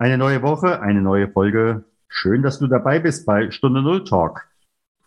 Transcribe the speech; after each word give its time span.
Eine 0.00 0.16
neue 0.16 0.42
Woche, 0.42 0.80
eine 0.80 1.02
neue 1.02 1.26
Folge. 1.26 1.82
Schön, 2.06 2.42
dass 2.44 2.60
du 2.60 2.68
dabei 2.68 3.00
bist 3.00 3.26
bei 3.26 3.50
Stunde 3.50 3.82
Null 3.82 4.04
Talk. 4.04 4.46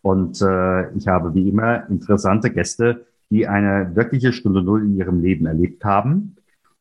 Und 0.01 0.41
äh, 0.41 0.91
ich 0.91 1.07
habe 1.07 1.33
wie 1.33 1.47
immer 1.47 1.89
interessante 1.89 2.51
Gäste, 2.51 3.05
die 3.29 3.47
eine 3.47 3.95
wirkliche 3.95 4.33
Stunde 4.33 4.61
Null 4.61 4.83
in 4.83 4.97
ihrem 4.97 5.21
Leben 5.21 5.45
erlebt 5.45 5.85
haben. 5.85 6.35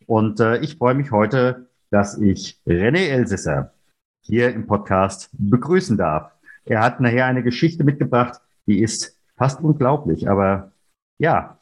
Und 0.06 0.40
äh, 0.40 0.58
ich 0.58 0.76
freue 0.76 0.94
mich 0.94 1.12
heute, 1.12 1.68
dass 1.90 2.18
ich 2.18 2.60
René 2.66 3.10
Elsesser 3.10 3.74
hier 4.22 4.53
im 4.53 4.67
Podcast 4.67 5.31
begrüßen 5.33 5.97
darf. 5.97 6.33
Er 6.65 6.83
hat 6.83 7.01
nachher 7.01 7.27
eine 7.27 7.45
Geschichte 7.45 7.85
mitgebracht, 7.85 8.40
die 8.67 8.81
ist 8.81 9.17
fast 9.37 9.61
unglaublich, 9.61 10.29
aber 10.29 10.72
ja, 11.19 11.58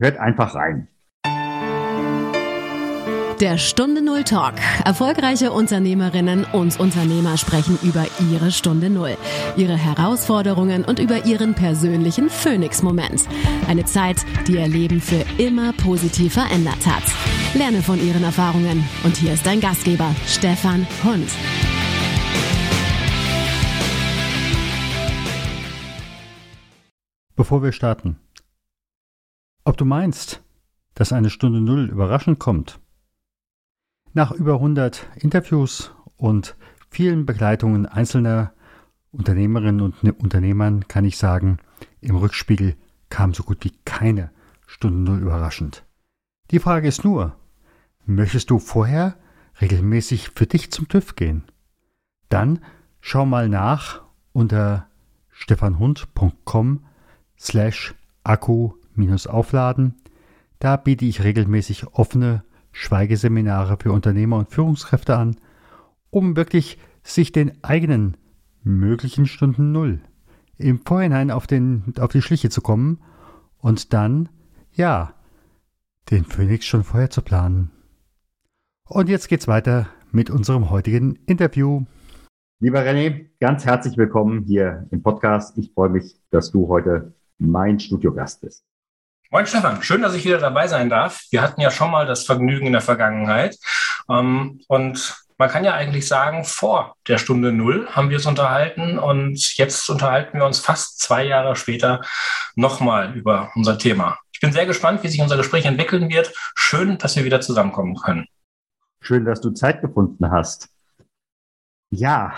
hört 0.00 0.16
einfach 0.16 0.54
rein. 0.54 0.88
Der 3.40 3.58
Stunde 3.58 4.00
Null 4.00 4.24
Talk. 4.24 4.54
Erfolgreiche 4.86 5.52
Unternehmerinnen 5.52 6.46
und 6.54 6.80
Unternehmer 6.80 7.36
sprechen 7.36 7.78
über 7.82 8.06
ihre 8.32 8.50
Stunde 8.50 8.88
Null, 8.88 9.18
ihre 9.58 9.76
Herausforderungen 9.76 10.86
und 10.86 10.98
über 10.98 11.26
ihren 11.26 11.52
persönlichen 11.52 12.30
Phoenix-Moment. 12.30 13.28
Eine 13.68 13.84
Zeit, 13.84 14.24
die 14.48 14.54
ihr 14.54 14.66
Leben 14.66 15.02
für 15.02 15.22
immer 15.36 15.74
positiv 15.74 16.32
verändert 16.32 16.86
hat. 16.86 17.02
Lerne 17.54 17.82
von 17.82 18.02
ihren 18.02 18.24
Erfahrungen. 18.24 18.82
Und 19.04 19.18
hier 19.18 19.34
ist 19.34 19.44
dein 19.44 19.60
Gastgeber, 19.60 20.14
Stefan 20.26 20.86
Hund. 21.04 21.28
Bevor 27.34 27.62
wir 27.62 27.72
starten, 27.72 28.18
ob 29.64 29.76
du 29.76 29.84
meinst, 29.84 30.40
dass 30.94 31.12
eine 31.12 31.28
Stunde 31.28 31.60
Null 31.60 31.90
überraschend 31.90 32.38
kommt, 32.38 32.80
nach 34.16 34.32
über 34.32 34.54
100 34.54 35.06
Interviews 35.16 35.94
und 36.16 36.56
vielen 36.88 37.26
Begleitungen 37.26 37.84
einzelner 37.84 38.54
Unternehmerinnen 39.12 39.82
und 39.82 40.02
ne-, 40.02 40.14
Unternehmern 40.14 40.88
kann 40.88 41.04
ich 41.04 41.18
sagen, 41.18 41.58
im 42.00 42.16
Rückspiegel 42.16 42.76
kam 43.10 43.34
so 43.34 43.42
gut 43.42 43.62
wie 43.62 43.74
keine 43.84 44.30
Stunde 44.66 44.98
Null 44.98 45.20
überraschend. 45.20 45.84
Die 46.50 46.60
Frage 46.60 46.88
ist 46.88 47.04
nur, 47.04 47.36
möchtest 48.06 48.48
du 48.48 48.58
vorher 48.58 49.16
regelmäßig 49.60 50.30
für 50.34 50.46
dich 50.46 50.72
zum 50.72 50.88
TÜV 50.88 51.14
gehen? 51.14 51.44
Dann 52.30 52.60
schau 53.00 53.26
mal 53.26 53.50
nach 53.50 54.00
unter 54.32 54.86
stefanhund.com 55.30 56.86
slash 57.38 57.94
Akku-Aufladen. 58.24 59.94
Da 60.58 60.78
biete 60.78 61.04
ich 61.04 61.22
regelmäßig 61.22 61.88
offene 61.88 62.45
Schweigeseminare 62.78 63.78
für 63.80 63.90
Unternehmer 63.90 64.36
und 64.36 64.50
Führungskräfte 64.50 65.16
an, 65.16 65.36
um 66.10 66.36
wirklich 66.36 66.78
sich 67.02 67.32
den 67.32 67.64
eigenen 67.64 68.18
möglichen 68.62 69.24
Stunden 69.24 69.72
Null 69.72 70.00
im 70.58 70.80
Vorhinein 70.80 71.30
auf, 71.30 71.46
den, 71.46 71.94
auf 71.98 72.12
die 72.12 72.20
Schliche 72.20 72.50
zu 72.50 72.60
kommen 72.60 73.00
und 73.58 73.94
dann, 73.94 74.28
ja, 74.74 75.14
den 76.10 76.24
Phoenix 76.24 76.66
schon 76.66 76.84
vorher 76.84 77.08
zu 77.08 77.22
planen. 77.22 77.70
Und 78.84 79.08
jetzt 79.08 79.28
geht's 79.28 79.48
weiter 79.48 79.88
mit 80.12 80.28
unserem 80.28 80.68
heutigen 80.68 81.18
Interview. 81.24 81.86
Lieber 82.60 82.80
René, 82.80 83.30
ganz 83.40 83.64
herzlich 83.64 83.96
willkommen 83.96 84.42
hier 84.42 84.86
im 84.90 85.02
Podcast. 85.02 85.56
Ich 85.56 85.72
freue 85.72 85.88
mich, 85.88 86.20
dass 86.28 86.50
du 86.50 86.68
heute 86.68 87.14
mein 87.38 87.80
Studiogast 87.80 88.42
bist. 88.42 88.66
Moin 89.30 89.44
Stefan, 89.44 89.82
schön, 89.82 90.02
dass 90.02 90.14
ich 90.14 90.24
wieder 90.24 90.38
dabei 90.38 90.68
sein 90.68 90.88
darf. 90.88 91.24
Wir 91.30 91.42
hatten 91.42 91.60
ja 91.60 91.72
schon 91.72 91.90
mal 91.90 92.06
das 92.06 92.24
Vergnügen 92.24 92.66
in 92.66 92.72
der 92.72 92.80
Vergangenheit. 92.80 93.58
Ähm, 94.08 94.60
und 94.68 95.26
man 95.36 95.48
kann 95.48 95.64
ja 95.64 95.74
eigentlich 95.74 96.06
sagen, 96.06 96.44
vor 96.44 96.94
der 97.08 97.18
Stunde 97.18 97.50
Null 97.50 97.88
haben 97.90 98.08
wir 98.08 98.18
es 98.18 98.26
unterhalten 98.26 98.98
und 98.98 99.56
jetzt 99.56 99.90
unterhalten 99.90 100.38
wir 100.38 100.46
uns 100.46 100.60
fast 100.60 101.00
zwei 101.00 101.24
Jahre 101.24 101.56
später 101.56 102.02
nochmal 102.54 103.14
über 103.16 103.50
unser 103.56 103.78
Thema. 103.78 104.16
Ich 104.32 104.38
bin 104.38 104.52
sehr 104.52 104.64
gespannt, 104.64 105.02
wie 105.02 105.08
sich 105.08 105.20
unser 105.20 105.36
Gespräch 105.36 105.64
entwickeln 105.64 106.08
wird. 106.08 106.32
Schön, 106.54 106.96
dass 106.98 107.16
wir 107.16 107.24
wieder 107.24 107.40
zusammenkommen 107.40 107.96
können. 107.96 108.26
Schön, 109.00 109.24
dass 109.24 109.40
du 109.40 109.50
Zeit 109.50 109.82
gefunden 109.82 110.30
hast. 110.30 110.68
Ja, 111.90 112.32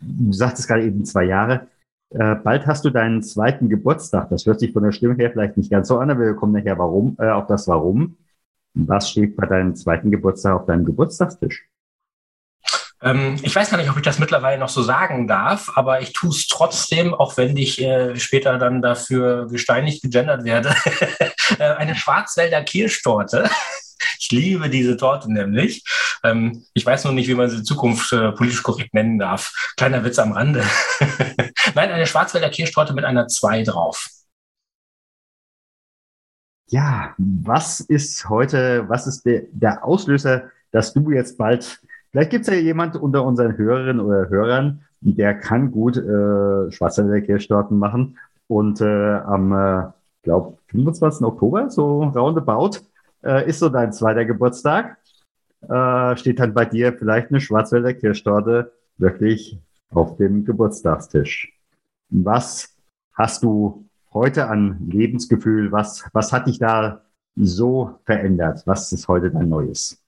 du 0.00 0.32
sagtest 0.32 0.68
gerade 0.68 0.84
eben 0.84 1.04
zwei 1.06 1.24
Jahre. 1.24 1.68
Äh, 2.14 2.36
bald 2.36 2.66
hast 2.66 2.84
du 2.84 2.90
deinen 2.90 3.22
zweiten 3.22 3.68
Geburtstag. 3.68 4.28
Das 4.30 4.46
hört 4.46 4.60
sich 4.60 4.72
von 4.72 4.84
der 4.84 4.92
Stimme 4.92 5.14
her 5.14 5.30
vielleicht 5.32 5.56
nicht 5.56 5.70
ganz 5.70 5.88
so 5.88 5.98
an, 5.98 6.10
aber 6.10 6.20
wir 6.20 6.34
kommen 6.34 6.52
nachher 6.52 6.78
warum, 6.78 7.16
äh, 7.18 7.28
auf 7.28 7.46
das 7.46 7.66
Warum. 7.66 8.16
Was 8.74 9.10
steht 9.10 9.36
bei 9.36 9.46
deinem 9.46 9.74
zweiten 9.74 10.10
Geburtstag 10.10 10.54
auf 10.54 10.66
deinem 10.66 10.84
Geburtstagstisch? 10.84 11.68
Ähm, 13.02 13.36
ich 13.42 13.54
weiß 13.54 13.70
gar 13.70 13.76
nicht, 13.78 13.90
ob 13.90 13.96
ich 13.96 14.02
das 14.02 14.18
mittlerweile 14.18 14.58
noch 14.58 14.68
so 14.68 14.82
sagen 14.82 15.26
darf, 15.26 15.72
aber 15.74 16.00
ich 16.00 16.12
tue 16.12 16.30
es 16.30 16.46
trotzdem, 16.46 17.12
auch 17.14 17.36
wenn 17.36 17.56
ich 17.56 17.80
äh, 17.82 18.16
später 18.16 18.58
dann 18.58 18.80
dafür 18.80 19.48
gesteinigt 19.48 20.02
gegendert 20.02 20.44
werde. 20.44 20.74
Äh, 21.58 21.74
eine 21.74 21.94
Schwarzwälder 21.94 22.62
Kirschtorte. 22.62 23.50
Ich 24.18 24.30
liebe 24.30 24.68
diese 24.68 24.96
Torte 24.96 25.32
nämlich. 25.32 25.84
Ähm, 26.22 26.64
ich 26.74 26.84
weiß 26.84 27.04
nur 27.04 27.12
nicht, 27.12 27.28
wie 27.28 27.34
man 27.34 27.50
sie 27.50 27.58
in 27.58 27.64
Zukunft 27.64 28.12
äh, 28.12 28.32
politisch 28.32 28.62
korrekt 28.62 28.94
nennen 28.94 29.18
darf. 29.18 29.52
Kleiner 29.76 30.04
Witz 30.04 30.18
am 30.18 30.32
Rande. 30.32 30.62
Nein, 31.74 31.90
eine 31.90 32.06
Schwarzwälder 32.06 32.50
Kirschtorte 32.50 32.94
mit 32.94 33.04
einer 33.04 33.28
2 33.28 33.62
drauf. 33.64 34.08
Ja, 36.68 37.14
was 37.18 37.80
ist 37.80 38.28
heute, 38.28 38.88
was 38.88 39.06
ist 39.06 39.26
der, 39.26 39.42
der 39.52 39.84
Auslöser, 39.84 40.50
dass 40.72 40.92
du 40.92 41.10
jetzt 41.10 41.36
bald, 41.38 41.80
vielleicht 42.10 42.30
gibt 42.30 42.48
es 42.48 42.54
ja 42.54 42.58
jemand 42.58 42.96
unter 42.96 43.24
unseren 43.24 43.56
Hörerinnen 43.56 44.00
oder 44.00 44.28
Hörern, 44.28 44.82
der 45.00 45.34
kann 45.34 45.70
gut 45.70 45.98
äh, 45.98 46.72
Schwarzwälder 46.72 47.20
Kirschtorten 47.20 47.78
machen 47.78 48.18
und 48.48 48.80
äh, 48.80 49.18
am, 49.18 49.52
äh, 49.52 49.84
glaube 50.22 50.56
25. 50.68 51.26
Oktober, 51.26 51.70
so 51.70 52.04
roundabout, 52.04 52.80
äh, 53.24 53.48
ist 53.48 53.58
so 53.58 53.68
dein 53.68 53.92
zweiter 53.92 54.24
Geburtstag. 54.24 54.98
Äh, 55.68 56.16
steht 56.16 56.40
dann 56.40 56.54
bei 56.54 56.64
dir 56.64 56.92
vielleicht 56.92 57.30
eine 57.30 57.40
Schwarzwälder 57.40 57.94
Kirschtorte 57.94 58.72
wirklich 58.98 59.58
auf 59.90 60.16
dem 60.16 60.44
Geburtstagstisch. 60.44 61.52
Was 62.10 62.76
hast 63.14 63.42
du 63.42 63.86
heute 64.12 64.48
an 64.48 64.88
Lebensgefühl? 64.88 65.72
Was, 65.72 66.04
was 66.12 66.32
hat 66.32 66.46
dich 66.46 66.58
da 66.58 67.02
so 67.36 67.98
verändert? 68.04 68.62
Was 68.66 68.92
ist 68.92 69.08
heute 69.08 69.30
dein 69.30 69.48
Neues? 69.48 70.03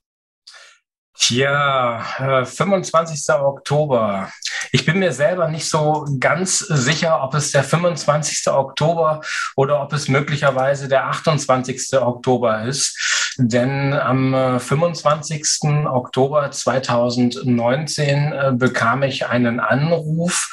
Tja, 1.19 2.45
25. 2.45 3.29
Äh, 3.29 3.33
Oktober. 3.41 4.31
Ich 4.71 4.85
bin 4.85 4.99
mir 4.99 5.13
selber 5.13 5.49
nicht 5.49 5.69
so 5.69 6.05
ganz 6.21 6.59
sicher, 6.59 7.23
ob 7.23 7.35
es 7.35 7.53
der 7.53 7.65
25. 7.65 8.49
Oktober 8.49 9.23
oder 9.57 9.83
ob 9.83 9.93
es 9.95 10.09
möglicherweise 10.09 10.89
der 10.89 11.07
28. 11.07 12.01
Oktober 12.01 12.65
ist. 12.65 13.35
Denn 13.39 13.95
am 13.95 14.61
25. 14.61 15.43
Äh, 15.65 15.87
Oktober 15.87 16.51
2019 16.51 18.33
äh, 18.33 18.53
bekam 18.53 19.03
ich 19.03 19.27
einen 19.27 19.59
Anruf 19.59 20.51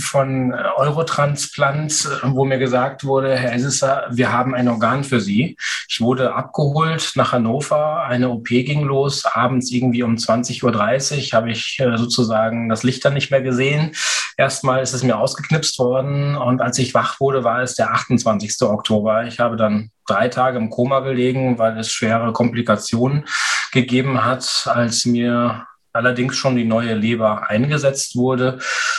von 0.00 0.52
Eurotransplant, 0.52 2.08
wo 2.24 2.44
mir 2.44 2.58
gesagt 2.58 3.04
wurde, 3.04 3.36
Herr 3.36 3.52
Esser, 3.54 4.06
wir 4.10 4.32
haben 4.32 4.54
ein 4.54 4.68
Organ 4.68 5.04
für 5.04 5.20
Sie. 5.20 5.56
Ich 5.88 6.00
wurde 6.00 6.34
abgeholt 6.34 7.12
nach 7.14 7.32
Hannover, 7.32 8.02
eine 8.04 8.30
OP 8.30 8.48
ging 8.48 8.82
los, 8.82 9.24
abends 9.24 9.70
irgendwie 9.70 10.02
um 10.02 10.16
20.30 10.16 10.64
Uhr 10.64 11.38
habe 11.38 11.50
ich 11.50 11.78
äh, 11.80 11.96
sozusagen 11.96 12.68
das 12.68 12.82
Licht 12.82 13.04
dann 13.04 13.14
nicht 13.14 13.30
mehr 13.30 13.42
gesehen. 13.42 13.92
Erstmal 14.36 14.82
ist 14.82 14.94
es 14.94 15.02
mir 15.02 15.18
ausgeknipst 15.18 15.78
worden 15.78 16.36
und 16.36 16.60
als 16.62 16.78
ich 16.78 16.94
wach 16.94 17.20
wurde, 17.20 17.44
war 17.44 17.60
es 17.60 17.74
der 17.74 17.92
28. 17.92 18.62
Oktober. 18.62 19.24
Ich 19.26 19.38
habe 19.38 19.56
dann 19.56 19.90
drei 20.06 20.28
Tage 20.28 20.58
im 20.58 20.70
Koma 20.70 21.00
gelegen, 21.00 21.58
weil 21.58 21.78
es 21.78 21.92
schwere 21.92 22.32
Komplikationen 22.32 23.26
gegeben 23.72 24.24
hat, 24.24 24.68
als 24.72 25.04
mir 25.04 25.66
allerdings 25.92 26.36
schon 26.36 26.56
die 26.56 26.64
neue 26.64 26.94
Leber 26.94 27.48
eingesetzt 27.50 28.16
wurde. 28.16 28.58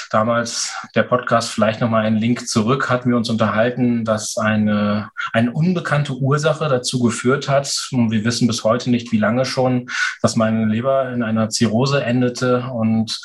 Damals 0.09 0.73
der 0.95 1.03
Podcast 1.03 1.51
vielleicht 1.51 1.81
nochmal 1.81 2.05
einen 2.05 2.17
Link 2.17 2.47
zurück, 2.47 2.89
hatten 2.89 3.09
wir 3.09 3.17
uns 3.17 3.29
unterhalten, 3.29 4.03
dass 4.03 4.37
eine, 4.37 5.09
eine 5.33 5.51
unbekannte 5.51 6.13
Ursache 6.13 6.67
dazu 6.67 6.99
geführt 6.99 7.47
hat. 7.47 7.89
Und 7.91 8.11
wir 8.11 8.25
wissen 8.25 8.47
bis 8.47 8.63
heute 8.63 8.89
nicht, 8.89 9.11
wie 9.11 9.17
lange 9.17 9.45
schon, 9.45 9.89
dass 10.21 10.35
meine 10.35 10.65
Leber 10.65 11.11
in 11.11 11.23
einer 11.23 11.49
Zirrhose 11.49 12.03
endete 12.03 12.65
und 12.73 13.19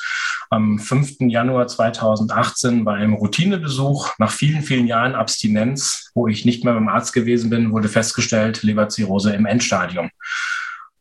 am 0.49 0.79
5. 0.79 1.17
Januar 1.27 1.67
2018 1.67 2.85
bei 2.85 2.93
einem 2.93 3.13
Routinebesuch 3.13 4.13
nach 4.17 4.31
vielen, 4.31 4.61
vielen 4.61 4.87
Jahren 4.87 5.15
Abstinenz, 5.15 6.09
wo 6.13 6.27
ich 6.27 6.45
nicht 6.45 6.63
mehr 6.63 6.73
beim 6.73 6.87
Arzt 6.87 7.13
gewesen 7.13 7.49
bin, 7.49 7.71
wurde 7.71 7.89
festgestellt, 7.89 8.63
Leberzirrhose 8.63 9.33
im 9.33 9.45
Endstadium. 9.45 10.09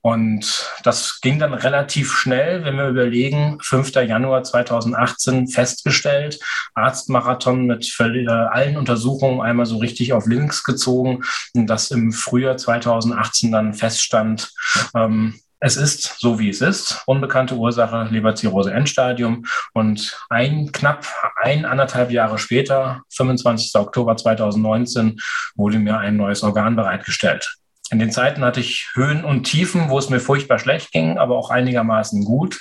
Und 0.07 0.71
das 0.85 1.21
ging 1.21 1.41
dann 1.41 1.53
relativ 1.53 2.13
schnell, 2.13 2.65
wenn 2.65 2.77
wir 2.77 2.91
überlegen, 2.91 3.59
5. 3.61 3.93
Januar 4.07 4.45
2018 4.45 5.49
festgestellt, 5.49 6.39
Arztmarathon 6.75 7.67
mit 7.67 7.93
äh, 7.99 8.31
allen 8.31 8.77
Untersuchungen 8.77 9.41
einmal 9.41 9.67
so 9.67 9.79
richtig 9.79 10.13
auf 10.13 10.29
links 10.29 10.63
gezogen, 10.63 11.25
dass 11.55 11.91
im 11.91 12.13
Frühjahr 12.13 12.57
2018 12.57 13.51
dann 13.51 13.75
feststand, 13.75 14.53
ähm, 14.95 15.41
es 15.59 15.77
ist 15.77 16.21
so, 16.21 16.39
wie 16.39 16.51
es 16.51 16.61
ist. 16.61 17.03
Unbekannte 17.07 17.57
Ursache, 17.57 18.07
Leberzirrhose 18.09 18.73
Endstadium. 18.73 19.45
Und 19.73 20.25
ein, 20.31 20.71
knapp 20.71 21.05
ein, 21.43 21.65
anderthalb 21.65 22.13
Jahre 22.13 22.39
später, 22.39 23.03
25. 23.13 23.75
Oktober 23.75 24.17
2019, 24.17 25.19
wurde 25.57 25.81
mir 25.81 25.99
ein 25.99 26.17
neues 26.17 26.45
Organ 26.45 26.77
bereitgestellt. 26.77 27.57
In 27.91 27.99
den 27.99 28.11
Zeiten 28.11 28.43
hatte 28.45 28.61
ich 28.61 28.89
Höhen 28.95 29.25
und 29.25 29.45
Tiefen, 29.45 29.89
wo 29.89 29.99
es 29.99 30.11
mir 30.11 30.21
furchtbar 30.21 30.59
schlecht 30.59 30.93
ging, 30.93 31.19
aber 31.19 31.37
auch 31.37 31.51
einigermaßen 31.51 32.25
gut. 32.25 32.61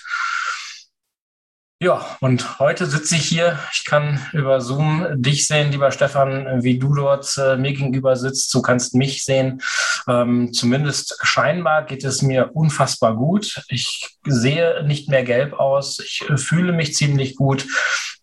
Ja, 1.81 2.17
und 2.21 2.59
heute 2.59 2.85
sitze 2.85 3.15
ich 3.15 3.25
hier. 3.25 3.59
Ich 3.73 3.83
kann 3.83 4.25
über 4.31 4.61
Zoom 4.61 5.05
dich 5.15 5.45
sehen, 5.45 5.71
lieber 5.71 5.91
Stefan, 5.91 6.63
wie 6.63 6.79
du 6.79 6.95
dort 6.95 7.37
äh, 7.37 7.57
mir 7.57 7.73
gegenüber 7.73 8.15
sitzt. 8.15 8.53
Du 8.53 8.61
kannst 8.61 8.95
mich 8.95 9.25
sehen. 9.25 9.61
Ähm, 10.07 10.53
zumindest 10.53 11.19
scheinbar 11.23 11.83
geht 11.83 12.05
es 12.05 12.21
mir 12.21 12.51
unfassbar 12.55 13.15
gut. 13.15 13.61
Ich 13.67 14.17
sehe 14.25 14.85
nicht 14.85 15.09
mehr 15.09 15.23
gelb 15.23 15.53
aus. 15.53 15.99
Ich 15.99 16.23
äh, 16.29 16.37
fühle 16.37 16.71
mich 16.71 16.95
ziemlich 16.95 17.35
gut. 17.35 17.67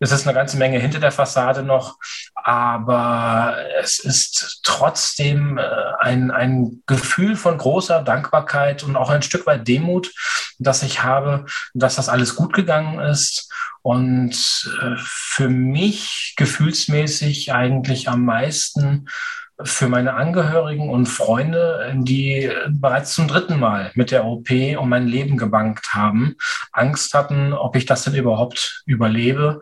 Es 0.00 0.12
ist 0.12 0.26
eine 0.26 0.34
ganze 0.34 0.56
Menge 0.56 0.80
hinter 0.80 0.98
der 0.98 1.12
Fassade 1.12 1.62
noch, 1.62 1.98
aber 2.44 3.56
es 3.80 3.98
ist 3.98 4.60
trotzdem 4.62 5.58
äh, 5.58 5.62
ein, 6.00 6.30
ein 6.30 6.82
Gefühl 6.86 7.36
von 7.36 7.58
großer 7.58 8.02
Dankbarkeit 8.02 8.82
und 8.82 8.96
auch 8.96 9.10
ein 9.10 9.22
Stück 9.22 9.46
weit 9.46 9.66
Demut, 9.68 10.12
dass 10.58 10.82
ich 10.82 11.02
habe, 11.02 11.46
dass 11.74 11.96
das 11.96 12.08
alles 12.08 12.36
gut 12.36 12.52
gegangen 12.52 13.00
ist 13.00 13.52
und 13.82 14.32
äh, 14.80 14.94
für 14.96 15.48
mich 15.48 16.34
gefühlsmäßig 16.36 17.52
eigentlich 17.52 18.08
am 18.08 18.24
meisten 18.24 19.06
für 19.64 19.88
meine 19.88 20.14
Angehörigen 20.14 20.88
und 20.88 21.06
Freunde, 21.06 21.94
die 21.96 22.50
bereits 22.68 23.14
zum 23.14 23.28
dritten 23.28 23.60
Mal 23.60 23.92
mit 23.94 24.10
der 24.10 24.24
OP 24.24 24.50
um 24.78 24.88
mein 24.88 25.06
Leben 25.06 25.36
gebankt 25.36 25.92
haben, 25.92 26.36
Angst 26.72 27.14
hatten, 27.14 27.52
ob 27.52 27.76
ich 27.76 27.86
das 27.86 28.04
denn 28.04 28.14
überhaupt 28.14 28.82
überlebe. 28.86 29.60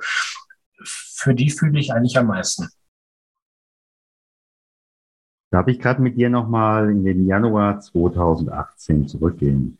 Für 1.21 1.35
die 1.35 1.51
fühle 1.51 1.79
ich 1.79 1.93
eigentlich 1.93 2.17
am 2.17 2.29
meisten. 2.29 2.69
Darf 5.53 5.69
ich 5.69 5.79
gerade 5.79 6.01
mit 6.01 6.17
dir 6.17 6.31
nochmal 6.31 6.91
in 6.91 7.05
den 7.05 7.27
Januar 7.27 7.79
2018 7.79 9.07
zurückgehen? 9.07 9.77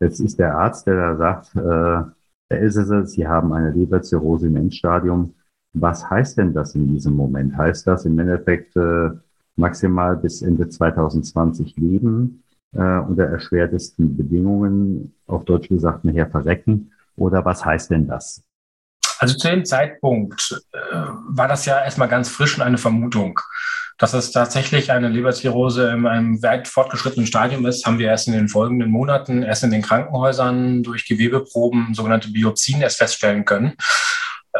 Jetzt 0.00 0.20
ist 0.20 0.38
der 0.38 0.56
Arzt, 0.56 0.86
der 0.86 0.96
da 0.96 1.16
sagt, 1.16 1.56
äh, 1.56 1.60
Herr 1.60 2.14
Elsässer, 2.48 3.04
Sie 3.04 3.28
haben 3.28 3.52
eine 3.52 3.70
Leberzirrhose 3.72 4.46
im 4.46 4.56
Endstadium. 4.56 5.34
Was 5.74 6.08
heißt 6.08 6.38
denn 6.38 6.54
das 6.54 6.74
in 6.74 6.88
diesem 6.88 7.14
Moment? 7.14 7.54
Heißt 7.54 7.86
das 7.86 8.06
im 8.06 8.18
Endeffekt 8.18 8.74
äh, 8.76 9.10
maximal 9.56 10.16
bis 10.16 10.40
Ende 10.40 10.70
2020 10.70 11.76
leben, 11.76 12.42
äh, 12.72 12.98
unter 13.00 13.24
erschwertesten 13.24 14.16
Bedingungen, 14.16 15.12
auf 15.26 15.44
Deutsch 15.44 15.68
gesagt, 15.68 16.06
nachher 16.06 16.30
verrecken? 16.30 16.92
Oder 17.16 17.44
was 17.44 17.62
heißt 17.62 17.90
denn 17.90 18.06
das? 18.06 18.42
Also 19.18 19.36
zu 19.36 19.48
dem 19.48 19.64
Zeitpunkt 19.64 20.62
äh, 20.72 20.78
war 21.28 21.48
das 21.48 21.66
ja 21.66 21.82
erstmal 21.82 22.08
ganz 22.08 22.28
frisch 22.28 22.56
und 22.56 22.62
eine 22.62 22.78
Vermutung. 22.78 23.40
Dass 23.98 24.14
es 24.14 24.30
tatsächlich 24.30 24.92
eine 24.92 25.08
Leberzirrhose 25.08 25.90
in 25.90 26.06
einem 26.06 26.40
weit 26.40 26.68
fortgeschrittenen 26.68 27.26
Stadium 27.26 27.66
ist, 27.66 27.84
haben 27.84 27.98
wir 27.98 28.06
erst 28.06 28.28
in 28.28 28.32
den 28.32 28.48
folgenden 28.48 28.90
Monaten, 28.90 29.42
erst 29.42 29.64
in 29.64 29.72
den 29.72 29.82
Krankenhäusern 29.82 30.84
durch 30.84 31.04
Gewebeproben, 31.04 31.94
sogenannte 31.94 32.30
Biopsien, 32.30 32.80
erst 32.80 32.98
feststellen 32.98 33.44
können. 33.44 33.74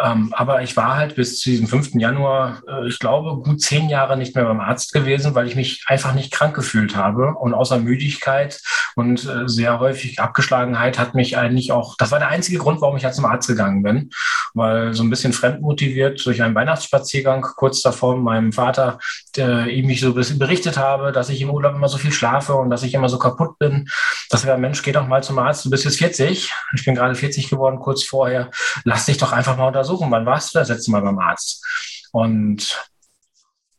Ähm, 0.00 0.32
aber 0.36 0.62
ich 0.62 0.76
war 0.76 0.96
halt 0.96 1.14
bis 1.14 1.40
zu 1.40 1.50
diesem 1.50 1.66
5. 1.66 1.94
Januar, 1.94 2.62
äh, 2.68 2.86
ich 2.88 2.98
glaube, 2.98 3.42
gut 3.42 3.60
zehn 3.60 3.88
Jahre 3.88 4.16
nicht 4.16 4.34
mehr 4.34 4.44
beim 4.44 4.60
Arzt 4.60 4.92
gewesen, 4.92 5.34
weil 5.34 5.46
ich 5.46 5.56
mich 5.56 5.84
einfach 5.86 6.14
nicht 6.14 6.32
krank 6.32 6.54
gefühlt 6.54 6.94
habe. 6.96 7.34
Und 7.34 7.54
außer 7.54 7.78
Müdigkeit 7.78 8.60
und 8.94 9.24
äh, 9.26 9.48
sehr 9.48 9.80
häufig 9.80 10.20
Abgeschlagenheit 10.20 10.98
hat 10.98 11.14
mich 11.14 11.36
eigentlich 11.36 11.72
auch, 11.72 11.96
das 11.96 12.10
war 12.10 12.18
der 12.18 12.28
einzige 12.28 12.58
Grund, 12.58 12.80
warum 12.80 12.96
ich 12.96 13.04
halt 13.04 13.14
zum 13.14 13.24
Arzt 13.24 13.48
gegangen 13.48 13.82
bin, 13.82 14.10
weil 14.54 14.94
so 14.94 15.02
ein 15.02 15.10
bisschen 15.10 15.32
fremdmotiviert 15.32 16.24
durch 16.24 16.42
einen 16.42 16.54
Weihnachtsspaziergang 16.54 17.42
kurz 17.56 17.80
davor 17.80 18.16
meinem 18.16 18.52
Vater, 18.52 18.98
der 19.36 19.68
ihm 19.68 19.86
mich 19.86 20.00
so 20.00 20.14
berichtet 20.14 20.76
habe, 20.76 21.12
dass 21.12 21.28
ich 21.28 21.40
im 21.40 21.50
Urlaub 21.50 21.74
immer 21.74 21.88
so 21.88 21.98
viel 21.98 22.12
schlafe 22.12 22.54
und 22.54 22.70
dass 22.70 22.82
ich 22.82 22.94
immer 22.94 23.08
so 23.08 23.18
kaputt 23.18 23.58
bin. 23.58 23.88
Das 24.30 24.44
wäre, 24.44 24.58
Mensch, 24.58 24.82
geh 24.82 24.92
doch 24.92 25.06
mal 25.06 25.22
zum 25.22 25.38
Arzt, 25.38 25.64
du 25.64 25.70
bist 25.70 25.84
jetzt 25.84 25.98
40. 25.98 26.52
Ich 26.74 26.84
bin 26.84 26.94
gerade 26.94 27.14
40 27.14 27.48
geworden, 27.48 27.78
kurz 27.78 28.04
vorher. 28.04 28.50
Lass 28.84 29.06
dich 29.06 29.18
doch 29.18 29.32
einfach 29.32 29.56
mal 29.56 29.72
untersuchen. 29.88 30.10
Wann 30.10 30.26
warst 30.26 30.54
du 30.54 30.58
das 30.58 30.68
letzte 30.68 30.90
Mal 30.90 31.02
beim 31.02 31.18
Arzt? 31.18 31.64
Und 32.12 32.88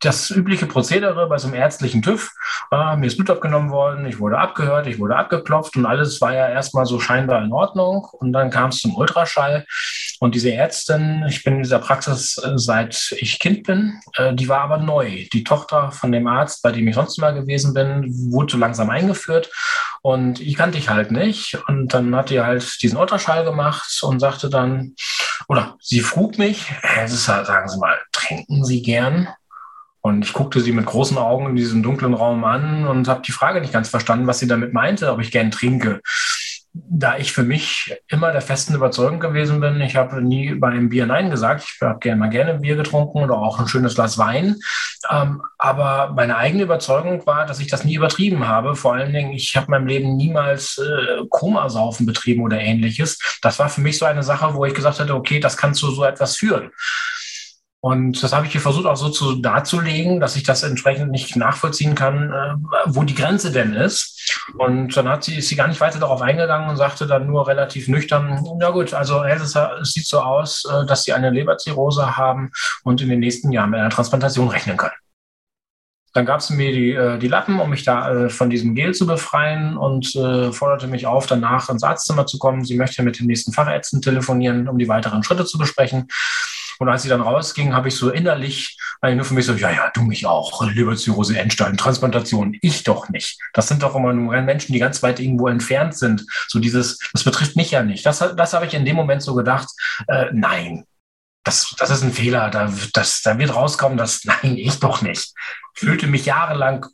das 0.02 0.30
übliche 0.30 0.66
Prozedere 0.66 1.28
bei 1.28 1.38
so 1.38 1.48
einem 1.48 1.58
ärztlichen 1.58 2.02
TÜV. 2.02 2.32
Äh, 2.72 2.96
mir 2.96 3.08
ist 3.08 3.18
Blut 3.18 3.30
abgenommen 3.30 3.70
worden, 3.70 4.06
ich 4.06 4.20
wurde 4.20 4.38
abgehört, 4.38 4.88
ich 4.88 4.98
wurde 4.98 5.18
abgeklopft 5.18 5.76
und 5.76 5.86
alles 5.86 6.22
war 6.22 6.34
ja 6.34 6.48
erstmal 6.48 6.86
so 6.86 7.00
scheinbar 7.00 7.44
in 7.44 7.52
Ordnung. 7.52 8.08
Und 8.14 8.32
dann 8.32 8.50
kam 8.50 8.70
es 8.70 8.80
zum 8.80 8.96
Ultraschall. 8.96 9.66
Und 10.22 10.36
diese 10.36 10.54
Ärztin, 10.54 11.26
ich 11.28 11.44
bin 11.44 11.56
in 11.56 11.64
dieser 11.64 11.80
Praxis 11.80 12.38
äh, 12.38 12.54
seit 12.56 13.14
ich 13.20 13.40
Kind 13.40 13.64
bin, 13.64 14.00
äh, 14.16 14.34
die 14.34 14.48
war 14.48 14.62
aber 14.62 14.78
neu. 14.78 15.26
Die 15.34 15.44
Tochter 15.44 15.92
von 15.92 16.12
dem 16.12 16.28
Arzt, 16.28 16.62
bei 16.62 16.72
dem 16.72 16.88
ich 16.88 16.96
sonst 16.96 17.18
mal 17.18 17.34
gewesen 17.34 17.74
bin, 17.74 18.06
wurde 18.32 18.54
so 18.54 18.58
langsam 18.58 18.90
eingeführt. 18.90 19.52
Und 20.02 20.40
ich 20.40 20.56
kannte 20.56 20.78
ich 20.78 20.90
halt 20.90 21.12
nicht. 21.12 21.58
Und 21.68 21.94
dann 21.94 22.16
hat 22.16 22.30
die 22.30 22.40
halt 22.40 22.82
diesen 22.82 22.98
Ultraschall 22.98 23.44
gemacht 23.44 24.00
und 24.04 24.20
sagte 24.20 24.50
dann, 24.50 24.96
oder 25.48 25.78
sie 25.80 26.02
frug 26.02 26.38
mich, 26.38 26.72
sagen 27.08 27.70
Sie 27.70 27.80
mal, 27.80 27.98
trinken 28.12 28.66
Sie 28.66 28.82
gern? 28.82 29.28
Und 30.02 30.24
ich 30.24 30.34
guckte 30.34 30.62
sie 30.62 30.72
mit 30.72 30.86
großen 30.86 31.18
Augen 31.18 31.48
in 31.48 31.56
diesem 31.56 31.84
dunklen 31.84 32.14
Raum 32.14 32.46
an 32.46 32.88
und 32.88 33.08
habe 33.10 33.22
die 33.22 33.34
Frage 33.34 33.60
nicht 33.60 33.74
ganz 33.74 33.90
verstanden, 33.90 34.28
was 34.28 34.40
sie 34.40 34.48
damit 34.48 34.74
meinte, 34.74 35.12
ob 35.12 35.20
ich 35.20 35.30
gern 35.30 35.52
trinke. 35.52 36.02
Da 36.74 37.18
ich 37.18 37.32
für 37.32 37.44
mich 37.44 37.96
immer 38.08 38.32
der 38.32 38.42
festen 38.42 38.76
Überzeugung 38.76 39.20
gewesen 39.20 39.60
bin, 39.60 39.82
ich 39.82 39.96
habe 39.96 40.22
nie 40.22 40.54
bei 40.54 40.68
einem 40.68 40.90
Bier 40.90 41.08
Nein 41.08 41.32
gesagt. 41.32 41.64
Ich 41.64 41.82
habe 41.82 42.00
gerne 42.00 42.20
mal 42.20 42.30
gerne 42.30 42.60
Bier 42.60 42.76
getrunken 42.76 43.24
oder 43.24 43.38
auch 43.38 43.60
ein 43.60 43.68
schönes 43.68 43.96
Glas 43.96 44.20
Wein. 44.20 44.56
Ähm, 45.10 45.42
aber 45.58 46.14
meine 46.16 46.38
eigene 46.38 46.64
Überzeugung 46.64 47.26
war, 47.26 47.46
dass 47.48 47.60
ich 47.60 47.68
das 47.68 47.86
nie 47.86 47.96
übertrieben 47.96 48.48
habe. 48.48 48.76
Vor 48.76 48.94
allen 48.94 49.14
Dingen, 49.14 49.32
ich 49.32 49.56
habe 49.56 49.72
meinem 49.72 49.88
Leben 49.88 50.16
niemals 50.16 50.78
äh, 50.78 51.26
Komasaufen 51.30 52.06
betrieben 52.06 52.44
oder 52.44 52.60
ähnliches. 52.60 53.18
Das 53.42 53.58
war 53.58 53.70
für 53.70 53.82
mich 53.82 53.98
so 53.98 54.06
eine 54.06 54.24
Sache, 54.24 54.54
wo 54.54 54.66
ich 54.66 54.76
gesagt 54.76 55.00
hatte, 55.00 55.16
okay, 55.16 55.40
das 55.40 55.58
kann 55.58 55.74
zu 55.74 55.90
so 55.90 56.04
etwas 56.04 56.36
führen. 56.36 56.72
Und 57.82 58.22
das 58.22 58.34
habe 58.34 58.46
ich 58.46 58.52
hier 58.52 58.60
versucht 58.60 58.86
auch 58.86 58.98
so 58.98 59.08
zu 59.10 59.36
darzulegen, 59.36 60.20
dass 60.20 60.36
ich 60.36 60.44
das 60.44 60.64
entsprechend 60.64 61.12
nicht 61.12 61.38
nachvollziehen 61.38 61.96
kann, 61.96 62.32
äh, 62.34 62.56
wo 62.88 63.04
die 63.04 63.16
Grenze 63.16 63.54
denn 63.54 63.74
ist. 63.74 64.44
Und 64.58 64.98
dann 64.98 65.08
hat 65.08 65.24
sie, 65.24 65.38
ist 65.38 65.48
sie 65.48 65.56
gar 65.56 65.68
nicht 65.70 65.80
weiter 65.80 65.98
darauf 65.98 66.22
eingegangen 66.22 66.70
und 66.70 66.76
sagte 66.76 67.08
dann 67.08 67.28
nur 67.28 67.48
relativ 67.48 67.88
nüchtern, 67.88 68.46
na 68.60 68.72
gut, 68.72 68.94
also 68.94 69.24
es 69.24 69.54
sieht 69.84 70.08
so 70.08 70.20
aus, 70.20 70.66
äh, 70.66 70.86
dass 70.88 71.04
sie 71.04 71.14
eine 71.14 71.30
Leberzirrhose 71.30 72.18
haben 72.18 72.52
und 72.84 73.02
in 73.02 73.08
den 73.08 73.22
nächsten 73.22 73.50
Jahren 73.54 73.70
mit 73.70 73.80
einer 73.80 73.90
Transplantation 73.90 74.50
rechnen 74.50 74.76
können. 74.76 74.94
Dann 76.14 76.26
gab 76.26 76.42
es 76.42 76.50
mir 76.50 76.74
die, 76.74 76.92
äh, 76.92 77.18
die 77.18 77.30
Lappen, 77.30 77.62
um 77.62 77.70
mich 77.70 77.86
da 77.86 78.28
von 78.28 78.50
diesem 78.50 78.76
Gel 78.76 78.94
zu 78.94 79.08
befreien 79.08 79.78
und 79.78 80.12
forderte 80.52 80.88
mich 80.88 81.06
auf, 81.08 81.28
danach 81.28 81.70
ins 81.70 81.84
Arztzimmer 81.84 82.26
zu 82.26 82.40
kommen. 82.40 82.66
Sie 82.66 82.76
möchte 82.76 83.04
mit 83.04 83.20
den 83.20 83.28
nächsten 83.28 83.54
Fachärzten 83.54 84.02
telefonieren, 84.02 84.68
um 84.68 84.78
die 84.78 84.90
weiteren 84.90 85.24
Schritte 85.24 85.46
zu 85.46 85.58
besprechen. 85.58 86.08
Und 86.80 86.88
als 86.90 87.04
sie 87.04 87.10
dann 87.10 87.22
rausging, 87.22 87.74
habe 87.74 87.90
ich 87.90 87.96
so 87.96 88.10
innerlich 88.10 88.78
eigentlich 89.02 89.18
nur 89.18 89.26
für 89.26 89.34
mich 89.34 89.46
so, 89.46 89.54
ja, 89.54 89.70
ja, 89.70 89.92
du 89.94 90.02
mich 90.02 90.26
auch. 90.26 90.66
Leberzirrhose, 90.66 91.38
Endstein, 91.38 91.78
Transplantation. 91.78 92.58
Ich 92.62 92.84
doch 92.84 93.10
nicht. 93.10 93.40
Das 93.54 93.68
sind 93.68 93.84
doch 93.84 93.96
immer 93.96 94.14
nur 94.14 94.42
Menschen, 94.42 94.74
die 94.74 94.80
ganz 94.80 95.04
weit 95.04 95.20
irgendwo 95.20 95.50
entfernt 95.50 95.96
sind. 95.96 96.26
So 96.48 96.60
dieses, 96.60 96.98
das 97.14 97.24
betrifft 97.24 97.56
mich 97.56 97.72
ja 97.72 97.84
nicht. 97.84 98.06
Das, 98.06 98.20
das 98.20 98.54
habe 98.54 98.66
ich 98.66 98.74
in 98.74 98.86
dem 98.86 98.96
Moment 98.96 99.22
so 99.22 99.36
gedacht, 99.36 99.68
äh, 100.08 100.28
nein, 100.32 100.86
das, 101.44 101.76
das 101.78 101.90
ist 101.90 102.02
ein 102.02 102.14
Fehler. 102.14 102.50
Da, 102.50 102.74
das, 102.94 103.22
da 103.22 103.38
wird 103.38 103.54
rauskommen, 103.54 103.98
dass, 103.98 104.24
nein, 104.26 104.58
ich 104.58 104.80
doch 104.80 105.02
nicht. 105.02 105.34
Fühlte 105.74 106.08
mich 106.08 106.26
jahrelang 106.26 106.86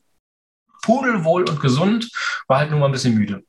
pudelwohl 0.82 1.50
und 1.50 1.60
gesund, 1.62 2.10
war 2.48 2.60
halt 2.60 2.72
nur 2.72 2.80
mal 2.80 2.88
ein 2.88 2.92
bisschen 2.92 3.16
müde. 3.16 3.44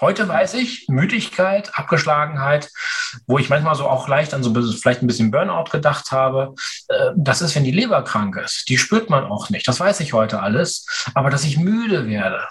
Heute 0.00 0.28
weiß 0.28 0.54
ich, 0.54 0.86
Müdigkeit, 0.88 1.76
Abgeschlagenheit, 1.76 2.70
wo 3.26 3.38
ich 3.38 3.50
manchmal 3.50 3.74
so 3.74 3.88
auch 3.88 4.08
leicht 4.08 4.32
an 4.32 4.42
so 4.42 4.54
vielleicht 4.72 5.02
ein 5.02 5.06
bisschen 5.06 5.30
Burnout 5.30 5.70
gedacht 5.70 6.10
habe, 6.10 6.54
äh, 6.88 7.10
das 7.16 7.42
ist, 7.42 7.54
wenn 7.54 7.64
die 7.64 7.70
Leber 7.70 8.02
krank 8.02 8.36
ist. 8.36 8.68
Die 8.68 8.78
spürt 8.78 9.10
man 9.10 9.24
auch 9.24 9.50
nicht. 9.50 9.68
Das 9.68 9.80
weiß 9.80 10.00
ich 10.00 10.12
heute 10.12 10.40
alles. 10.40 10.86
Aber 11.14 11.28
dass 11.28 11.44
ich 11.44 11.58
müde 11.58 12.06
werde, 12.06 12.46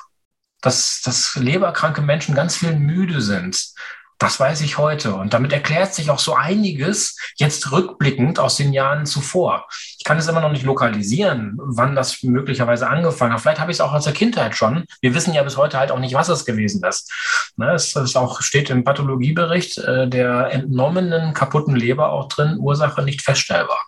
dass, 0.61 1.01
dass 1.01 1.35
leberkranke 1.35 2.01
Menschen 2.01 2.35
ganz 2.35 2.57
viel 2.57 2.75
müde 2.75 3.21
sind, 3.21 3.73
das 4.19 4.39
weiß 4.39 4.61
ich 4.61 4.77
heute. 4.77 5.15
Und 5.15 5.33
damit 5.33 5.53
erklärt 5.53 5.93
sich 5.93 6.11
auch 6.11 6.19
so 6.19 6.35
einiges 6.35 7.17
jetzt 7.37 7.71
rückblickend 7.71 8.37
aus 8.37 8.57
den 8.57 8.73
Jahren 8.73 9.05
zuvor. 9.05 9.65
Ich 9.97 10.03
kann 10.03 10.17
es 10.17 10.27
immer 10.27 10.41
noch 10.41 10.51
nicht 10.51 10.65
lokalisieren, 10.65 11.57
wann 11.57 11.95
das 11.95 12.21
möglicherweise 12.21 12.89
angefangen 12.89 13.33
hat. 13.33 13.39
Vielleicht 13.39 13.61
habe 13.61 13.71
ich 13.71 13.77
es 13.77 13.81
auch 13.81 13.93
aus 13.93 14.03
der 14.03 14.13
Kindheit 14.13 14.55
schon. 14.55 14.83
Wir 15.01 15.15
wissen 15.15 15.33
ja 15.33 15.41
bis 15.41 15.55
heute 15.55 15.79
halt 15.79 15.91
auch 15.91 15.99
nicht, 15.99 16.13
was 16.13 16.27
es 16.27 16.45
gewesen 16.45 16.83
ist. 16.83 17.11
Ne, 17.55 17.71
es 17.73 17.95
ist 17.95 18.17
auch, 18.17 18.41
steht 18.41 18.69
im 18.69 18.83
Pathologiebericht 18.83 19.77
äh, 19.79 20.09
der 20.09 20.51
entnommenen 20.51 21.33
kaputten 21.33 21.75
Leber 21.75 22.11
auch 22.11 22.27
drin, 22.27 22.57
Ursache 22.59 23.01
nicht 23.03 23.21
feststellbar. 23.21 23.79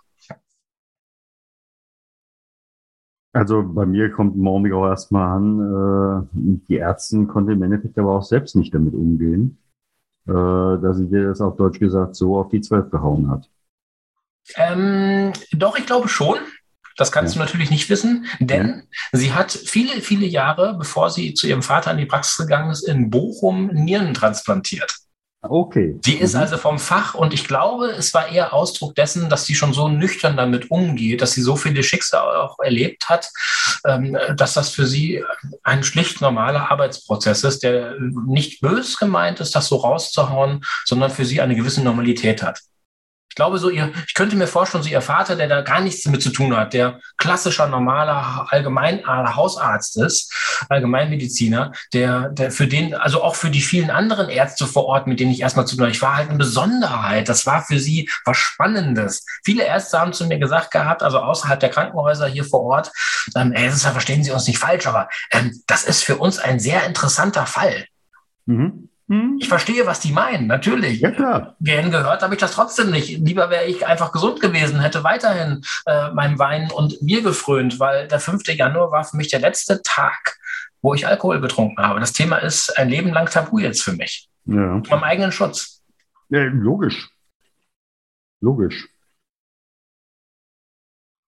Also 3.34 3.64
bei 3.64 3.86
mir 3.86 4.12
kommt 4.12 4.36
morgen 4.36 4.72
auch 4.74 4.88
erstmal 4.88 5.38
an, 5.38 5.60
äh, 5.60 6.60
die 6.68 6.76
Ärzte 6.76 7.26
konnten 7.26 7.52
im 7.52 7.64
Endeffekt 7.64 7.98
aber 7.98 8.12
auch 8.18 8.24
selbst 8.24 8.56
nicht 8.56 8.74
damit 8.74 8.94
umgehen, 8.94 9.58
äh, 10.28 10.32
dass 10.32 10.98
sie 10.98 11.08
dir 11.08 11.30
das 11.30 11.42
auf 11.42 11.56
Deutsch 11.58 11.80
gesagt 11.80 12.16
so 12.16 12.38
auf 12.38 12.50
die 12.50 12.62
Zwölf 12.62 12.90
gehauen 12.92 13.30
hat. 13.30 13.50
Ähm, 14.56 15.34
doch, 15.52 15.78
ich 15.78 15.86
glaube 15.86 16.08
schon. 16.08 16.38
Das 16.98 17.12
kannst 17.12 17.36
ja. 17.36 17.40
du 17.40 17.46
natürlich 17.46 17.72
nicht 17.72 17.90
wissen, 17.90 18.26
denn 18.40 18.84
ja. 19.12 19.20
sie 19.20 19.34
hat 19.34 19.52
viele, 19.52 20.02
viele 20.02 20.26
Jahre, 20.26 20.76
bevor 20.78 21.10
sie 21.10 21.34
zu 21.34 21.48
ihrem 21.48 21.64
Vater 21.64 21.92
in 21.92 21.98
die 21.98 22.06
Praxis 22.06 22.38
gegangen 22.38 22.70
ist, 22.70 22.88
in 22.88 23.10
Bochum 23.10 23.68
Nieren 23.68 24.14
transplantiert. 24.14 24.94
Okay. 25.44 25.96
Sie 26.04 26.16
ist 26.16 26.36
mhm. 26.36 26.42
also 26.42 26.58
vom 26.58 26.78
Fach 26.78 27.16
und 27.16 27.34
ich 27.34 27.48
glaube, 27.48 27.88
es 27.88 28.14
war 28.14 28.30
eher 28.30 28.54
Ausdruck 28.54 28.94
dessen, 28.94 29.28
dass 29.28 29.46
sie 29.46 29.56
schon 29.56 29.74
so 29.74 29.88
nüchtern 29.88 30.38
damit 30.38 30.70
umgeht, 30.70 31.22
dass 31.22 31.32
sie 31.32 31.42
so 31.42 31.56
viele 31.56 31.82
Schicksale 31.82 32.44
auch 32.44 32.60
erlebt 32.60 33.10
hat, 33.10 33.32
ähm, 33.88 34.16
dass 34.38 34.54
das 34.54 34.70
für 34.70 34.86
sie 34.86 35.24
ein 35.64 35.84
schlicht 35.84 36.22
normaler 36.22 36.70
Arbeitsprozess 36.70 37.44
ist, 37.44 37.64
der 37.64 37.96
nicht 38.00 38.62
bös 38.62 38.98
gemeint 38.98 39.40
ist, 39.40 39.56
das 39.56 39.68
so 39.68 39.78
rauszuhauen, 39.78 40.64
sondern 40.86 41.10
für 41.10 41.26
sie 41.26 41.42
eine 41.42 41.56
gewisse 41.56 41.82
Normalität 41.82 42.44
hat. 42.44 42.62
Ich 43.32 43.36
glaube, 43.36 43.60
so 43.60 43.70
ihr, 43.70 43.94
ich 44.08 44.14
könnte 44.14 44.36
mir 44.36 44.46
vorstellen, 44.46 44.84
so 44.84 44.90
ihr 44.90 45.00
Vater, 45.00 45.38
der 45.38 45.48
da 45.48 45.62
gar 45.62 45.80
nichts 45.80 46.04
damit 46.04 46.22
zu 46.22 46.32
tun 46.32 46.54
hat, 46.54 46.74
der 46.74 47.00
klassischer, 47.18 47.66
normaler 47.66 48.46
Allgemein 48.50 49.00
äh, 49.00 49.04
Hausarzt 49.06 49.96
ist, 49.96 50.34
Allgemeinmediziner, 50.68 51.72
der, 51.94 52.28
der 52.28 52.52
für 52.52 52.68
den, 52.68 52.94
also 52.94 53.24
auch 53.24 53.36
für 53.36 53.50
die 53.50 53.62
vielen 53.62 53.90
anderen 53.90 54.28
Ärzte 54.28 54.68
vor 54.68 54.84
Ort, 54.84 55.08
mit 55.08 55.22
denen 55.22 55.32
ich 55.32 55.40
erstmal 55.40 55.66
zu 55.66 55.78
tun 55.78 55.86
habe, 55.86 55.94
ich 55.94 56.02
war 56.02 56.18
halt 56.18 56.28
eine 56.28 56.38
Besonderheit. 56.38 57.30
Das 57.30 57.46
war 57.46 57.64
für 57.64 57.80
sie 57.80 58.10
was 58.26 58.36
Spannendes. 58.36 59.26
Viele 59.46 59.64
Ärzte 59.64 59.98
haben 59.98 60.12
zu 60.12 60.26
mir 60.26 60.38
gesagt 60.38 60.72
gehabt, 60.72 61.02
also 61.02 61.20
außerhalb 61.20 61.62
der 61.62 61.70
Krankenhäuser 61.70 62.28
hier 62.28 62.44
vor 62.44 62.64
Ort, 62.64 62.92
ähm, 63.38 63.54
ey, 63.54 63.70
das 63.70 63.86
verstehen 63.86 64.26
Sie 64.26 64.32
uns 64.32 64.46
nicht 64.46 64.60
falsch, 64.60 64.88
aber 64.88 65.08
ähm, 65.32 65.64
das 65.68 65.86
ist 65.86 66.04
für 66.04 66.18
uns 66.18 66.38
ein 66.38 66.60
sehr 66.60 66.86
interessanter 66.86 67.46
Fall. 67.46 67.86
Mhm. 68.46 68.90
Hm? 69.12 69.40
Ich 69.42 69.50
verstehe, 69.50 69.86
was 69.86 70.00
die 70.00 70.14
meinen, 70.14 70.48
natürlich. 70.48 71.02
Ja, 71.02 71.12
klar. 71.12 71.58
Gern 71.60 71.92
gehört 71.92 72.24
habe 72.24 72.34
ich 72.34 72.40
das 72.40 72.54
trotzdem 72.54 72.92
nicht. 72.92 73.20
Lieber 73.20 73.50
wäre 73.50 73.66
ich 73.66 73.86
einfach 73.86 74.14
gesund 74.14 74.40
gewesen, 74.40 74.80
hätte 74.80 75.04
weiterhin 75.04 75.64
äh, 75.86 76.12
meinem 76.12 76.40
Wein 76.40 76.72
und 76.72 76.98
Bier 77.02 77.22
gefrönt, 77.22 77.78
weil 77.78 78.08
der 78.08 78.22
5. 78.22 78.48
Januar 78.48 78.90
war 78.92 79.04
für 79.04 79.18
mich 79.18 79.28
der 79.28 79.42
letzte 79.42 79.82
Tag, 79.84 80.38
wo 80.82 80.94
ich 80.94 81.06
Alkohol 81.06 81.42
getrunken 81.42 81.84
habe. 81.84 82.00
Das 82.00 82.14
Thema 82.14 82.38
ist 82.38 82.80
ein 82.80 82.88
Leben 82.88 83.12
lang 83.12 83.26
tabu 83.30 83.60
jetzt 83.60 83.84
für 83.84 83.92
mich. 83.92 84.30
Ja. 84.46 84.82
Vom 84.82 85.04
eigenen 85.04 85.34
Schutz. 85.34 85.84
Ja, 86.30 86.46
logisch. 86.46 87.10
Logisch. 88.40 88.88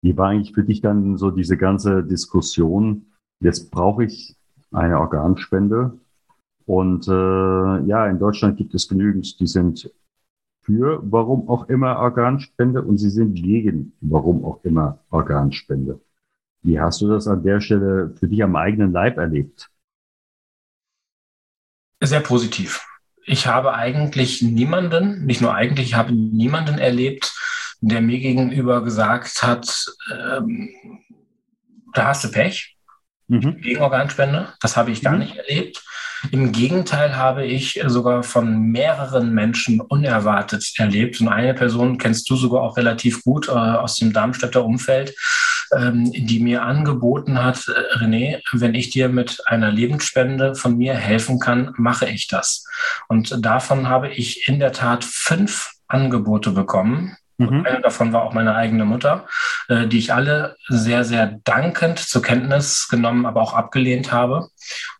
Wie 0.02 0.16
war 0.16 0.30
eigentlich 0.30 0.54
für 0.54 0.64
dich 0.64 0.80
dann 0.80 1.18
so 1.18 1.32
diese 1.32 1.58
ganze 1.58 2.02
Diskussion? 2.02 3.12
Jetzt 3.42 3.72
brauche 3.72 4.06
ich 4.06 4.38
eine 4.72 5.02
Organspende 5.02 6.00
und 6.66 7.08
äh, 7.08 7.12
ja, 7.12 8.08
in 8.08 8.20
Deutschland 8.20 8.58
gibt 8.58 8.74
es 8.74 8.88
genügend, 8.88 9.40
die 9.40 9.48
sind 9.48 9.92
für 10.62 11.00
warum 11.04 11.50
auch 11.50 11.68
immer 11.68 11.98
Organspende 11.98 12.82
und 12.82 12.98
sie 12.98 13.10
sind 13.10 13.36
gegen 13.36 13.94
warum 14.00 14.46
auch 14.46 14.64
immer 14.64 15.00
Organspende. 15.10 16.00
Wie 16.62 16.80
hast 16.80 17.02
du 17.02 17.10
das 17.10 17.28
an 17.28 17.44
der 17.44 17.60
Stelle 17.60 18.16
für 18.18 18.28
dich 18.28 18.42
am 18.42 18.56
eigenen 18.56 18.94
Leib 18.94 19.18
erlebt? 19.18 19.70
Sehr 22.02 22.22
positiv. 22.22 22.86
Ich 23.26 23.48
habe 23.48 23.74
eigentlich 23.74 24.42
niemanden, 24.42 25.26
nicht 25.26 25.42
nur 25.42 25.54
eigentlich, 25.54 25.88
ich 25.88 25.96
habe 25.96 26.14
niemanden 26.14 26.78
erlebt, 26.78 27.34
der 27.82 28.02
mir 28.02 28.20
gegenüber 28.20 28.84
gesagt 28.84 29.44
hat, 29.44 29.86
ähm, 30.12 30.70
da 31.94 32.08
hast 32.08 32.24
du 32.24 32.32
Pech 32.32 32.78
mhm. 33.28 33.62
gegen 33.62 33.82
Organspende. 33.82 34.54
Das 34.62 34.78
habe 34.78 34.92
ich 34.92 35.02
gar 35.02 35.14
mhm. 35.14 35.20
nicht 35.20 35.36
erlebt. 35.36 35.84
Im 36.32 36.52
Gegenteil 36.52 37.16
habe 37.18 37.46
ich 37.46 37.82
sogar 37.88 38.24
von 38.24 38.72
mehreren 38.72 39.34
Menschen 39.34 39.82
unerwartet 39.82 40.74
erlebt. 40.78 41.20
Und 41.20 41.28
eine 41.28 41.54
Person 41.54 41.98
kennst 41.98 42.30
du 42.30 42.36
sogar 42.36 42.62
auch 42.62 42.78
relativ 42.78 43.24
gut 43.24 43.48
äh, 43.48 43.52
aus 43.52 43.96
dem 43.96 44.14
Darmstädter 44.14 44.64
Umfeld, 44.64 45.16
ähm, 45.76 46.12
die 46.12 46.40
mir 46.40 46.64
angeboten 46.64 47.44
hat, 47.44 47.68
äh, 47.68 47.98
René, 47.98 48.42
wenn 48.54 48.74
ich 48.74 48.90
dir 48.90 49.10
mit 49.10 49.42
einer 49.48 49.72
Lebensspende 49.72 50.56
von 50.56 50.78
mir 50.78 50.96
helfen 50.96 51.40
kann, 51.40 51.74
mache 51.78 52.08
ich 52.08 52.28
das. 52.28 52.66
Und 53.08 53.46
davon 53.46 53.90
habe 53.90 54.10
ich 54.10 54.48
in 54.48 54.60
der 54.60 54.72
Tat 54.72 55.04
fünf 55.04 55.72
Angebote 55.88 56.52
bekommen 56.52 57.18
Mhm. 57.38 57.66
Eine 57.66 57.82
davon 57.82 58.14
war 58.14 58.24
auch 58.24 58.34
meine 58.34 58.56
eigene 58.56 58.86
Mutter, 58.86 59.28
äh, 59.68 59.88
die 59.88 59.98
ich 59.98 60.14
alle 60.14 60.56
sehr, 60.68 61.04
sehr 61.04 61.40
dankend 61.44 62.00
zur 62.00 62.22
Kenntnis 62.22 62.88
genommen, 62.90 63.26
aber 63.26 63.42
auch 63.42 63.54
abgelehnt 63.54 64.12
habe, 64.12 64.50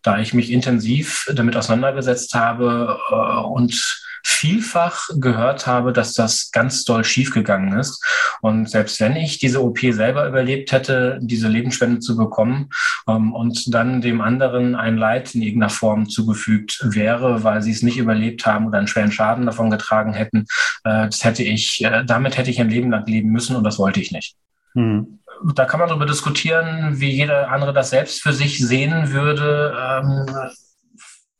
da 0.02 0.18
ich 0.18 0.34
mich 0.34 0.50
intensiv 0.50 1.30
damit 1.34 1.56
auseinandergesetzt 1.56 2.34
habe 2.34 2.98
äh, 3.10 3.14
und 3.14 4.02
vielfach 4.24 5.08
gehört 5.16 5.66
habe, 5.66 5.92
dass 5.92 6.14
das 6.14 6.50
ganz 6.50 6.84
doll 6.84 7.04
schiefgegangen 7.04 7.78
ist. 7.78 8.02
Und 8.40 8.68
selbst 8.68 9.00
wenn 9.00 9.16
ich 9.16 9.38
diese 9.38 9.62
OP 9.62 9.78
selber 9.80 10.26
überlebt 10.26 10.72
hätte, 10.72 11.18
diese 11.20 11.48
Lebensspende 11.48 12.00
zu 12.00 12.16
bekommen 12.16 12.70
ähm, 13.06 13.32
und 13.32 13.72
dann 13.74 14.00
dem 14.00 14.20
anderen 14.20 14.74
ein 14.74 14.96
Leid 14.96 15.34
in 15.34 15.42
irgendeiner 15.42 15.70
Form 15.70 16.08
zugefügt 16.08 16.80
wäre, 16.82 17.44
weil 17.44 17.62
sie 17.62 17.72
es 17.72 17.82
nicht 17.82 17.98
überlebt 17.98 18.46
haben 18.46 18.66
oder 18.66 18.78
einen 18.78 18.88
schweren 18.88 19.12
Schaden 19.12 19.46
davon 19.46 19.70
getragen 19.70 20.14
hätten, 20.14 20.46
äh, 20.84 21.06
das 21.06 21.22
hätte 21.24 21.42
ich, 21.42 21.84
äh, 21.84 22.04
damit 22.04 22.38
hätte 22.38 22.50
ich 22.50 22.60
ein 22.60 22.70
Leben 22.70 22.90
lang 22.90 23.06
leben 23.06 23.30
müssen 23.30 23.56
und 23.56 23.64
das 23.64 23.78
wollte 23.78 24.00
ich 24.00 24.10
nicht. 24.10 24.36
Mhm 24.74 25.18
da 25.54 25.64
kann 25.64 25.80
man 25.80 25.88
darüber 25.88 26.06
diskutieren, 26.06 27.00
wie 27.00 27.10
jeder 27.10 27.50
andere 27.50 27.72
das 27.72 27.90
selbst 27.90 28.22
für 28.22 28.32
sich 28.32 28.64
sehen 28.64 29.12
würde. 29.12 29.74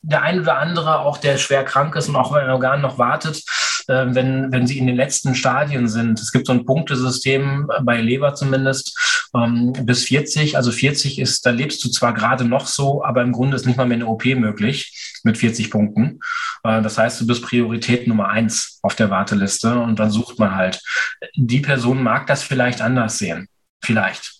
Der 0.06 0.22
ein 0.22 0.40
oder 0.40 0.58
andere, 0.58 1.00
auch 1.00 1.16
der 1.16 1.38
schwer 1.38 1.64
krank 1.64 1.96
ist 1.96 2.08
und 2.08 2.16
auch 2.16 2.32
ein 2.32 2.50
Organ 2.50 2.82
noch 2.82 2.98
wartet, 2.98 3.42
äh, 3.88 4.06
wenn, 4.08 4.52
wenn 4.52 4.66
sie 4.66 4.78
in 4.78 4.86
den 4.86 4.96
letzten 4.96 5.34
Stadien 5.34 5.88
sind. 5.88 6.20
Es 6.20 6.30
gibt 6.30 6.46
so 6.46 6.52
ein 6.52 6.66
Punktesystem 6.66 7.70
äh, 7.70 7.82
bei 7.82 8.00
Leber 8.00 8.34
zumindest 8.34 8.98
ähm, 9.34 9.72
bis 9.72 10.04
40. 10.04 10.56
Also 10.56 10.72
40 10.72 11.18
ist, 11.18 11.46
da 11.46 11.50
lebst 11.50 11.82
du 11.84 11.88
zwar 11.88 12.12
gerade 12.12 12.44
noch 12.44 12.66
so, 12.66 13.04
aber 13.04 13.22
im 13.22 13.32
Grunde 13.32 13.56
ist 13.56 13.66
nicht 13.66 13.76
mal 13.76 13.86
mehr 13.86 13.96
eine 13.96 14.06
OP 14.06 14.24
möglich 14.26 15.18
mit 15.24 15.38
40 15.38 15.70
Punkten. 15.70 16.20
Äh, 16.62 16.82
das 16.82 16.98
heißt, 16.98 17.20
du 17.20 17.26
bist 17.26 17.42
Priorität 17.42 18.06
Nummer 18.06 18.28
eins 18.28 18.78
auf 18.82 18.94
der 18.94 19.10
Warteliste 19.10 19.78
und 19.78 19.98
dann 19.98 20.10
sucht 20.10 20.38
man 20.38 20.54
halt. 20.54 20.80
Die 21.34 21.60
Person 21.60 22.02
mag 22.02 22.26
das 22.26 22.42
vielleicht 22.42 22.80
anders 22.82 23.18
sehen. 23.18 23.48
Vielleicht. 23.82 24.33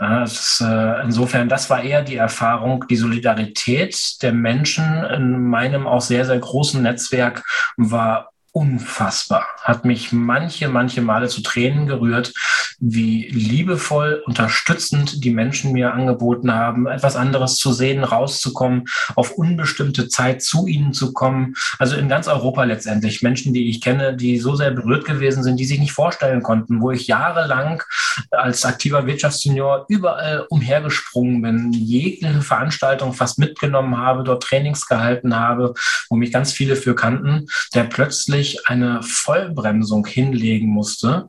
Ja, 0.00 0.22
ist, 0.22 0.60
äh, 0.60 1.02
insofern, 1.02 1.48
das 1.48 1.70
war 1.70 1.82
eher 1.82 2.02
die 2.02 2.14
Erfahrung, 2.16 2.84
die 2.88 2.96
Solidarität 2.96 4.22
der 4.22 4.32
Menschen 4.32 5.04
in 5.04 5.42
meinem 5.42 5.88
auch 5.88 6.00
sehr, 6.00 6.24
sehr 6.24 6.38
großen 6.38 6.80
Netzwerk 6.80 7.44
war 7.76 8.30
unfassbar. 8.58 9.46
Hat 9.62 9.84
mich 9.84 10.12
manche, 10.12 10.68
manche 10.68 11.00
Male 11.00 11.28
zu 11.28 11.42
Tränen 11.42 11.86
gerührt, 11.86 12.32
wie 12.80 13.28
liebevoll, 13.28 14.22
unterstützend 14.26 15.22
die 15.24 15.30
Menschen 15.30 15.72
mir 15.72 15.94
angeboten 15.94 16.52
haben, 16.52 16.86
etwas 16.86 17.14
anderes 17.14 17.56
zu 17.56 17.72
sehen, 17.72 18.02
rauszukommen, 18.02 18.84
auf 19.14 19.32
unbestimmte 19.32 20.08
Zeit 20.08 20.42
zu 20.42 20.66
ihnen 20.66 20.92
zu 20.92 21.12
kommen. 21.12 21.54
Also 21.78 21.96
in 21.96 22.08
ganz 22.08 22.26
Europa 22.26 22.64
letztendlich. 22.64 23.22
Menschen, 23.22 23.52
die 23.52 23.68
ich 23.70 23.80
kenne, 23.80 24.16
die 24.16 24.38
so 24.38 24.56
sehr 24.56 24.72
berührt 24.72 25.04
gewesen 25.04 25.44
sind, 25.44 25.58
die 25.58 25.64
sich 25.64 25.78
nicht 25.78 25.92
vorstellen 25.92 26.42
konnten, 26.42 26.80
wo 26.80 26.90
ich 26.90 27.06
jahrelang 27.06 27.82
als 28.30 28.64
aktiver 28.64 29.06
Wirtschaftsjunior 29.06 29.86
überall 29.88 30.46
umhergesprungen 30.48 31.42
bin, 31.42 31.72
jegliche 31.72 32.42
Veranstaltung 32.42 33.12
fast 33.12 33.38
mitgenommen 33.38 33.96
habe, 33.98 34.24
dort 34.24 34.42
Trainings 34.42 34.86
gehalten 34.86 35.36
habe, 35.36 35.74
wo 36.08 36.16
mich 36.16 36.32
ganz 36.32 36.52
viele 36.52 36.74
für 36.74 36.94
kannten, 36.94 37.46
der 37.74 37.84
plötzlich 37.84 38.47
eine 38.66 39.02
Vollbremsung 39.02 40.06
hinlegen 40.06 40.68
musste 40.68 41.28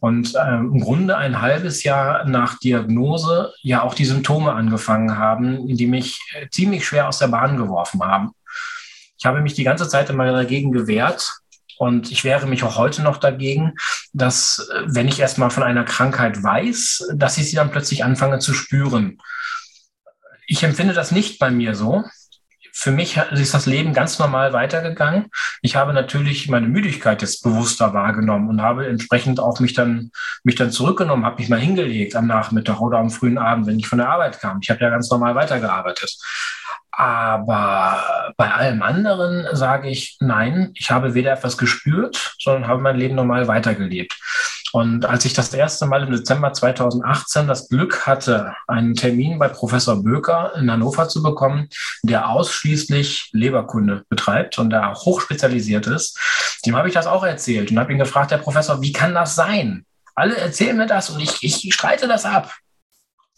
und 0.00 0.34
ähm, 0.34 0.72
im 0.74 0.80
Grunde 0.80 1.16
ein 1.16 1.40
halbes 1.40 1.82
Jahr 1.84 2.24
nach 2.24 2.58
Diagnose 2.58 3.52
ja 3.62 3.82
auch 3.82 3.94
die 3.94 4.04
Symptome 4.04 4.52
angefangen 4.52 5.18
haben, 5.18 5.66
die 5.66 5.86
mich 5.86 6.20
äh, 6.34 6.48
ziemlich 6.50 6.86
schwer 6.86 7.08
aus 7.08 7.18
der 7.18 7.28
Bahn 7.28 7.56
geworfen 7.56 8.02
haben. 8.02 8.32
Ich 9.18 9.26
habe 9.26 9.40
mich 9.40 9.54
die 9.54 9.64
ganze 9.64 9.88
Zeit 9.88 10.10
immer 10.10 10.30
dagegen 10.30 10.72
gewehrt, 10.72 11.40
und 11.78 12.10
ich 12.10 12.24
wehre 12.24 12.46
mich 12.46 12.62
auch 12.62 12.76
heute 12.76 13.02
noch 13.02 13.18
dagegen, 13.18 13.74
dass 14.12 14.66
äh, 14.72 14.82
wenn 14.86 15.08
ich 15.08 15.20
erstmal 15.20 15.50
von 15.50 15.62
einer 15.62 15.84
Krankheit 15.84 16.42
weiß, 16.42 17.10
dass 17.14 17.38
ich 17.38 17.50
sie 17.50 17.56
dann 17.56 17.70
plötzlich 17.70 18.04
anfange 18.04 18.38
zu 18.38 18.54
spüren. 18.54 19.18
Ich 20.46 20.62
empfinde 20.62 20.94
das 20.94 21.10
nicht 21.10 21.38
bei 21.38 21.50
mir 21.50 21.74
so. 21.74 22.04
Für 22.78 22.90
mich 22.90 23.16
ist 23.16 23.54
das 23.54 23.64
Leben 23.64 23.94
ganz 23.94 24.18
normal 24.18 24.52
weitergegangen. 24.52 25.30
Ich 25.62 25.76
habe 25.76 25.94
natürlich 25.94 26.46
meine 26.50 26.68
Müdigkeit 26.68 27.22
jetzt 27.22 27.42
bewusster 27.42 27.94
wahrgenommen 27.94 28.50
und 28.50 28.60
habe 28.60 28.86
entsprechend 28.86 29.40
auch 29.40 29.60
mich 29.60 29.72
dann, 29.72 30.10
mich 30.44 30.56
dann 30.56 30.70
zurückgenommen, 30.70 31.24
habe 31.24 31.40
mich 31.40 31.48
mal 31.48 31.58
hingelegt 31.58 32.14
am 32.14 32.26
Nachmittag 32.26 32.82
oder 32.82 32.98
am 32.98 33.08
frühen 33.08 33.38
Abend, 33.38 33.66
wenn 33.66 33.78
ich 33.78 33.88
von 33.88 33.96
der 33.96 34.10
Arbeit 34.10 34.40
kam. 34.40 34.58
Ich 34.60 34.68
habe 34.68 34.80
ja 34.80 34.90
ganz 34.90 35.10
normal 35.10 35.34
weitergearbeitet. 35.34 36.18
Aber 36.98 38.32
bei 38.38 38.50
allem 38.50 38.80
anderen 38.80 39.46
sage 39.54 39.90
ich, 39.90 40.16
nein, 40.20 40.70
ich 40.74 40.90
habe 40.90 41.12
weder 41.12 41.32
etwas 41.32 41.58
gespürt, 41.58 42.34
sondern 42.38 42.68
habe 42.68 42.80
mein 42.80 42.96
Leben 42.96 43.14
normal 43.14 43.48
weitergelebt. 43.48 44.18
Und 44.72 45.04
als 45.04 45.26
ich 45.26 45.34
das 45.34 45.52
erste 45.52 45.84
Mal 45.84 46.04
im 46.04 46.10
Dezember 46.10 46.54
2018 46.54 47.46
das 47.46 47.68
Glück 47.68 48.06
hatte, 48.06 48.54
einen 48.66 48.94
Termin 48.94 49.38
bei 49.38 49.48
Professor 49.48 50.02
Böker 50.02 50.52
in 50.56 50.70
Hannover 50.70 51.06
zu 51.06 51.22
bekommen, 51.22 51.68
der 52.02 52.30
ausschließlich 52.30 53.28
Leberkunde 53.32 54.04
betreibt 54.08 54.58
und 54.58 54.70
da 54.70 54.94
hochspezialisiert 54.94 55.86
ist, 55.86 56.18
dem 56.64 56.76
habe 56.76 56.88
ich 56.88 56.94
das 56.94 57.06
auch 57.06 57.24
erzählt 57.24 57.70
und 57.70 57.78
habe 57.78 57.92
ihn 57.92 57.98
gefragt, 57.98 58.30
Herr 58.30 58.38
Professor, 58.38 58.80
wie 58.80 58.92
kann 58.92 59.14
das 59.14 59.34
sein? 59.34 59.84
Alle 60.14 60.36
erzählen 60.36 60.78
mir 60.78 60.86
das 60.86 61.10
und 61.10 61.20
ich, 61.20 61.42
ich 61.42 61.74
streite 61.74 62.08
das 62.08 62.24
ab. 62.24 62.54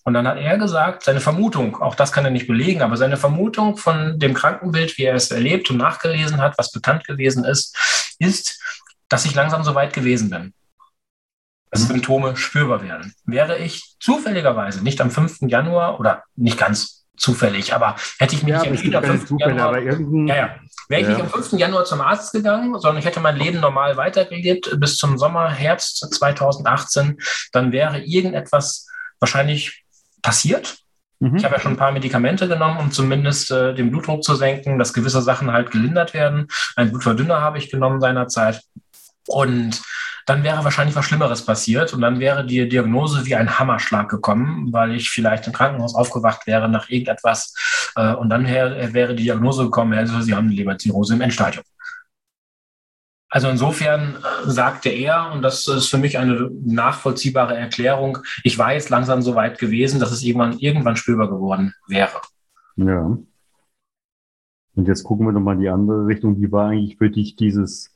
Und 0.09 0.15
dann 0.15 0.27
hat 0.27 0.39
er 0.39 0.57
gesagt, 0.57 1.03
seine 1.03 1.21
Vermutung, 1.21 1.83
auch 1.83 1.95
das 1.95 2.13
kann 2.13 2.25
er 2.25 2.31
nicht 2.31 2.47
belegen, 2.47 2.81
aber 2.81 2.97
seine 2.97 3.19
Vermutung 3.19 3.77
von 3.77 4.19
dem 4.19 4.33
Krankenbild, 4.33 4.97
wie 4.97 5.05
er 5.05 5.15
es 5.15 5.31
erlebt 5.31 5.69
und 5.69 5.77
nachgelesen 5.77 6.41
hat, 6.41 6.57
was 6.57 6.73
bekannt 6.73 7.07
gewesen 7.07 7.45
ist, 7.45 7.77
ist, 8.19 8.59
dass 9.11 9.27
ich 9.27 9.35
langsam 9.35 9.65
so 9.65 9.75
weit 9.75 9.93
gewesen 9.93 10.31
bin. 10.31 10.55
Dass 11.71 11.83
mhm. 11.83 11.89
Symptome 11.89 12.37
spürbar 12.39 12.83
werden. 12.83 13.13
Wäre 13.27 13.59
ich 13.59 13.97
zufälligerweise 14.01 14.83
nicht 14.83 14.99
am 15.03 15.11
5. 15.11 15.41
Januar 15.43 16.01
oder 16.01 16.25
nicht 16.37 16.57
ganz 16.57 17.05
zufällig, 17.19 17.75
aber 17.75 17.97
hätte 18.19 18.35
ich 18.35 18.43
mich 18.43 18.55
ja, 18.55 18.63
entschieden 18.63 18.97
am 18.97 19.05
5. 19.05 19.27
Zufälle, 19.27 19.57
Januar, 19.57 19.79
ja, 19.79 20.37
ja. 20.37 20.57
Wäre 20.89 21.03
ich 21.03 21.09
ja. 21.09 21.15
nicht 21.17 21.21
am 21.21 21.29
5. 21.29 21.53
Januar 21.61 21.85
zum 21.85 22.01
Arzt 22.01 22.33
gegangen, 22.33 22.73
sondern 22.79 22.97
ich 22.97 23.05
hätte 23.05 23.21
mein 23.21 23.37
Leben 23.37 23.61
normal 23.61 23.99
weitergelebt 23.99 24.75
bis 24.81 24.97
zum 24.97 25.19
Sommer, 25.19 25.51
Herbst 25.51 25.99
2018, 26.15 27.19
dann 27.53 27.73
wäre 27.73 28.01
irgendetwas 28.01 28.87
wahrscheinlich 29.21 29.85
passiert. 30.23 30.79
Mhm. 31.21 31.37
Ich 31.37 31.45
habe 31.45 31.57
ja 31.57 31.61
schon 31.61 31.73
ein 31.73 31.79
paar 31.79 31.93
Medikamente 31.93 32.49
genommen, 32.49 32.79
um 32.79 32.91
zumindest 32.91 33.51
äh, 33.51 33.75
den 33.75 33.91
Blutdruck 33.91 34.23
zu 34.23 34.35
senken, 34.35 34.79
dass 34.79 34.95
gewisse 34.95 35.23
Sachen 35.23 35.53
halt 35.53 35.71
gelindert 35.71 36.15
werden. 36.15 36.47
Ein 36.77 36.91
Blutverdünner 36.91 37.41
habe 37.41 37.59
ich 37.59 37.71
genommen 37.71 38.01
seinerzeit. 38.01 38.63
Und 39.27 39.83
dann 40.29 40.45
wäre 40.45 40.63
wahrscheinlich 40.63 40.95
was 40.95 41.07
Schlimmeres 41.07 41.45
passiert 41.45 41.95
und 41.95 42.03
dann 42.03 42.21
wäre 42.21 42.45
die 42.45 42.69
Diagnose 42.69 43.25
wie 43.25 43.35
ein 43.35 43.59
Hammerschlag 43.59 44.11
gekommen, 44.11 44.73
weil 44.73 44.95
ich 44.95 45.09
vielleicht 45.09 45.47
im 45.47 45.55
Krankenhaus 45.55 45.95
aufgewacht 45.95 46.47
wäre 46.47 46.69
nach 46.69 46.91
irgendetwas 46.91 47.55
äh, 47.97 48.13
und 48.13 48.29
dann 48.29 48.47
wäre 48.47 49.15
die 49.15 49.23
Diagnose 49.25 49.65
gekommen, 49.65 49.95
also 49.95 50.21
Sie 50.21 50.35
haben 50.35 50.49
eine 50.49 50.55
Leberzirrhose 50.55 51.15
im 51.15 51.23
Endstadium. 51.23 51.65
Also 53.31 53.49
insofern 53.49 54.17
äh, 54.17 54.51
sagte 54.51 54.89
er, 54.89 55.33
und 55.33 55.43
das 55.43 55.67
ist 55.69 55.89
für 55.89 55.99
mich 55.99 56.19
eine 56.19 56.51
nachvollziehbare 56.65 57.57
Erklärung, 57.57 58.19
ich 58.43 58.59
war 58.59 58.73
jetzt 58.73 58.89
langsam 58.89 59.21
so 59.21 59.35
weit 59.35 59.59
gewesen, 59.59 60.01
dass 60.01 60.13
es 60.13 60.23
irgendwann, 60.23 60.59
irgendwann 60.59 60.97
spürbar 60.97 61.29
geworden 61.29 61.75
wäre. 61.87 62.21
Ja. 62.77 63.19
Und 64.75 64.87
jetzt 64.87 65.05
gucken 65.05 65.27
wir 65.27 65.33
nochmal 65.33 65.57
in 65.57 65.61
die 65.61 65.69
andere 65.69 66.07
Richtung. 66.07 66.41
Wie 66.41 66.51
war 66.51 66.69
eigentlich 66.69 66.97
für 66.97 67.11
dich 67.11 67.37
dieses, 67.37 67.95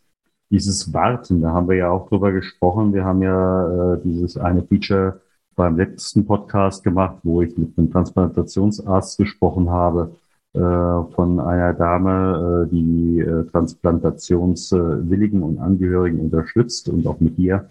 dieses 0.50 0.92
Warten? 0.92 1.40
Da 1.40 1.50
haben 1.50 1.68
wir 1.68 1.76
ja 1.76 1.90
auch 1.90 2.08
drüber 2.08 2.32
gesprochen. 2.32 2.92
Wir 2.92 3.04
haben 3.04 3.22
ja 3.22 3.94
äh, 3.94 4.00
dieses 4.04 4.36
eine 4.36 4.64
Feature 4.64 5.20
beim 5.54 5.76
letzten 5.76 6.26
Podcast 6.26 6.82
gemacht, 6.82 7.18
wo 7.22 7.40
ich 7.40 7.56
mit 7.56 7.78
einem 7.78 7.90
Transplantationsarzt 7.90 9.16
gesprochen 9.18 9.70
habe 9.70 10.14
von 10.54 11.40
einer 11.40 11.72
Dame, 11.72 12.66
äh, 12.66 12.70
die 12.70 13.20
äh, 13.20 13.44
Transplantationswilligen 13.50 15.42
und 15.42 15.58
Angehörigen 15.58 16.20
unterstützt 16.20 16.90
und 16.90 17.06
auch 17.06 17.20
mit 17.20 17.38
dir. 17.38 17.70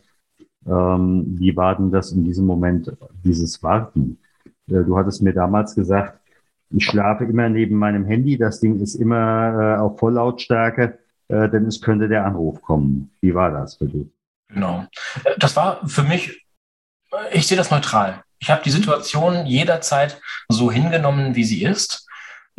Ähm, 0.66 1.26
wie 1.38 1.56
war 1.56 1.76
denn 1.76 1.92
das 1.92 2.12
in 2.12 2.24
diesem 2.24 2.48
Moment, 2.48 2.92
dieses 3.24 3.62
Warten? 3.62 4.18
Du 4.68 4.98
hattest 4.98 5.22
mir 5.22 5.34
damals 5.34 5.76
gesagt, 5.76 6.20
ich 6.70 6.86
schlafe 6.86 7.26
immer 7.26 7.50
neben 7.50 7.76
meinem 7.76 8.06
Handy, 8.06 8.38
das 8.38 8.62
Ding 8.62 8.80
ist 8.80 8.96
immer 8.96 9.80
auf 9.82 10.00
Volllautstärke, 10.00 10.98
denn 11.28 11.66
es 11.66 11.82
könnte 11.82 12.08
der 12.08 12.26
Anruf 12.26 12.62
kommen. 12.62 13.12
Wie 13.20 13.36
war 13.36 13.52
das 13.52 13.76
für 13.76 13.88
dich? 13.88 14.08
Genau. 14.48 14.86
Das 15.40 15.58
war 15.58 15.86
für 15.86 16.04
mich, 16.04 16.46
ich 17.34 17.48
sehe 17.48 17.58
das 17.58 17.70
neutral. 17.70 18.24
Ich 18.40 18.50
habe 18.50 18.62
die 18.64 18.70
Situation 18.70 19.46
jederzeit 19.46 20.22
so 20.48 20.72
hingenommen, 20.72 21.36
wie 21.36 21.44
sie 21.44 21.64
ist. 21.64 22.08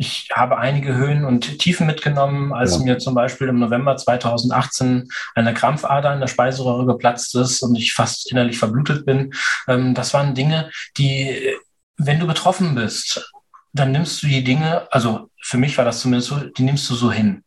Ich 0.05 0.27
habe 0.33 0.57
einige 0.57 0.95
Höhen 0.95 1.23
und 1.23 1.59
Tiefen 1.59 1.87
mitgenommen, 1.87 2.51
als 2.51 2.73
ja. 2.73 2.83
mir 2.83 2.97
zum 2.97 3.15
Beispiel 3.15 3.47
im 3.47 3.59
November 3.59 3.95
2018 3.95 5.07
eine 5.33 5.53
Krampfader 5.53 6.13
in 6.13 6.19
der 6.19 6.27
Speiseröhre 6.27 6.85
geplatzt 6.85 7.33
ist 7.35 7.61
und 7.61 7.77
ich 7.77 7.93
fast 7.93 8.29
innerlich 8.29 8.59
verblutet 8.59 9.05
bin. 9.05 9.33
Ähm, 9.65 9.93
das 9.93 10.13
waren 10.13 10.35
Dinge, 10.35 10.69
die, 10.97 11.55
wenn 11.95 12.19
du 12.19 12.27
betroffen 12.27 12.75
bist, 12.75 13.31
dann 13.71 13.93
nimmst 13.93 14.21
du 14.21 14.27
die 14.27 14.43
Dinge, 14.43 14.91
also 14.91 15.29
für 15.41 15.57
mich 15.57 15.77
war 15.77 15.85
das 15.85 16.01
zumindest 16.01 16.27
so, 16.27 16.35
die 16.35 16.63
nimmst 16.63 16.89
du 16.89 16.95
so 16.95 17.09
hin. 17.09 17.45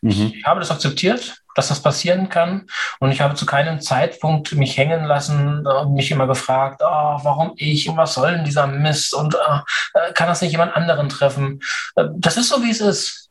Mhm. 0.00 0.32
Ich 0.36 0.44
habe 0.44 0.60
das 0.60 0.70
akzeptiert, 0.70 1.42
dass 1.58 1.68
das 1.68 1.82
passieren 1.82 2.28
kann. 2.28 2.66
Und 3.00 3.10
ich 3.10 3.20
habe 3.20 3.34
zu 3.34 3.44
keinem 3.44 3.80
Zeitpunkt 3.80 4.52
mich 4.54 4.76
hängen 4.76 5.04
lassen 5.04 5.66
und 5.66 5.94
mich 5.94 6.10
immer 6.10 6.26
gefragt, 6.26 6.80
oh, 6.82 7.18
warum 7.22 7.52
ich 7.56 7.88
und 7.88 7.96
was 7.96 8.14
soll 8.14 8.32
denn 8.32 8.44
dieser 8.44 8.66
Mist 8.66 9.12
und 9.12 9.34
äh, 9.34 10.12
kann 10.14 10.28
das 10.28 10.40
nicht 10.40 10.52
jemand 10.52 10.74
anderen 10.74 11.08
treffen? 11.08 11.60
Äh, 11.96 12.04
das 12.14 12.36
ist 12.36 12.48
so, 12.48 12.62
wie 12.62 12.70
es 12.70 12.80
ist. 12.80 13.27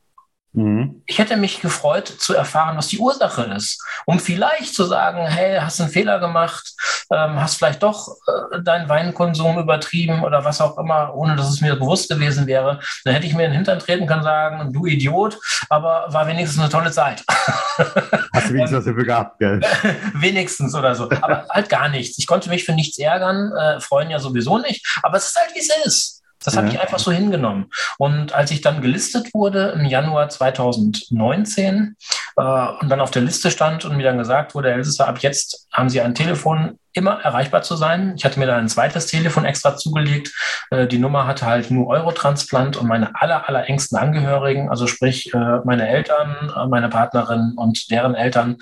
Mhm. 0.58 1.04
Ich 1.06 1.20
hätte 1.20 1.38
mich 1.38 1.62
gefreut 1.62 2.08
zu 2.08 2.34
erfahren, 2.34 2.78
was 2.78 2.88
die 2.88 2.98
Ursache 2.98 3.44
ist, 3.44 3.80
um 4.08 4.18
vielleicht 4.18 4.74
zu 4.74 4.86
sagen, 4.86 5.28
hey, 5.28 5.60
hast 5.60 5.80
einen 5.80 5.92
Fehler 5.92 6.18
gemacht, 6.18 6.74
ähm, 7.14 7.40
hast 7.40 7.58
vielleicht 7.58 7.84
doch 7.84 8.08
äh, 8.26 8.64
deinen 8.64 8.90
Weinkonsum 8.90 9.60
übertrieben 9.60 10.24
oder 10.24 10.44
was 10.44 10.60
auch 10.60 10.80
immer, 10.80 11.14
ohne 11.14 11.36
dass 11.36 11.48
es 11.48 11.62
mir 11.62 11.76
bewusst 11.76 12.10
gewesen 12.10 12.48
wäre. 12.48 12.80
Dann 13.06 13.14
hätte 13.14 13.28
ich 13.28 13.36
mir 13.36 13.44
in 13.44 13.52
den 13.52 13.58
Hintern 13.58 13.78
treten 13.78 14.08
können, 14.08 14.24
sagen, 14.24 14.74
du 14.74 14.88
Idiot, 14.88 15.38
aber 15.70 16.08
war 16.10 16.26
wenigstens 16.26 16.60
eine 16.60 16.70
tolle 16.70 16.90
Zeit. 16.90 17.24
Hast 17.28 18.50
du 18.50 18.54
wenigstens 18.56 18.80
was 18.80 18.86
dafür 18.86 19.06
gehabt, 19.06 19.38
gell? 19.38 19.62
wenigstens 20.16 20.74
oder 20.74 20.96
so. 20.96 21.08
Aber 21.22 21.46
halt 21.52 21.70
gar 21.70 21.88
nichts. 21.88 22.18
Ich 22.18 22.26
konnte 22.26 22.50
mich 22.50 22.66
für 22.66 22.74
nichts 22.74 22.98
ärgern, 22.98 23.52
äh, 23.52 23.80
freuen 23.80 24.10
ja 24.10 24.18
sowieso 24.18 24.58
nicht, 24.58 24.84
aber 25.04 25.18
es 25.18 25.28
ist 25.28 25.36
halt, 25.36 25.54
wie 25.54 25.60
es 25.60 25.70
ist. 25.86 26.17
Das 26.44 26.54
ja. 26.54 26.62
habe 26.62 26.70
ich 26.70 26.80
einfach 26.80 27.00
so 27.00 27.12
hingenommen. 27.12 27.70
Und 27.98 28.34
als 28.34 28.52
ich 28.52 28.62
dann 28.62 28.82
gelistet 28.82 29.34
wurde 29.34 29.70
im 29.70 29.86
Januar 29.86 30.30
2019 30.30 31.96
äh, 32.38 32.42
und 32.42 32.90
dann 32.90 33.02
auf 33.02 33.12
der 33.12 33.22
Liste 33.24 33.52
stand 33.52 33.86
und 33.86 33.98
mir 33.98 34.04
dann 34.04 34.18
gesagt 34.18 34.56
wurde, 34.56 34.70
Herr 34.70 34.78
Elsässer, 34.78 35.08
ab 35.08 35.20
jetzt 35.20 35.68
haben 35.72 35.90
Sie 35.90 36.02
ein 36.02 36.16
Telefon 36.16 36.80
immer 36.94 37.22
erreichbar 37.22 37.62
zu 37.62 37.76
sein. 37.76 38.16
Ich 38.18 38.26
hatte 38.26 38.40
mir 38.40 38.48
dann 38.48 38.62
ein 38.62 38.70
zweites 38.70 39.06
Telefon 39.06 39.46
extra 39.46 39.78
zugelegt. 39.78 40.34
Äh, 40.72 40.88
die 40.88 40.98
Nummer 40.98 41.28
hatte 41.28 41.46
halt 41.46 41.72
nur 41.72 41.88
Eurotransplant 41.88 42.78
und 42.78 42.88
meine 42.88 43.12
aller, 43.22 43.48
aller 43.48 43.70
engsten 43.70 43.98
Angehörigen, 43.98 44.70
also 44.70 44.88
sprich 44.88 45.34
äh, 45.34 45.60
meine 45.64 45.88
Eltern, 45.88 46.54
äh, 46.56 46.68
meine 46.68 46.90
Partnerin 46.90 47.54
und 47.56 47.92
deren 47.92 48.16
Eltern 48.16 48.58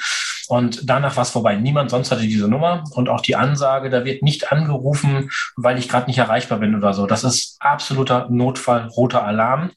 und 0.48 0.90
danach 0.90 1.16
war 1.16 1.24
es 1.24 1.32
vorbei. 1.32 1.56
Niemand 1.56 1.90
sonst 1.90 2.12
hatte 2.12 2.22
diese 2.22 2.48
Nummer 2.48 2.84
und 2.92 3.10
auch 3.10 3.22
die 3.22 3.36
Ansage, 3.36 3.90
da 3.90 4.06
wird 4.06 4.24
nicht 4.24 4.52
angerufen, 4.52 5.30
weil 5.56 5.78
ich 5.78 5.90
gerade 5.90 6.08
nicht 6.08 6.18
erreichbar 6.18 6.60
bin 6.60 6.76
oder 6.76 6.94
so. 6.94 7.08
Das 7.08 7.24
ist 7.24 7.58
absoluter 7.60 8.28
Notfall, 8.30 8.88
roter 8.88 9.24
Alarm 9.24 9.72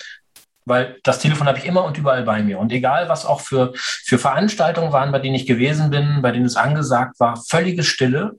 weil 0.68 0.98
das 1.02 1.18
Telefon 1.18 1.46
habe 1.46 1.58
ich 1.58 1.64
immer 1.64 1.84
und 1.84 1.98
überall 1.98 2.22
bei 2.22 2.42
mir. 2.42 2.58
Und 2.58 2.72
egal, 2.72 3.08
was 3.08 3.24
auch 3.24 3.40
für, 3.40 3.72
für 3.74 4.18
Veranstaltungen 4.18 4.92
waren, 4.92 5.12
bei 5.12 5.18
denen 5.18 5.34
ich 5.34 5.46
gewesen 5.46 5.90
bin, 5.90 6.22
bei 6.22 6.30
denen 6.30 6.46
es 6.46 6.56
angesagt 6.56 7.18
war, 7.18 7.42
völlige 7.48 7.82
Stille. 7.82 8.38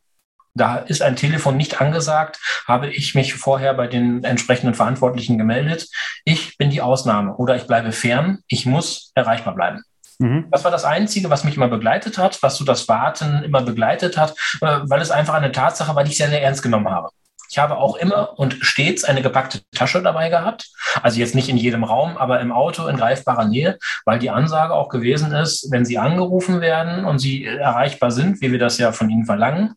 Da 0.55 0.77
ist 0.77 1.01
ein 1.01 1.15
Telefon 1.15 1.57
nicht 1.57 1.79
angesagt, 1.79 2.39
habe 2.67 2.89
ich 2.89 3.15
mich 3.15 3.33
vorher 3.33 3.73
bei 3.73 3.87
den 3.87 4.23
entsprechenden 4.23 4.73
Verantwortlichen 4.73 5.37
gemeldet. 5.37 5.87
Ich 6.25 6.57
bin 6.57 6.69
die 6.69 6.81
Ausnahme 6.81 7.35
oder 7.35 7.55
ich 7.55 7.67
bleibe 7.67 7.91
fern. 7.91 8.39
Ich 8.47 8.65
muss 8.65 9.11
erreichbar 9.15 9.55
bleiben. 9.55 9.83
Mhm. 10.19 10.47
Das 10.51 10.63
war 10.65 10.71
das 10.71 10.83
Einzige, 10.83 11.29
was 11.29 11.43
mich 11.43 11.55
immer 11.55 11.69
begleitet 11.69 12.17
hat, 12.17 12.43
was 12.43 12.57
so 12.57 12.65
das 12.65 12.87
Warten 12.87 13.41
immer 13.43 13.61
begleitet 13.61 14.17
hat, 14.17 14.31
äh, 14.61 14.79
weil 14.83 15.01
es 15.01 15.11
einfach 15.11 15.33
eine 15.33 15.51
Tatsache 15.51 15.95
war, 15.95 16.03
die 16.03 16.11
ich 16.11 16.17
sehr, 16.17 16.29
sehr 16.29 16.43
ernst 16.43 16.61
genommen 16.61 16.89
habe. 16.89 17.09
Ich 17.49 17.57
habe 17.57 17.77
auch 17.77 17.95
immer 17.95 18.37
und 18.37 18.57
stets 18.61 19.03
eine 19.03 19.23
gepackte 19.23 19.61
Tasche 19.71 20.03
dabei 20.03 20.29
gehabt. 20.29 20.69
Also 21.01 21.19
jetzt 21.19 21.33
nicht 21.33 21.49
in 21.49 21.57
jedem 21.57 21.83
Raum, 21.83 22.15
aber 22.15 22.41
im 22.41 22.51
Auto 22.51 22.85
in 22.87 22.97
greifbarer 22.97 23.45
Nähe, 23.45 23.79
weil 24.05 24.19
die 24.19 24.29
Ansage 24.29 24.75
auch 24.75 24.89
gewesen 24.89 25.31
ist, 25.31 25.71
wenn 25.71 25.83
Sie 25.83 25.97
angerufen 25.97 26.61
werden 26.61 27.05
und 27.05 27.17
Sie 27.17 27.45
erreichbar 27.45 28.11
sind, 28.11 28.41
wie 28.41 28.51
wir 28.51 28.59
das 28.59 28.77
ja 28.77 28.91
von 28.91 29.09
Ihnen 29.09 29.25
verlangen, 29.25 29.73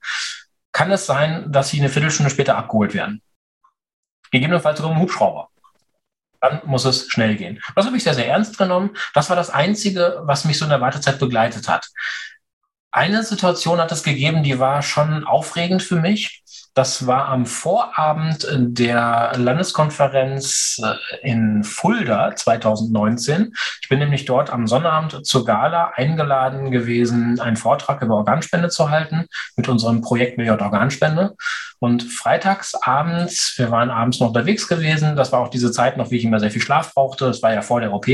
kann 0.73 0.91
es 0.91 1.07
sein, 1.07 1.51
dass 1.51 1.71
Sie 1.71 1.81
eine 1.81 1.89
Viertelstunde 1.89 2.31
später 2.31 2.59
abgeholt 2.59 2.93
werden. 2.93 3.23
Gegebenenfalls 4.31 4.79
sogar 4.79 4.93
im 4.93 5.01
Hubschrauber 5.01 5.49
dann 6.43 6.61
muss 6.67 6.85
es 6.85 7.09
schnell 7.09 7.37
gehen. 7.37 7.61
Das 7.77 7.87
habe 7.87 7.97
ich 7.97 8.03
sehr, 8.03 8.15
sehr 8.15 8.29
ernst 8.29 8.59
genommen. 8.59 8.91
Das 9.15 9.31
war 9.31 9.37
das 9.37 9.49
Einzige, 9.49 10.21
was 10.25 10.45
mich 10.45 10.59
so 10.59 10.65
in 10.65 10.71
der 10.71 10.81
Wartezeit 10.81 11.19
begleitet 11.19 11.69
hat. 11.69 11.87
Eine 12.91 13.23
Situation 13.23 13.79
hat 13.79 13.93
es 13.93 14.03
gegeben, 14.03 14.43
die 14.43 14.59
war 14.59 14.83
schon 14.83 15.25
aufregend 15.25 15.83
für 15.83 15.97
mich. 15.97 16.43
Das 16.75 17.07
war 17.07 17.29
am 17.29 17.45
Vorabend 17.45 18.47
der 18.51 19.33
Landeskonferenz 19.37 20.81
äh, 20.83 21.31
in 21.31 21.65
Fulda 21.65 22.35
2019. 22.35 23.53
Ich 23.83 23.91
bin 23.91 23.99
nämlich 23.99 24.25
dort 24.25 24.49
am 24.51 24.67
Sonnabend 24.67 25.27
zur 25.27 25.45
Gala 25.45 25.93
eingeladen 25.97 26.71
gewesen, 26.71 27.39
einen 27.41 27.57
Vortrag 27.57 28.01
über 28.01 28.15
Organspende 28.15 28.71
zu 28.71 28.89
halten 28.89 29.27
mit 29.55 29.69
unserem 29.69 30.01
Projekt 30.01 30.39
Milliard 30.39 30.63
Organspende. 30.63 31.35
Und 31.79 32.05
freitags 32.05 32.75
abends, 32.75 33.55
wir 33.59 33.71
waren 33.71 33.91
abends 33.91 34.21
noch 34.21 34.29
unterwegs 34.29 34.67
gewesen, 34.67 35.15
das 35.15 35.31
war 35.31 35.41
auch 35.41 35.49
diese 35.49 35.73
Zeit 35.73 35.99
noch, 35.99 36.11
wie 36.11 36.17
ich 36.17 36.25
immer 36.25 36.41
sehr 36.41 36.51
viel 36.51 36.63
Schlaf 36.63 36.95
brauchte, 36.95 37.27
das 37.27 37.43
war 37.43 37.53
ja 37.53 37.61
vor 37.61 37.81
der 37.81 37.93
OP. 37.93 38.07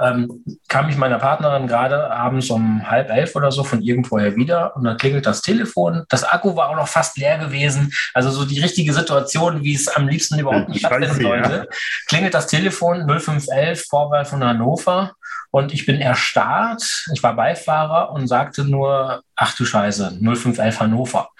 ähm, 0.00 0.44
kam 0.68 0.88
ich 0.88 0.96
meiner 0.96 1.18
Partnerin 1.18 1.66
gerade 1.66 2.10
abends 2.10 2.50
um 2.50 2.88
halb 2.88 3.10
elf 3.10 3.34
oder 3.36 3.50
so 3.52 3.64
von 3.64 3.82
irgendwoher 3.82 4.36
wieder 4.36 4.76
und 4.76 4.84
dann 4.84 4.96
klingelt 4.96 5.26
das 5.26 5.42
Telefon. 5.42 6.04
Das 6.08 6.24
Akku 6.24 6.56
war 6.56 6.68
auch 6.68 6.76
noch 6.76 6.88
fast 6.88 7.16
leer 7.18 7.38
gewesen. 7.38 7.92
Also 8.14 8.30
so 8.30 8.44
die 8.44 8.60
richtige 8.60 8.92
Situation, 8.92 9.62
wie 9.62 9.74
es 9.74 9.88
am 9.88 10.08
liebsten 10.08 10.38
überhaupt 10.38 10.68
nicht 10.68 10.80
stattfinden 10.80 11.22
sollte. 11.22 11.56
Ja. 11.56 11.76
Klingelt 12.06 12.34
das 12.34 12.46
Telefon 12.46 13.06
0511 13.06 13.86
Vorwahl 13.88 14.24
von 14.24 14.44
Hannover 14.44 15.12
und 15.50 15.72
ich 15.72 15.86
bin 15.86 16.00
erstarrt. 16.00 17.06
Ich 17.14 17.22
war 17.22 17.34
Beifahrer 17.34 18.12
und 18.12 18.26
sagte 18.26 18.64
nur, 18.64 19.22
ach 19.36 19.56
du 19.56 19.64
Scheiße, 19.64 20.18
0511 20.20 20.80
Hannover 20.80 21.30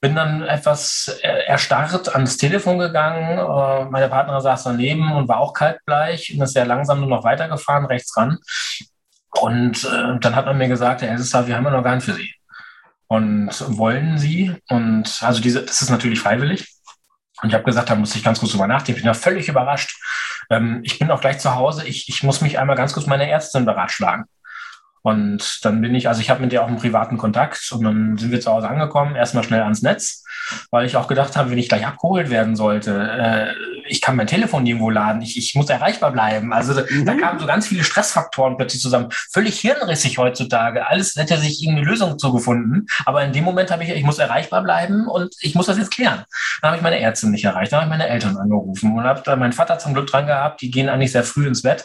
bin 0.00 0.14
dann 0.14 0.42
etwas 0.42 1.18
äh, 1.22 1.44
erstarrt 1.46 2.14
ans 2.14 2.36
Telefon 2.36 2.78
gegangen. 2.78 3.38
Äh, 3.38 3.84
meine 3.90 4.08
Partnerin 4.08 4.40
saß 4.40 4.64
daneben 4.64 5.12
und 5.12 5.28
war 5.28 5.38
auch 5.38 5.52
kaltbleich 5.52 6.32
und 6.34 6.42
ist 6.42 6.54
sehr 6.54 6.66
langsam 6.66 7.00
nur 7.00 7.08
noch 7.08 7.24
weitergefahren, 7.24 7.86
rechts 7.86 8.16
ran. 8.16 8.38
Und 9.40 9.84
äh, 9.84 10.18
dann 10.18 10.34
hat 10.34 10.46
man 10.46 10.58
mir 10.58 10.68
gesagt, 10.68 11.02
Herr 11.02 11.10
Elsa, 11.10 11.46
wir 11.46 11.56
haben 11.56 11.66
ein 11.66 11.74
Organ 11.74 12.00
für 12.00 12.14
Sie. 12.14 12.34
Und 13.06 13.50
wollen 13.76 14.18
Sie? 14.18 14.54
Und 14.68 15.22
also 15.22 15.40
diese, 15.40 15.62
das 15.62 15.82
ist 15.82 15.90
natürlich 15.90 16.20
freiwillig. 16.20 16.66
Und 17.42 17.48
ich 17.48 17.54
habe 17.54 17.64
gesagt, 17.64 17.90
da 17.90 17.94
muss 17.94 18.14
ich 18.14 18.24
ganz 18.24 18.40
kurz 18.40 18.52
drüber 18.52 18.66
nachdenken. 18.66 18.98
Ich 18.98 19.04
bin 19.04 19.12
da 19.12 19.14
völlig 19.14 19.48
überrascht. 19.48 19.98
Ähm, 20.50 20.80
ich 20.82 20.98
bin 20.98 21.10
auch 21.10 21.20
gleich 21.20 21.38
zu 21.38 21.54
Hause. 21.54 21.86
Ich, 21.86 22.08
ich 22.08 22.22
muss 22.22 22.40
mich 22.40 22.58
einmal 22.58 22.76
ganz 22.76 22.92
kurz 22.92 23.06
meine 23.06 23.28
Ärztin 23.30 23.64
beratschlagen. 23.64 24.24
Und 25.02 25.64
dann 25.64 25.80
bin 25.80 25.94
ich, 25.94 26.08
also 26.08 26.20
ich 26.20 26.30
habe 26.30 26.40
mit 26.40 26.52
der 26.52 26.62
auch 26.62 26.68
einen 26.68 26.76
privaten 26.76 27.16
Kontakt 27.16 27.72
und 27.72 27.84
dann 27.84 28.18
sind 28.18 28.30
wir 28.30 28.40
zu 28.40 28.50
Hause 28.50 28.68
angekommen, 28.68 29.16
erstmal 29.16 29.44
schnell 29.44 29.62
ans 29.62 29.82
Netz, 29.82 30.24
weil 30.70 30.86
ich 30.86 30.96
auch 30.96 31.08
gedacht 31.08 31.36
habe, 31.36 31.50
wenn 31.50 31.58
ich 31.58 31.68
gleich 31.68 31.86
abgeholt 31.86 32.30
werden 32.30 32.56
sollte, 32.56 32.92
äh, 32.96 33.54
ich 33.90 34.00
kann 34.00 34.16
mein 34.16 34.26
Telefon 34.26 34.62
nirgendwo 34.62 34.88
laden, 34.88 35.20
ich, 35.20 35.36
ich 35.36 35.54
muss 35.54 35.68
erreichbar 35.68 36.12
bleiben. 36.12 36.52
Also 36.52 36.80
mhm. 36.80 37.04
da 37.04 37.14
kamen 37.14 37.40
so 37.40 37.46
ganz 37.46 37.66
viele 37.66 37.84
Stressfaktoren 37.84 38.56
plötzlich 38.56 38.80
zusammen. 38.80 39.08
Völlig 39.32 39.58
hirnrissig 39.58 40.16
heutzutage. 40.18 40.86
Alles 40.86 41.16
hätte 41.16 41.36
sich 41.38 41.62
irgendeine 41.62 41.88
Lösung 41.88 42.18
zugefunden. 42.18 42.86
Aber 43.04 43.24
in 43.24 43.32
dem 43.32 43.44
Moment 43.44 43.70
habe 43.70 43.82
ich, 43.84 43.90
ich 43.90 44.04
muss 44.04 44.18
erreichbar 44.18 44.62
bleiben 44.62 45.08
und 45.08 45.34
ich 45.40 45.54
muss 45.54 45.66
das 45.66 45.78
jetzt 45.78 45.90
klären. 45.90 46.24
Dann 46.62 46.70
habe 46.70 46.76
ich 46.76 46.82
meine 46.82 47.00
Ärztin 47.00 47.32
nicht 47.32 47.44
erreicht, 47.44 47.72
dann 47.72 47.80
habe 47.80 47.88
ich 47.88 47.98
meine 47.98 48.08
Eltern 48.08 48.36
angerufen 48.36 48.96
und 48.96 49.04
habe 49.04 49.22
da 49.24 49.34
meinen 49.36 49.52
Vater 49.52 49.78
zum 49.78 49.94
Glück 49.94 50.06
dran 50.06 50.26
gehabt, 50.26 50.60
die 50.60 50.70
gehen 50.70 50.88
eigentlich 50.88 51.12
sehr 51.12 51.24
früh 51.24 51.46
ins 51.46 51.62
Bett. 51.62 51.84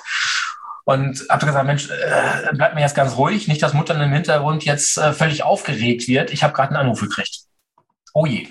Und 0.86 1.26
habe 1.30 1.46
gesagt, 1.46 1.66
Mensch, 1.66 1.90
äh, 1.90 2.54
bleib 2.54 2.76
mir 2.76 2.82
jetzt 2.82 2.96
ganz 2.96 3.18
ruhig, 3.18 3.48
nicht, 3.48 3.62
dass 3.62 3.74
Mutter 3.74 4.00
im 4.02 4.14
Hintergrund 4.14 4.66
jetzt 4.66 4.98
äh, 4.98 5.14
völlig 5.14 5.44
aufgeregt 5.44 6.08
wird. 6.08 6.32
Ich 6.32 6.44
habe 6.44 6.54
gerade 6.54 6.70
einen 6.70 6.78
Anruf 6.78 7.02
gekriegt. 7.02 7.42
Oh 8.14 8.26
je. 8.26 8.48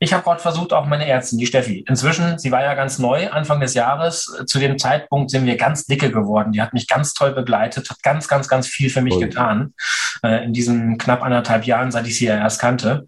Ich 0.00 0.12
habe 0.12 0.24
gerade 0.24 0.42
versucht, 0.42 0.72
auch 0.72 0.86
meine 0.86 1.06
Ärztin, 1.06 1.38
die 1.38 1.46
Steffi. 1.46 1.84
Inzwischen, 1.88 2.36
sie 2.36 2.50
war 2.50 2.62
ja 2.62 2.74
ganz 2.74 2.98
neu, 2.98 3.30
Anfang 3.30 3.60
des 3.60 3.74
Jahres. 3.74 4.24
Zu 4.46 4.58
dem 4.58 4.76
Zeitpunkt 4.76 5.30
sind 5.30 5.46
wir 5.46 5.56
ganz 5.56 5.84
dicke 5.84 6.10
geworden. 6.10 6.50
Die 6.50 6.60
hat 6.60 6.72
mich 6.72 6.88
ganz 6.88 7.14
toll 7.14 7.32
begleitet, 7.32 7.88
hat 7.88 8.02
ganz, 8.02 8.26
ganz, 8.26 8.48
ganz 8.48 8.66
viel 8.66 8.90
für 8.90 9.00
mich 9.00 9.14
oh. 9.14 9.20
getan 9.20 9.74
äh, 10.24 10.44
in 10.44 10.52
diesen 10.52 10.98
knapp 10.98 11.22
anderthalb 11.22 11.64
Jahren, 11.64 11.92
seit 11.92 12.08
ich 12.08 12.18
sie 12.18 12.26
ja 12.26 12.36
erst 12.36 12.60
kannte. 12.60 13.06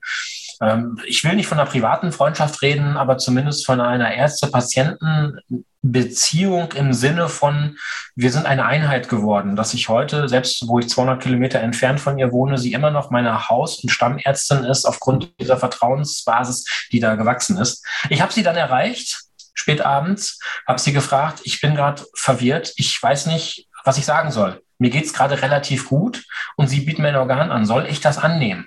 Ähm, 0.60 1.00
ich 1.06 1.24
will 1.24 1.34
nicht 1.34 1.46
von 1.46 1.58
einer 1.58 1.68
privaten 1.68 2.12
Freundschaft 2.12 2.62
reden, 2.62 2.96
aber 2.96 3.18
zumindest 3.18 3.66
von 3.66 3.80
einer 3.80 4.14
Ärzte-Patienten-Beziehung 4.14 6.72
im 6.72 6.92
Sinne 6.92 7.28
von, 7.28 7.76
wir 8.14 8.30
sind 8.30 8.46
eine 8.46 8.66
Einheit 8.66 9.08
geworden, 9.08 9.56
dass 9.56 9.74
ich 9.74 9.88
heute, 9.88 10.28
selbst 10.28 10.68
wo 10.68 10.78
ich 10.78 10.88
200 10.88 11.20
Kilometer 11.22 11.60
entfernt 11.60 12.00
von 12.00 12.18
ihr 12.18 12.32
wohne, 12.32 12.58
sie 12.58 12.72
immer 12.72 12.90
noch 12.90 13.10
meine 13.10 13.48
Haus- 13.48 13.80
und 13.80 13.90
Stammärztin 13.90 14.64
ist, 14.64 14.84
aufgrund 14.84 15.32
dieser 15.40 15.56
Vertrauensbasis, 15.56 16.64
die 16.92 17.00
da 17.00 17.14
gewachsen 17.14 17.58
ist. 17.58 17.84
Ich 18.08 18.20
habe 18.20 18.32
sie 18.32 18.42
dann 18.42 18.56
erreicht, 18.56 19.24
spät 19.54 19.82
abends, 19.82 20.38
habe 20.66 20.80
sie 20.80 20.92
gefragt, 20.92 21.40
ich 21.44 21.60
bin 21.60 21.74
gerade 21.74 22.02
verwirrt, 22.14 22.72
ich 22.76 23.02
weiß 23.02 23.26
nicht, 23.26 23.68
was 23.84 23.98
ich 23.98 24.04
sagen 24.04 24.30
soll. 24.30 24.60
Mir 24.78 24.90
geht's 24.90 25.12
gerade 25.12 25.40
relativ 25.40 25.88
gut 25.88 26.24
und 26.56 26.68
sie 26.68 26.80
bieten 26.80 27.02
mir 27.02 27.08
ein 27.08 27.16
Organ 27.16 27.50
an. 27.50 27.64
Soll 27.64 27.86
ich 27.86 28.00
das 28.00 28.18
annehmen? 28.18 28.66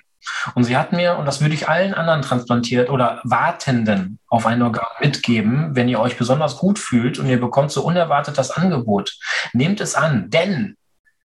Und 0.54 0.64
sie 0.64 0.76
hat 0.76 0.92
mir, 0.92 1.16
und 1.16 1.26
das 1.26 1.40
würde 1.40 1.54
ich 1.54 1.68
allen 1.68 1.94
anderen 1.94 2.22
transplantiert 2.22 2.90
oder 2.90 3.20
Wartenden 3.24 4.18
auf 4.28 4.46
ein 4.46 4.62
Organ 4.62 4.86
mitgeben, 5.00 5.74
wenn 5.74 5.88
ihr 5.88 6.00
euch 6.00 6.16
besonders 6.16 6.56
gut 6.56 6.78
fühlt 6.78 7.18
und 7.18 7.26
ihr 7.26 7.40
bekommt 7.40 7.70
so 7.70 7.84
unerwartet 7.84 8.36
das 8.38 8.50
Angebot, 8.50 9.16
nehmt 9.52 9.80
es 9.80 9.94
an, 9.94 10.30
denn 10.30 10.76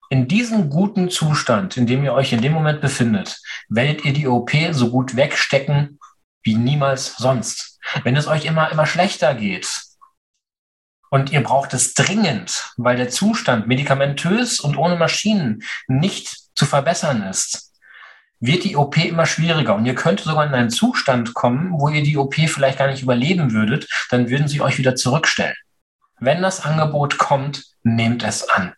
in 0.09 0.27
diesem 0.27 0.69
guten 0.69 1.09
Zustand, 1.09 1.77
in 1.77 1.87
dem 1.87 2.03
ihr 2.03 2.13
euch 2.13 2.33
in 2.33 2.41
dem 2.41 2.51
Moment 2.51 2.81
befindet, 2.81 3.39
werdet 3.69 4.03
ihr 4.03 4.11
die 4.11 4.27
OP 4.27 4.51
so 4.71 4.89
gut 4.89 5.15
wegstecken 5.15 5.99
wie 6.43 6.55
niemals 6.55 7.15
sonst. 7.17 7.79
Wenn 8.03 8.17
es 8.17 8.27
euch 8.27 8.45
immer, 8.45 8.71
immer 8.71 8.85
schlechter 8.85 9.33
geht, 9.35 9.83
und 11.11 11.31
ihr 11.31 11.43
braucht 11.43 11.73
es 11.73 11.93
dringend, 11.93 12.71
weil 12.77 12.95
der 12.95 13.09
Zustand 13.09 13.67
medikamentös 13.67 14.61
und 14.61 14.77
ohne 14.77 14.95
Maschinen 14.95 15.61
nicht 15.87 16.55
zu 16.55 16.65
verbessern 16.65 17.23
ist, 17.23 17.70
wird 18.41 18.63
die 18.63 18.75
OP 18.75 18.97
immer 18.97 19.25
schwieriger 19.25 19.75
und 19.75 19.85
ihr 19.85 19.95
könnt 19.95 20.19
sogar 20.19 20.45
in 20.45 20.53
einen 20.53 20.71
Zustand 20.71 21.33
kommen, 21.33 21.79
wo 21.79 21.87
ihr 21.87 22.03
die 22.03 22.17
OP 22.17 22.35
vielleicht 22.35 22.79
gar 22.79 22.87
nicht 22.87 23.03
überleben 23.03 23.53
würdet, 23.53 23.87
dann 24.09 24.29
würden 24.29 24.47
sie 24.47 24.61
euch 24.61 24.77
wieder 24.77 24.95
zurückstellen. 24.95 25.55
Wenn 26.19 26.41
das 26.41 26.65
Angebot 26.65 27.17
kommt, 27.17 27.63
nehmt 27.83 28.23
es 28.23 28.49
an. 28.49 28.73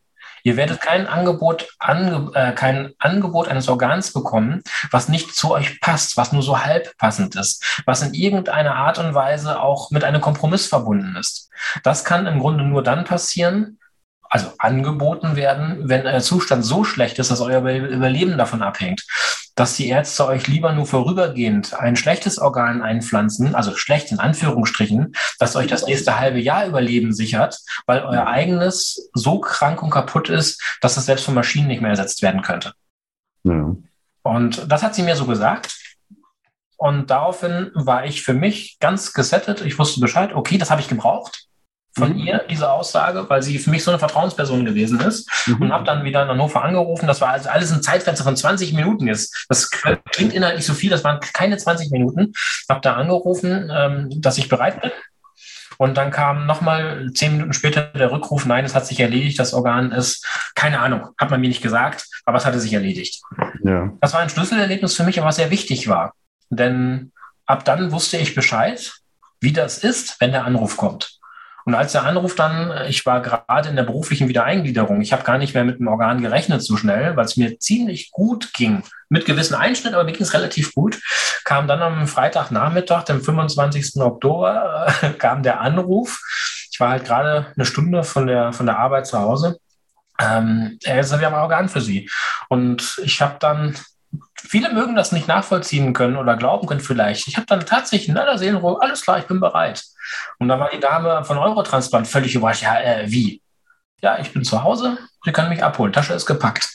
Ihr 0.46 0.58
werdet 0.58 0.82
kein 0.82 1.08
Angebot, 1.08 1.70
ange, 1.80 2.30
äh, 2.34 2.52
kein 2.52 2.92
Angebot 3.00 3.48
eines 3.48 3.70
Organs 3.70 4.12
bekommen, 4.12 4.62
was 4.92 5.08
nicht 5.08 5.34
zu 5.34 5.52
euch 5.52 5.80
passt, 5.80 6.18
was 6.18 6.34
nur 6.34 6.44
so 6.44 6.62
halb 6.62 6.98
passend 6.98 7.36
ist, 7.38 7.82
was 7.86 8.02
in 8.02 8.14
irgendeiner 8.14 8.76
Art 8.76 9.00
und 9.00 9.14
Weise 9.14 9.62
auch 9.62 9.90
mit 9.90 10.04
einem 10.04 10.20
Kompromiss 10.20 10.68
verbunden 10.68 11.16
ist. 11.16 11.50
Das 11.84 12.04
kann 12.04 12.28
im 12.28 12.40
Grunde 12.40 12.66
nur 12.66 12.84
dann 12.84 13.06
passieren, 13.06 13.80
also 14.30 14.52
angeboten 14.58 15.38
werden, 15.38 15.88
wenn 15.88 16.04
der 16.04 16.22
Zustand 16.22 16.66
so 16.66 16.84
schlecht 16.84 17.20
ist, 17.20 17.32
dass 17.32 17.40
euer 17.40 17.60
Überleben 17.60 18.38
davon 18.38 18.64
abhängt, 18.64 19.06
dass 19.56 19.76
die 19.76 19.88
Ärzte 19.88 20.26
euch 20.26 20.48
lieber 20.48 20.74
nur 20.74 20.86
vorübergehend 20.86 21.74
ein 21.74 21.96
schlechtes 21.96 22.40
Organ 22.40 22.82
einpflanzen, 22.82 23.56
also 23.56 23.76
schlecht 23.76 24.12
in 24.12 24.20
Anführungsstrichen, 24.20 25.14
dass 25.40 25.56
euch 25.56 25.68
das 25.68 25.86
nächste 25.86 26.20
halbe 26.20 26.40
Jahr 26.40 26.66
Überleben 26.66 27.14
sichert, 27.14 27.60
weil 27.86 28.02
euer 28.04 28.28
eigenes 28.28 29.10
so 29.14 29.40
krank 29.40 29.84
und 29.84 29.92
kaputt 29.92 30.30
ist, 30.30 30.62
dass 30.82 30.98
es 30.98 31.06
selbst 31.06 31.26
von 31.26 31.36
Maschinen 31.36 31.68
nicht 31.68 31.82
mehr 31.82 31.92
ersetzt 31.92 32.22
werden 32.22 32.42
könnte. 32.42 32.74
Ja. 33.44 33.76
Und 34.24 34.72
das 34.72 34.84
hat 34.84 34.96
sie 34.96 35.04
mir 35.04 35.16
so 35.16 35.26
gesagt. 35.26 35.78
Und 36.78 37.12
daraufhin 37.12 37.72
war 37.76 38.06
ich 38.06 38.24
für 38.24 38.34
mich 38.34 38.78
ganz 38.80 39.14
gesettet. 39.14 39.62
Ich 39.62 39.78
wusste 39.80 40.02
Bescheid, 40.02 40.34
okay, 40.34 40.58
das 40.58 40.72
habe 40.72 40.82
ich 40.82 40.88
gebraucht 40.88 41.48
von 41.96 42.14
mhm. 42.14 42.20
ihr, 42.20 42.46
diese 42.50 42.72
Aussage, 42.72 43.30
weil 43.30 43.44
sie 43.44 43.60
für 43.60 43.70
mich 43.70 43.84
so 43.84 43.92
eine 43.92 44.00
Vertrauensperson 44.00 44.66
gewesen 44.66 45.00
ist. 45.00 45.30
Mhm. 45.48 45.62
Und 45.62 45.74
habe 45.74 45.84
dann 45.84 46.04
wieder 46.04 46.24
in 46.24 46.30
Hannover 46.30 46.64
angerufen. 46.64 47.08
Das 47.08 47.22
war 47.22 47.30
also 47.30 47.50
alles 47.50 47.72
ein 47.72 47.84
Zeitfenster 47.84 48.24
von 48.24 48.36
20 48.36 48.74
Minuten 48.74 49.08
jetzt. 49.08 49.46
Das 49.50 49.70
klingt 49.70 50.34
inhaltlich 50.34 50.66
so 50.66 50.74
viel, 50.74 50.90
das 50.90 51.04
waren 51.04 51.20
keine 51.20 51.58
20 51.58 51.92
Minuten. 51.92 52.34
Habe 52.70 52.82
da 52.82 52.94
angerufen, 52.94 53.72
ähm, 53.74 54.10
dass 54.22 54.38
ich 54.38 54.50
bereit 54.50 54.82
bin. 54.82 54.92
Und 55.78 55.98
dann 55.98 56.12
kam 56.12 56.46
nochmal 56.46 57.12
zehn 57.14 57.34
Minuten 57.34 57.54
später 57.54 57.82
der 57.82 58.12
Rückruf, 58.12 58.46
nein, 58.46 58.64
es 58.64 58.76
hat 58.76 58.86
sich 58.86 59.00
erledigt, 59.00 59.40
das 59.40 59.54
Organ 59.54 59.92
ist, 59.92 60.26
keine 60.56 60.80
Ahnung, 60.80 61.10
hat 61.18 61.32
man 61.32 61.42
mir 61.42 61.48
nicht 61.48 61.64
gesagt, 61.64 62.08
aber 62.26 62.38
es 62.38 62.46
hatte 62.46 62.60
sich 62.60 62.74
erledigt. 62.74 63.22
Ja. 63.64 63.92
Das 64.00 64.14
war 64.14 64.22
ein 64.22 64.30
Schlüsselerlebnis 64.30 64.96
für 64.96 65.04
mich, 65.04 65.18
aber 65.18 65.28
was 65.28 65.38
sehr 65.38 65.50
wichtig 65.50 65.88
war. 65.88 66.14
Denn 66.50 67.12
ab 67.46 67.66
dann 67.66 67.92
wusste 67.92 68.18
ich 68.18 68.36
Bescheid, 68.36 68.94
wie 69.40 69.52
das 69.52 69.80
ist, 69.80 70.22
wenn 70.22 70.32
der 70.32 70.46
Anruf 70.46 70.78
kommt. 70.78 71.20
Und 71.66 71.76
als 71.76 71.94
der 71.94 72.04
Anruf 72.04 72.36
dann, 72.36 72.74
ich 72.88 73.06
war 73.06 73.22
gerade 73.22 73.70
in 73.70 73.76
der 73.76 73.84
beruflichen 73.84 74.28
Wiedereingliederung, 74.28 75.02
ich 75.02 75.14
habe 75.14 75.24
gar 75.24 75.38
nicht 75.38 75.54
mehr 75.54 75.64
mit 75.64 75.80
dem 75.80 75.88
Organ 75.88 76.22
gerechnet 76.22 76.62
so 76.62 76.76
schnell, 76.78 77.16
weil 77.16 77.26
es 77.26 77.38
mir 77.38 77.58
ziemlich 77.60 78.12
gut 78.12 78.54
ging, 78.54 78.84
mit 79.10 79.26
gewissen 79.26 79.56
Einschnitten, 79.56 79.96
aber 79.96 80.04
mir 80.04 80.12
ging 80.12 80.24
es 80.24 80.34
relativ 80.34 80.74
gut, 80.74 81.00
kam 81.44 81.68
dann 81.68 81.82
am 81.82 82.08
Freitagnachmittag, 82.08 83.04
dem 83.04 83.22
25. 83.22 84.02
Oktober, 84.02 84.94
kam 85.20 85.44
der 85.44 85.62
Anruf. 85.62 86.20
Ich 86.72 86.80
war 86.80 86.90
halt 86.90 87.06
gerade 87.06 87.48
eine 87.56 87.66
Stunde 87.66 88.04
von 88.04 88.28
der, 88.28 88.52
von 88.52 88.66
der 88.66 88.80
Arbeit 88.80 89.08
zu 89.08 89.20
Hause. 89.20 89.58
Ähm, 90.20 90.78
er 90.84 91.00
ist, 91.00 91.18
wir 91.18 91.26
haben 91.26 91.36
ein 91.36 91.42
Organ 91.42 91.70
für 91.70 91.82
Sie. 91.82 92.10
Und 92.50 93.00
ich 93.04 93.22
habe 93.22 93.38
dann 93.40 93.76
viele 94.36 94.74
mögen 94.74 94.96
das 94.96 95.12
nicht 95.12 95.28
nachvollziehen 95.28 95.94
können 95.94 96.18
oder 96.18 96.36
glauben 96.38 96.68
können 96.68 96.80
vielleicht. 96.80 97.28
Ich 97.28 97.38
habe 97.38 97.48
dann 97.48 97.66
tatsächlich 97.66 98.10
in 98.10 98.18
aller 98.18 98.38
Seelenruhe, 98.38 98.82
alles 98.82 99.02
klar, 99.02 99.20
ich 99.20 99.26
bin 99.26 99.40
bereit. 99.40 99.84
Und 100.40 100.48
da 100.48 100.60
war 100.60 100.70
die 100.70 100.80
Dame 100.80 101.24
von 101.24 101.38
Eurotransplant 101.38 102.08
völlig 102.08 102.36
überrascht. 102.36 102.64
Ja, 102.64 102.80
äh, 102.80 103.12
wie? 103.12 103.42
Ja, 104.02 104.20
ich 104.20 104.34
bin 104.34 104.44
zu 104.44 104.64
Hause, 104.64 104.98
Sie 105.24 105.32
können 105.32 105.50
mich 105.50 105.64
abholen, 105.64 105.94
Tasche 105.94 106.14
ist 106.14 106.26
gepackt. 106.26 106.70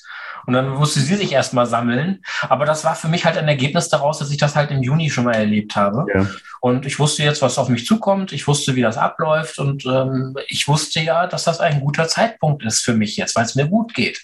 Und 0.47 0.55
dann 0.55 0.71
musste 0.71 1.01
sie 1.01 1.17
sich 1.17 1.33
erstmal 1.33 1.67
sammeln. 1.67 2.23
Aber 2.49 2.65
das 2.65 2.83
war 2.83 2.95
für 2.95 3.09
mich 3.09 3.27
halt 3.27 3.37
ein 3.37 3.49
Ergebnis 3.49 3.91
daraus, 3.91 4.19
dass 4.19 4.31
ich 4.31 4.39
das 4.39 4.57
halt 4.57 4.71
im 4.71 4.83
Juni 4.83 5.11
schon 5.11 5.25
mal 5.25 5.35
erlebt 5.35 5.77
habe. 5.77 6.07
Ja. 6.15 6.27
Und 6.63 6.87
ich 6.87 6.99
wusste 6.99 7.23
jetzt, 7.23 7.43
was 7.43 7.59
auf 7.59 7.69
mich 7.69 7.85
zukommt. 7.85 8.33
Ich 8.33 8.49
wusste, 8.49 8.75
wie 8.75 8.81
das 8.81 8.97
abläuft. 8.97 9.59
Und 9.59 9.85
ähm, 9.85 10.35
ich 10.47 10.67
wusste 10.67 11.01
ja, 11.01 11.27
dass 11.27 11.45
das 11.45 11.61
ein 11.61 11.81
guter 11.81 12.09
Zeitpunkt 12.09 12.65
ist 12.65 12.81
für 12.81 12.95
mich 12.95 13.19
jetzt, 13.19 13.37
weil 13.37 13.45
es 13.45 13.57
mir 13.57 13.67
gut 13.67 13.93
geht. 13.93 14.23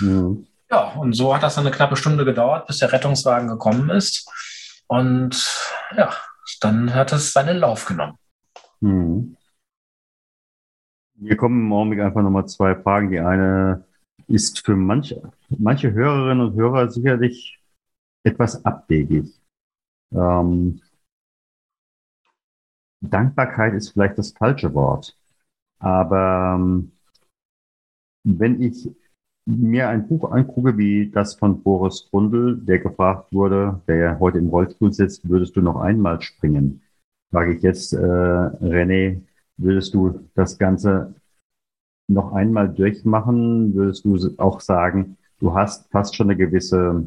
Mhm. 0.00 0.48
Ja, 0.70 0.92
und 0.92 1.14
so 1.14 1.34
hat 1.34 1.42
das 1.42 1.58
eine 1.58 1.70
knappe 1.70 1.96
Stunde 1.96 2.24
gedauert, 2.24 2.66
bis 2.66 2.78
der 2.78 2.92
Rettungswagen 2.92 3.48
gekommen 3.48 3.90
ist. 3.90 4.30
Und 4.86 5.74
ja, 5.96 6.14
dann 6.60 6.94
hat 6.94 7.12
es 7.12 7.32
seinen 7.32 7.58
Lauf 7.58 7.86
genommen. 7.86 8.16
Hm. 8.80 9.36
Mir 11.16 11.36
kommen 11.36 11.66
im 11.66 11.72
Augenblick 11.72 12.00
einfach 12.00 12.22
nochmal 12.22 12.46
zwei 12.46 12.74
Fragen. 12.74 13.10
Die 13.10 13.20
eine 13.20 13.84
ist 14.28 14.64
für 14.64 14.76
manche, 14.76 15.30
manche 15.48 15.92
Hörerinnen 15.92 16.48
und 16.48 16.54
Hörer 16.54 16.88
sicherlich 16.88 17.60
etwas 18.22 18.64
abwegig. 18.64 19.28
Ähm, 20.12 20.80
Dankbarkeit 23.00 23.74
ist 23.74 23.90
vielleicht 23.90 24.18
das 24.18 24.32
falsche 24.32 24.72
Wort. 24.74 25.16
Aber 25.78 26.54
ähm, 26.56 26.92
wenn 28.24 28.62
ich 28.62 28.88
mir 29.46 29.88
ein 29.88 30.06
Buch 30.06 30.30
angucke, 30.30 30.76
wie 30.76 31.10
das 31.10 31.34
von 31.34 31.62
Boris 31.62 32.08
Grundl, 32.10 32.56
der 32.56 32.78
gefragt 32.78 33.32
wurde, 33.32 33.80
der 33.86 33.96
ja 33.96 34.18
heute 34.18 34.38
im 34.38 34.48
Rollstuhl 34.48 34.92
sitzt, 34.92 35.28
würdest 35.28 35.56
du 35.56 35.62
noch 35.62 35.76
einmal 35.76 36.20
springen? 36.20 36.82
Frage 37.30 37.54
ich 37.54 37.62
jetzt, 37.62 37.92
äh, 37.92 37.98
René, 37.98 39.20
würdest 39.56 39.94
du 39.94 40.28
das 40.34 40.58
Ganze 40.58 41.14
noch 42.08 42.32
einmal 42.32 42.68
durchmachen? 42.68 43.74
Würdest 43.74 44.04
du 44.04 44.18
auch 44.38 44.60
sagen, 44.60 45.16
du 45.38 45.54
hast 45.54 45.90
fast 45.90 46.16
schon 46.16 46.28
eine 46.28 46.36
gewisse 46.36 47.04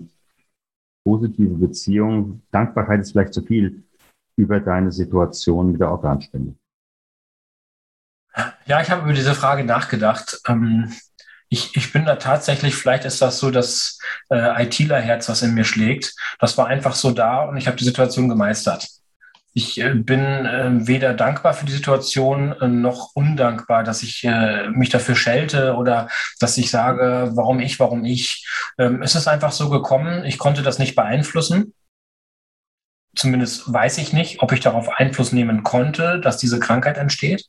positive 1.06 1.56
Beziehung, 1.56 2.42
Dankbarkeit 2.52 3.02
ist 3.02 3.12
vielleicht 3.12 3.34
zu 3.34 3.42
viel, 3.42 3.84
über 4.38 4.60
deine 4.60 4.92
Situation 4.92 5.74
mit 5.74 5.82
der 5.82 5.92
Organspende? 5.92 6.56
Ja, 8.66 8.82
ich 8.82 8.90
habe 8.90 9.04
über 9.04 9.14
diese 9.14 9.36
Frage 9.36 9.64
nachgedacht. 9.64 10.42
Ähm, 10.48 10.92
ich, 11.54 11.78
ich 11.78 11.94
bin 11.94 12.06
da 12.06 12.16
tatsächlich, 12.16 12.74
vielleicht 12.74 13.06
ist 13.06 13.22
das 13.22 13.38
so 13.38 13.52
das 13.52 14.00
äh, 14.30 14.64
ITler-Herz, 14.64 15.30
was 15.30 15.44
in 15.44 15.54
mir 15.54 15.66
schlägt. 15.66 16.16
Das 16.40 16.58
war 16.58 16.66
einfach 16.66 16.96
so 16.96 17.12
da 17.12 17.44
und 17.44 17.58
ich 17.58 17.68
habe 17.68 17.78
die 17.78 17.84
Situation 17.84 18.28
gemeistert. 18.28 18.88
Ich 19.54 19.80
äh, 19.80 19.94
bin 19.94 20.20
äh, 20.20 20.88
weder 20.88 21.14
dankbar 21.14 21.54
für 21.54 21.68
die 21.68 21.72
Situation 21.72 22.54
äh, 22.54 22.68
noch 22.68 23.12
undankbar, 23.14 23.84
dass 23.84 24.02
ich 24.02 24.24
äh, 24.24 24.68
mich 24.70 24.90
dafür 24.90 25.16
schelte 25.16 25.76
oder 25.76 26.08
dass 26.40 26.58
ich 26.58 26.72
sage, 26.72 27.30
warum 27.36 27.60
ich, 27.60 27.80
warum 27.80 28.04
ich. 28.04 28.48
Ähm, 28.80 29.04
es 29.04 29.14
ist 29.14 29.28
einfach 29.28 29.52
so 29.52 29.70
gekommen, 29.70 30.26
ich 30.26 30.40
konnte 30.40 30.64
das 30.64 30.80
nicht 30.80 30.96
beeinflussen. 30.96 31.76
Zumindest 33.16 33.72
weiß 33.72 34.00
ich 34.00 34.12
nicht, 34.12 34.42
ob 34.42 34.54
ich 34.54 34.60
darauf 34.60 34.90
Einfluss 34.90 35.32
nehmen 35.32 35.62
konnte, 35.62 36.20
dass 36.20 36.38
diese 36.38 36.60
Krankheit 36.60 36.98
entsteht. 36.98 37.46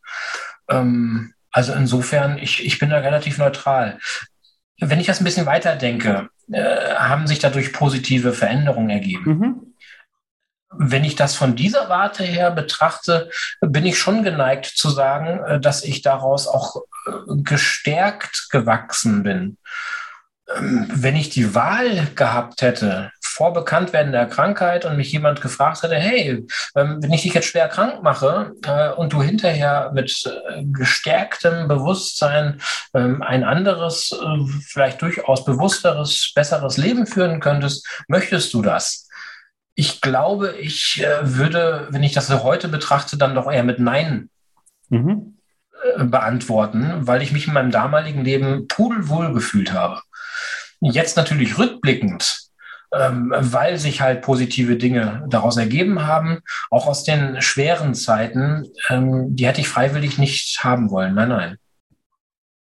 Ähm, 0.69 1.33
also 1.55 1.73
insofern, 1.73 2.37
ich, 2.39 2.67
ich 2.67 2.81
bin 2.81 2.91
da 2.91 2.99
relativ 2.99 3.39
neutral. 3.39 4.01
Wenn 4.81 4.99
ich 4.99 5.07
das 5.07 5.21
ein 5.21 5.25
bisschen 5.25 5.47
weiter 5.47 5.77
denke, 5.77 6.29
äh, 6.51 6.95
haben 6.97 7.29
sich 7.29 7.39
dadurch 7.39 7.73
positive 7.73 8.33
Veränderungen 8.33 8.91
ergeben. 8.91 9.25
Mhm. 9.25 9.75
Wenn 10.77 11.05
ich 11.05 11.15
das 11.15 11.37
von 11.37 11.55
dieser 11.55 11.89
Warte 11.89 12.25
her 12.25 12.51
betrachte, 12.51 13.31
bin 13.61 13.87
ich 13.87 14.01
schon 14.01 14.25
geneigt 14.25 14.67
zu 14.67 14.91
sagen, 14.91 15.45
äh, 15.45 15.61
dass 15.61 15.85
ich 15.85 16.03
daraus 16.03 16.49
auch 16.49 16.83
äh, 17.07 17.11
gestärkt 17.45 18.49
gewachsen 18.51 19.23
bin. 19.23 19.57
Ähm, 20.57 20.89
wenn 20.93 21.15
ich 21.15 21.31
die 21.31 21.55
Wahl 21.55 22.09
gehabt 22.17 22.63
hätte, 22.63 23.13
vor 23.35 23.53
Bekanntwerden 23.53 24.13
der 24.13 24.27
Krankheit 24.27 24.85
und 24.85 24.97
mich 24.97 25.11
jemand 25.11 25.41
gefragt 25.41 25.83
hätte, 25.83 25.97
hey, 25.97 26.47
ähm, 26.77 27.03
wenn 27.03 27.13
ich 27.13 27.23
dich 27.23 27.35
jetzt 27.35 27.49
schwer 27.49 27.69
krank 27.69 28.01
mache 28.01 28.53
äh, 28.63 28.91
und 28.91 29.13
du 29.13 29.25
hinterher 29.25 29.91
mit 29.93 30.25
äh, 30.25 30.63
gestärktem 30.67 31.67
Bewusstsein 31.67 32.61
ähm, 32.95 33.23
ein 33.23 33.43
anderes, 33.43 34.13
äh, 34.13 34.61
vielleicht 34.65 35.03
durchaus 35.03 35.45
bewussteres, 35.45 36.31
besseres 36.33 36.77
Leben 36.77 37.09
führen 37.09 37.41
könntest, 37.41 37.85
möchtest 38.07 38.55
du 38.55 38.63
das? 38.63 39.09
Ich 39.75 40.01
glaube, 40.01 40.53
ich 40.53 41.05
würde, 41.23 41.89
wenn 41.91 42.05
ich 42.05 42.13
das 42.13 42.31
heute 42.31 42.69
betrachte, 42.69 43.17
dann 43.17 43.35
doch 43.35 43.51
eher 43.51 43.65
mit 43.65 43.81
Nein 43.81 44.31
mhm. 44.89 45.37
beantworten, 45.99 47.09
weil 47.09 47.23
ich 47.23 47.33
mich 47.33 47.49
in 47.49 47.55
meinem 47.55 47.73
damaligen 47.73 48.25
Leben 48.25 48.69
pudelwohl 48.69 49.35
gefühlt 49.35 49.73
habe. 49.73 50.01
Jetzt 50.79 51.17
natürlich 51.17 51.59
rückblickend 51.59 52.44
ähm, 52.93 53.33
weil 53.37 53.79
sich 53.79 54.01
halt 54.01 54.23
positive 54.23 54.77
Dinge 54.77 55.25
daraus 55.29 55.57
ergeben 55.57 56.07
haben, 56.07 56.41
auch 56.71 56.87
aus 56.87 57.05
den 57.05 57.41
schweren 57.43 57.95
Zeiten, 57.95 58.67
ähm, 58.89 59.35
die 59.35 59.47
hätte 59.47 59.61
ich 59.61 59.69
freiwillig 59.69 60.19
nicht 60.19 60.63
haben 60.63 60.91
wollen. 60.91 61.15
Nein, 61.15 61.29
nein. 61.29 61.57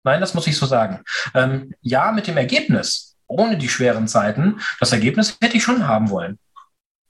Nein, 0.04 0.20
das 0.20 0.34
muss 0.34 0.48
ich 0.48 0.58
so 0.58 0.66
sagen. 0.66 1.02
Ähm, 1.34 1.74
ja, 1.82 2.12
mit 2.12 2.28
dem 2.28 2.38
Ergebnis, 2.38 3.16
ohne 3.28 3.58
die 3.58 3.70
schweren 3.70 4.08
Zeiten, 4.08 4.60
das 4.80 4.92
Ergebnis 4.92 5.38
hätte 5.42 5.58
ich 5.58 5.64
schon 5.64 5.88
haben 5.88 6.10
wollen. 6.10 6.40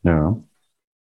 Ja. 0.03 0.37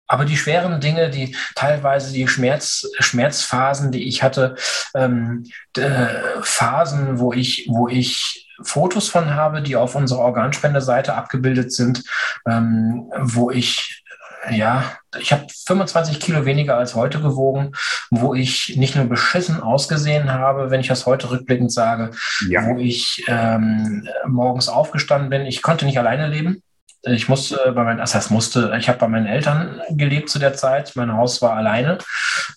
Aber 0.08 0.26
die 0.26 0.38
schweren 0.38 0.80
Dinge, 0.80 1.10
die 1.10 1.36
teilweise 1.56 2.14
die 2.14 2.28
Schmerz, 2.28 2.88
Schmerzphasen, 3.00 3.92
die 3.92 4.08
ich 4.08 4.22
hatte, 4.22 4.56
ähm, 4.94 5.46
äh, 5.76 6.08
Phasen, 6.42 7.20
wo 7.20 7.34
ich, 7.34 7.68
wo 7.70 7.88
ich 7.88 8.45
Fotos 8.62 9.10
von 9.10 9.34
habe, 9.34 9.62
die 9.62 9.76
auf 9.76 9.96
unserer 9.96 10.20
Organspendeseite 10.20 11.14
abgebildet 11.14 11.72
sind, 11.72 12.04
ähm, 12.48 13.12
wo 13.18 13.52
ich 13.52 14.04
ja, 14.52 14.84
ich 15.20 15.32
habe 15.32 15.48
25 15.66 16.20
Kilo 16.20 16.46
weniger 16.46 16.78
als 16.78 16.96
heute 16.96 17.22
gewogen, 17.22 17.72
wo 18.12 18.36
ich 18.36 18.76
nicht 18.78 18.96
nur 18.96 19.06
beschissen 19.06 19.62
ausgesehen 19.62 20.32
habe, 20.32 20.70
wenn 20.70 20.82
ich 20.82 20.88
das 20.88 21.06
heute 21.06 21.32
rückblickend 21.32 21.72
sage, 21.72 22.12
ja. 22.50 22.66
wo 22.66 22.78
ich 22.78 23.24
ähm, 23.28 24.08
morgens 24.28 24.70
aufgestanden 24.70 25.30
bin. 25.30 25.46
Ich 25.46 25.62
konnte 25.62 25.86
nicht 25.86 25.98
alleine 25.98 26.28
leben. 26.28 26.62
Ich 27.08 27.30
musste 27.30 27.72
bei 27.76 27.84
meinen, 27.84 28.00
das 28.00 28.16
heißt 28.16 28.32
musste, 28.32 28.74
ich 28.78 28.90
habe 28.90 28.98
bei 28.98 29.08
meinen 29.08 29.28
Eltern 29.28 29.80
gelebt 29.92 30.30
zu 30.30 30.40
der 30.40 30.56
Zeit. 30.56 30.94
Mein 30.96 31.14
Haus 31.14 31.42
war 31.42 31.54
alleine 31.54 32.00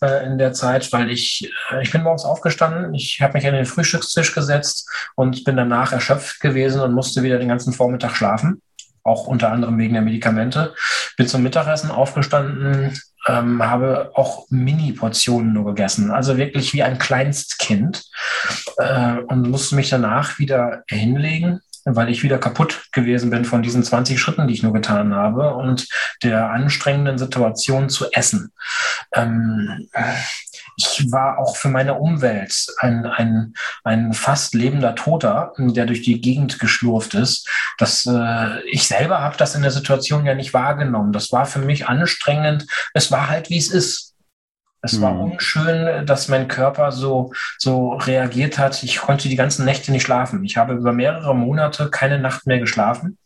äh, 0.02 0.24
in 0.24 0.38
der 0.38 0.54
Zeit, 0.54 0.90
weil 0.92 1.10
ich, 1.10 1.52
äh, 1.70 1.82
ich 1.82 1.90
bin 1.92 2.02
morgens 2.02 2.24
aufgestanden, 2.24 2.94
ich 2.94 3.20
habe 3.20 3.34
mich 3.34 3.46
an 3.46 3.54
den 3.54 3.66
Frühstückstisch 3.66 4.34
gesetzt 4.34 4.88
und 5.16 5.44
bin 5.44 5.56
danach 5.56 5.92
erschöpft 5.92 6.40
gewesen 6.40 6.80
und 6.80 6.94
musste 6.94 7.22
wieder 7.22 7.38
den 7.38 7.48
ganzen 7.48 7.74
Vormittag 7.74 8.16
schlafen. 8.16 8.62
Auch 9.02 9.26
unter 9.26 9.52
anderem 9.52 9.78
wegen 9.78 9.94
der 9.94 10.02
Medikamente. 10.02 10.74
Bin 11.16 11.28
zum 11.28 11.42
Mittagessen 11.42 11.90
aufgestanden, 11.90 12.98
ähm, 13.26 13.62
habe 13.62 14.12
auch 14.14 14.46
Mini-Portionen 14.50 15.52
nur 15.52 15.66
gegessen, 15.66 16.10
also 16.10 16.36
wirklich 16.36 16.72
wie 16.72 16.82
ein 16.82 16.98
Kleinstkind 16.98 18.04
äh, 18.78 19.18
und 19.26 19.48
musste 19.48 19.74
mich 19.74 19.90
danach 19.90 20.38
wieder 20.38 20.84
hinlegen 20.88 21.60
weil 21.96 22.08
ich 22.08 22.22
wieder 22.22 22.38
kaputt 22.38 22.88
gewesen 22.92 23.30
bin 23.30 23.44
von 23.44 23.62
diesen 23.62 23.82
20 23.82 24.20
Schritten, 24.20 24.46
die 24.48 24.54
ich 24.54 24.62
nur 24.62 24.72
getan 24.72 25.14
habe 25.14 25.54
und 25.54 25.86
der 26.22 26.50
anstrengenden 26.50 27.18
Situation 27.18 27.88
zu 27.88 28.10
essen. 28.12 28.52
Ähm, 29.12 29.88
ich 30.76 31.10
war 31.10 31.38
auch 31.38 31.56
für 31.56 31.68
meine 31.68 31.94
Umwelt 31.94 32.66
ein, 32.78 33.04
ein, 33.04 33.54
ein 33.82 34.12
fast 34.12 34.54
lebender 34.54 34.94
Toter, 34.94 35.52
der 35.58 35.86
durch 35.86 36.02
die 36.02 36.20
Gegend 36.20 36.60
geschlurft 36.60 37.14
ist. 37.14 37.48
Das, 37.78 38.06
äh, 38.06 38.60
ich 38.70 38.86
selber 38.86 39.20
habe 39.20 39.36
das 39.36 39.56
in 39.56 39.62
der 39.62 39.72
Situation 39.72 40.24
ja 40.24 40.34
nicht 40.34 40.54
wahrgenommen. 40.54 41.12
Das 41.12 41.32
war 41.32 41.46
für 41.46 41.58
mich 41.58 41.88
anstrengend. 41.88 42.66
Es 42.94 43.10
war 43.10 43.28
halt, 43.28 43.50
wie 43.50 43.58
es 43.58 43.70
ist. 43.70 44.07
Es 44.80 45.00
war 45.00 45.12
mhm. 45.12 45.32
unschön, 45.32 46.06
dass 46.06 46.28
mein 46.28 46.46
Körper 46.46 46.92
so, 46.92 47.32
so 47.58 47.94
reagiert 47.94 48.58
hat. 48.58 48.82
Ich 48.82 48.98
konnte 48.98 49.28
die 49.28 49.36
ganzen 49.36 49.64
Nächte 49.64 49.90
nicht 49.90 50.04
schlafen. 50.04 50.44
Ich 50.44 50.56
habe 50.56 50.74
über 50.74 50.92
mehrere 50.92 51.34
Monate 51.34 51.90
keine 51.90 52.18
Nacht 52.18 52.46
mehr 52.46 52.60
geschlafen, 52.60 53.18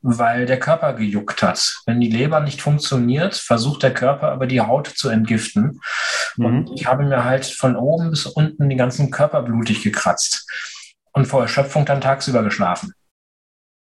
weil 0.00 0.46
der 0.46 0.60
Körper 0.60 0.92
gejuckt 0.92 1.42
hat. 1.42 1.82
Wenn 1.86 2.00
die 2.00 2.10
Leber 2.10 2.40
nicht 2.40 2.62
funktioniert, 2.62 3.34
versucht 3.34 3.82
der 3.82 3.94
Körper 3.94 4.30
aber 4.30 4.46
die 4.46 4.60
Haut 4.60 4.86
zu 4.86 5.08
entgiften. 5.08 5.80
Mhm. 6.36 6.44
Und 6.44 6.70
ich 6.74 6.86
habe 6.86 7.04
mir 7.04 7.24
halt 7.24 7.46
von 7.46 7.74
oben 7.74 8.10
bis 8.10 8.26
unten 8.26 8.68
den 8.68 8.78
ganzen 8.78 9.10
Körper 9.10 9.42
blutig 9.42 9.82
gekratzt 9.82 10.46
und 11.12 11.26
vor 11.26 11.42
Erschöpfung 11.42 11.84
dann 11.84 12.00
tagsüber 12.00 12.44
geschlafen. 12.44 12.92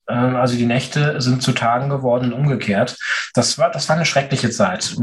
Ähm, 0.09 0.37
also 0.37 0.57
die 0.57 0.67
Nächte 0.67 1.21
sind 1.21 1.43
zu 1.43 1.53
Tagen 1.53 1.89
geworden 1.89 2.33
und 2.33 2.41
umgekehrt. 2.41 2.99
Das 3.35 3.59
war, 3.59 3.71
das 3.71 3.89
war 3.89 3.97
eine 3.97 4.07
schreckliche 4.07 4.51
Zeit. 4.51 4.95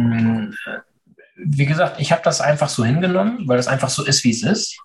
Wie 1.44 1.66
gesagt, 1.66 2.00
ich 2.00 2.12
habe 2.12 2.22
das 2.24 2.42
einfach 2.42 2.70
so 2.70 2.84
hingenommen, 2.86 3.48
weil 3.48 3.60
es 3.60 3.68
einfach 3.68 3.90
so 3.90 4.04
ist, 4.04 4.24
wie 4.24 4.32
es 4.32 4.44
ist. 4.44 4.78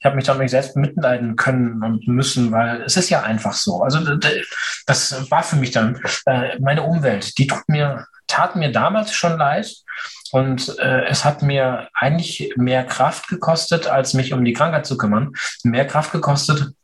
Ich 0.00 0.04
habe 0.04 0.14
mich 0.14 0.26
damit 0.26 0.50
selbst 0.50 0.76
mitleiden 0.76 1.34
können 1.34 1.82
und 1.82 2.06
müssen, 2.06 2.52
weil 2.52 2.82
es 2.82 2.96
ist 2.96 3.10
ja 3.10 3.22
einfach 3.22 3.52
so. 3.52 3.82
Also 3.82 3.98
das 4.86 5.30
war 5.30 5.42
für 5.42 5.56
mich 5.56 5.72
dann 5.72 6.00
äh, 6.26 6.58
meine 6.60 6.82
Umwelt. 6.82 7.36
Die 7.36 7.48
tut 7.48 7.68
mir, 7.68 8.06
tat 8.28 8.54
mir 8.54 8.70
damals 8.70 9.12
schon 9.12 9.36
leid. 9.38 9.74
Und 10.30 10.78
äh, 10.78 11.06
es 11.06 11.24
hat 11.24 11.42
mir 11.42 11.88
eigentlich 11.94 12.52
mehr 12.56 12.84
Kraft 12.84 13.28
gekostet, 13.28 13.86
als 13.86 14.14
mich 14.14 14.32
um 14.32 14.44
die 14.44 14.52
Krankheit 14.52 14.86
zu 14.86 14.96
kümmern. 14.96 15.32
Mehr 15.64 15.86
Kraft 15.86 16.12
gekostet, 16.12 16.74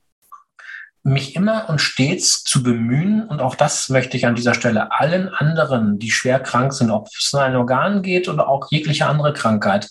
mich 1.04 1.36
immer 1.36 1.68
und 1.68 1.80
stets 1.80 2.44
zu 2.44 2.62
bemühen, 2.62 3.24
und 3.24 3.40
auch 3.40 3.54
das 3.54 3.90
möchte 3.90 4.16
ich 4.16 4.26
an 4.26 4.34
dieser 4.34 4.54
Stelle 4.54 4.90
allen 4.90 5.28
anderen, 5.28 5.98
die 5.98 6.10
schwer 6.10 6.40
krank 6.40 6.72
sind, 6.72 6.90
ob 6.90 7.08
es 7.08 7.32
um 7.32 7.40
ein 7.40 7.56
Organ 7.56 8.02
geht 8.02 8.26
oder 8.28 8.48
auch 8.48 8.68
jegliche 8.70 9.06
andere 9.06 9.34
Krankheit. 9.34 9.88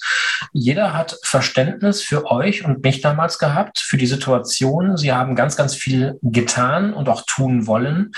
Jeder 0.54 0.94
hat 0.94 1.16
Verständnis 1.24 2.02
für 2.02 2.26
euch 2.26 2.66
und 2.66 2.84
mich 2.84 3.02
damals 3.02 3.38
gehabt, 3.38 3.80
für 3.80 3.98
die 3.98 4.08
Situation. 4.08 4.98
Sie 4.98 5.14
haben 5.14 5.36
ganz, 5.36 5.56
ganz 5.56 5.76
viel 5.76 6.18
getan 6.24 6.94
und 6.94 7.08
auch 7.10 7.24
tun 7.28 7.68
wollen. 7.68 8.12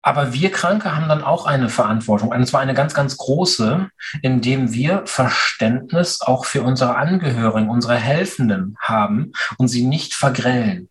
Aber 0.00 0.32
wir 0.32 0.52
Kranke 0.52 0.94
haben 0.94 1.08
dann 1.08 1.24
auch 1.24 1.46
eine 1.46 1.68
Verantwortung, 1.68 2.28
und 2.28 2.46
zwar 2.46 2.60
eine 2.60 2.74
ganz, 2.74 2.94
ganz 2.94 3.16
große, 3.16 3.88
indem 4.22 4.72
wir 4.72 5.02
Verständnis 5.06 6.20
auch 6.20 6.44
für 6.44 6.62
unsere 6.62 6.94
Angehörigen, 6.94 7.68
unsere 7.68 7.96
Helfenden 7.96 8.76
haben 8.80 9.32
und 9.58 9.66
sie 9.66 9.84
nicht 9.84 10.14
vergrellen. 10.14 10.88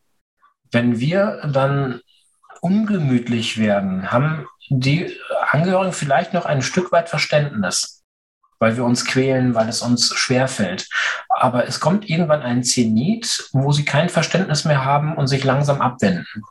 Wenn 0.76 1.00
wir 1.00 1.40
dann 1.54 2.02
ungemütlich 2.60 3.58
werden, 3.58 4.12
haben 4.12 4.46
die 4.68 5.18
Angehörigen 5.50 5.94
vielleicht 5.94 6.34
noch 6.34 6.46
ein 6.46 6.62
Stück 6.62 6.92
weit 6.92 7.08
Verständnis, 7.08 8.04
weil 8.60 8.76
wir 8.76 8.84
uns 8.84 9.06
quälen, 9.06 9.56
weil 9.56 9.70
es 9.70 9.82
uns 9.82 10.14
schwerfällt. 10.14 10.90
Aber 11.30 11.66
es 11.66 11.80
kommt 11.80 12.10
irgendwann 12.10 12.42
ein 12.42 12.66
Zenit, 12.66 13.48
wo 13.54 13.72
sie 13.72 13.86
kein 13.86 14.10
Verständnis 14.10 14.66
mehr 14.66 14.84
haben 14.84 15.16
und 15.16 15.28
sich 15.28 15.46
langsam 15.46 15.80
abwenden. 15.80 16.44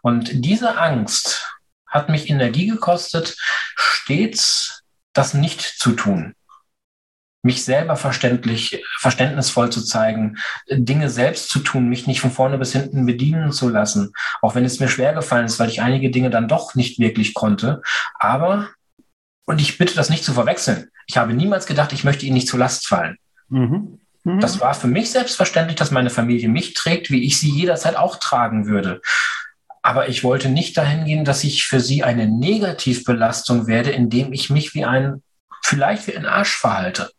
Und 0.00 0.30
diese 0.44 0.78
Angst, 0.78 1.52
hat 1.88 2.08
mich 2.08 2.30
Energie 2.30 2.68
gekostet, 2.68 3.36
stets 3.74 4.84
das 5.12 5.34
nicht 5.34 5.60
zu 5.60 5.90
tun. 5.90 6.36
Mich 7.42 7.64
selber 7.64 7.96
verständlich, 7.96 8.82
verständnisvoll 8.98 9.70
zu 9.70 9.82
zeigen, 9.82 10.38
Dinge 10.70 11.10
selbst 11.10 11.48
zu 11.48 11.58
tun, 11.58 11.88
mich 11.88 12.06
nicht 12.06 12.20
von 12.20 12.30
vorne 12.30 12.56
bis 12.56 12.72
hinten 12.72 13.04
bedienen 13.04 13.50
zu 13.50 13.68
lassen. 13.68 14.12
Auch 14.40 14.54
wenn 14.54 14.64
es 14.64 14.78
mir 14.78 14.88
schwer 14.88 15.12
gefallen 15.12 15.46
ist, 15.46 15.58
weil 15.58 15.68
ich 15.68 15.82
einige 15.82 16.10
Dinge 16.10 16.30
dann 16.30 16.48
doch 16.48 16.74
nicht 16.74 16.98
wirklich 16.98 17.34
konnte. 17.34 17.82
Aber, 18.14 18.68
und 19.44 19.60
ich 19.60 19.76
bitte 19.76 19.94
das 19.94 20.08
nicht 20.08 20.24
zu 20.24 20.32
verwechseln, 20.32 20.88
ich 21.06 21.16
habe 21.16 21.34
niemals 21.34 21.66
gedacht, 21.66 21.92
ich 21.92 22.04
möchte 22.04 22.26
Ihnen 22.26 22.34
nicht 22.34 22.48
zur 22.48 22.60
Last 22.60 22.86
fallen. 22.86 23.16
Mhm. 23.48 23.98
Mhm. 24.24 24.40
Das 24.40 24.60
war 24.60 24.74
für 24.74 24.86
mich 24.86 25.10
selbstverständlich, 25.10 25.76
dass 25.76 25.90
meine 25.90 26.10
Familie 26.10 26.48
mich 26.48 26.74
trägt, 26.74 27.10
wie 27.10 27.24
ich 27.24 27.38
sie 27.38 27.50
jederzeit 27.50 27.96
auch 27.96 28.16
tragen 28.16 28.66
würde. 28.66 29.00
Aber 29.82 30.08
ich 30.08 30.22
wollte 30.22 30.48
nicht 30.48 30.76
dahin 30.76 31.04
gehen, 31.04 31.24
dass 31.24 31.42
ich 31.42 31.66
für 31.66 31.80
sie 31.80 32.04
eine 32.04 32.28
Negativbelastung 32.28 33.66
werde, 33.66 33.90
indem 33.90 34.32
ich 34.32 34.48
mich 34.48 34.74
wie 34.74 34.84
ein, 34.84 35.22
vielleicht 35.62 36.06
wie 36.06 36.16
ein 36.16 36.26
Arsch 36.26 36.56
verhalte. 36.56 37.10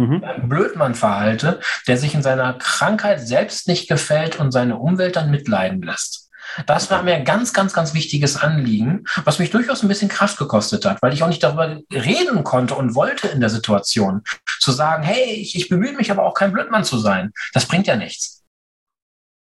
Mhm. 0.00 0.48
Blödmann 0.48 0.94
verhalte, 0.94 1.60
der 1.86 1.98
sich 1.98 2.14
in 2.14 2.22
seiner 2.22 2.54
Krankheit 2.54 3.20
selbst 3.20 3.68
nicht 3.68 3.86
gefällt 3.86 4.40
und 4.40 4.50
seine 4.50 4.78
Umwelt 4.78 5.16
dann 5.16 5.30
mitleiden 5.30 5.82
lässt. 5.82 6.30
Das 6.66 6.90
war 6.90 7.02
mir 7.02 7.14
ein 7.14 7.26
ganz, 7.26 7.52
ganz, 7.52 7.74
ganz 7.74 7.92
wichtiges 7.92 8.36
Anliegen, 8.36 9.04
was 9.24 9.38
mich 9.38 9.50
durchaus 9.50 9.82
ein 9.82 9.88
bisschen 9.88 10.08
Kraft 10.08 10.38
gekostet 10.38 10.86
hat, 10.86 11.02
weil 11.02 11.12
ich 11.12 11.22
auch 11.22 11.28
nicht 11.28 11.42
darüber 11.42 11.78
reden 11.92 12.44
konnte 12.44 12.74
und 12.74 12.94
wollte 12.94 13.28
in 13.28 13.40
der 13.40 13.50
Situation. 13.50 14.22
Zu 14.58 14.72
sagen, 14.72 15.02
hey, 15.02 15.34
ich, 15.34 15.54
ich 15.54 15.68
bemühe 15.68 15.92
mich 15.92 16.10
aber 16.10 16.24
auch 16.24 16.34
kein 16.34 16.52
Blödmann 16.52 16.84
zu 16.84 16.98
sein. 16.98 17.32
Das 17.52 17.66
bringt 17.66 17.86
ja 17.86 17.96
nichts. 17.96 18.42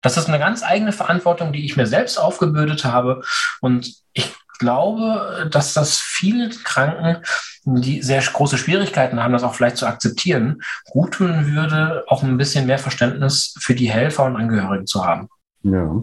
Das 0.02 0.18
ist 0.18 0.28
eine 0.28 0.40
ganz 0.40 0.62
eigene 0.62 0.92
Verantwortung, 0.92 1.54
die 1.54 1.64
ich 1.64 1.78
mir 1.78 1.88
selbst 1.88 2.20
aufgebürdet 2.20 2.84
habe. 2.84 3.22
Und 3.62 3.96
ich 4.12 4.36
glaube, 4.60 5.50
dass 5.52 5.74
das 5.74 5.98
vielen 6.00 6.50
Kranken, 6.50 7.24
die 7.66 8.02
sehr 8.02 8.22
große 8.22 8.58
Schwierigkeiten 8.58 9.22
haben, 9.22 9.34
das 9.34 9.44
auch 9.44 9.56
vielleicht 9.56 9.78
zu 9.78 9.88
akzeptieren, 9.88 10.62
gut 10.86 11.14
tun 11.14 11.48
würde, 11.48 12.04
auch 12.08 12.24
ein 12.24 12.38
bisschen 12.38 12.68
mehr 12.68 12.80
Verständnis 12.80 13.56
für 13.60 13.76
die 13.76 13.90
Helfer 13.90 14.26
und 14.26 14.36
Angehörigen 14.36 14.86
zu 14.86 15.06
haben. 15.06 15.30
Ja, 15.64 16.02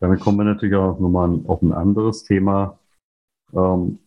damit 0.00 0.20
kommen 0.20 0.38
wir 0.38 0.44
natürlich 0.44 0.76
auch 0.76 0.98
nochmal 0.98 1.40
auf 1.46 1.62
ein 1.62 1.72
anderes 1.72 2.24
Thema. 2.24 2.78
Ähm, 3.52 3.98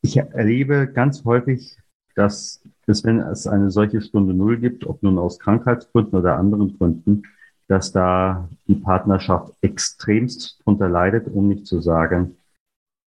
ich 0.00 0.16
erlebe 0.16 0.88
ganz 0.88 1.24
häufig, 1.24 1.76
dass 2.14 2.62
es, 2.86 3.04
wenn 3.04 3.20
es 3.20 3.46
eine 3.46 3.70
solche 3.70 4.00
Stunde 4.00 4.34
Null 4.34 4.58
gibt, 4.58 4.86
ob 4.86 5.02
nun 5.02 5.18
aus 5.18 5.38
Krankheitsgründen 5.38 6.18
oder 6.18 6.36
anderen 6.36 6.76
Gründen, 6.76 7.22
dass 7.68 7.92
da 7.92 8.48
die 8.66 8.74
Partnerschaft 8.74 9.52
extremst 9.60 10.60
drunter 10.64 10.88
leidet, 10.88 11.28
um 11.28 11.48
nicht 11.48 11.66
zu 11.66 11.80
sagen, 11.80 12.36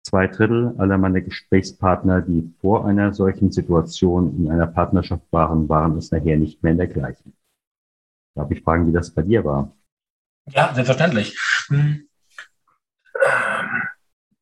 zwei 0.02 0.26
Drittel 0.26 0.74
aller 0.78 0.98
meiner 0.98 1.20
Gesprächspartner, 1.20 2.22
die 2.22 2.52
vor 2.60 2.86
einer 2.86 3.12
solchen 3.12 3.50
Situation 3.52 4.36
in 4.36 4.50
einer 4.50 4.66
Partnerschaft 4.66 5.24
waren, 5.30 5.68
waren 5.68 5.96
es 5.96 6.10
nachher 6.10 6.36
nicht 6.36 6.62
mehr 6.62 6.72
in 6.72 6.78
der 6.78 6.88
gleichen. 6.88 7.34
Darf 8.34 8.50
ich 8.50 8.62
fragen, 8.62 8.88
wie 8.88 8.92
das 8.92 9.10
bei 9.10 9.22
dir 9.22 9.44
war? 9.44 9.72
Ja, 10.46 10.74
selbstverständlich. 10.74 11.38
Hm. 11.68 12.08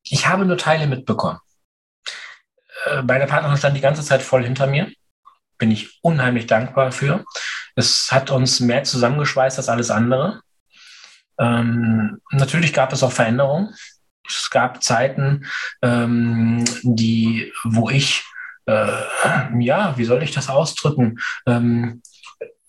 Ich 0.03 0.27
habe 0.27 0.47
nur 0.47 0.57
Teile 0.57 0.87
mitbekommen. 0.87 1.39
Äh, 2.87 3.03
bei 3.03 3.19
der 3.19 3.27
Partnerin 3.27 3.57
stand 3.57 3.77
die 3.77 3.83
ganze 3.83 4.03
Zeit 4.03 4.23
voll 4.23 4.45
hinter 4.45 4.67
mir. 4.67 4.91
Bin 5.59 5.71
ich 5.71 5.99
unheimlich 6.03 6.47
dankbar 6.47 6.91
für. 6.93 7.25
Es 7.77 8.11
hat 8.11 8.31
uns 8.31 8.61
mehr 8.61 8.85
zusammengeschweißt 8.85 9.59
als 9.59 9.69
alles 9.69 9.91
andere. 9.91 10.41
Ähm, 11.39 12.21
natürlich 12.31 12.73
gab 12.73 12.93
es 12.93 13.03
auch 13.03 13.13
Veränderungen. 13.13 13.75
Es 14.31 14.51
gab 14.51 14.83
Zeiten, 14.83 15.47
ähm, 15.83 16.65
die, 16.83 17.53
wo 17.65 17.91
ich, 17.91 18.25
äh, 18.67 18.87
ja, 19.59 19.95
wie 19.97 20.05
soll 20.05 20.23
ich 20.23 20.33
das 20.33 20.49
ausdrücken? 20.49 21.19
Ähm, 21.47 22.03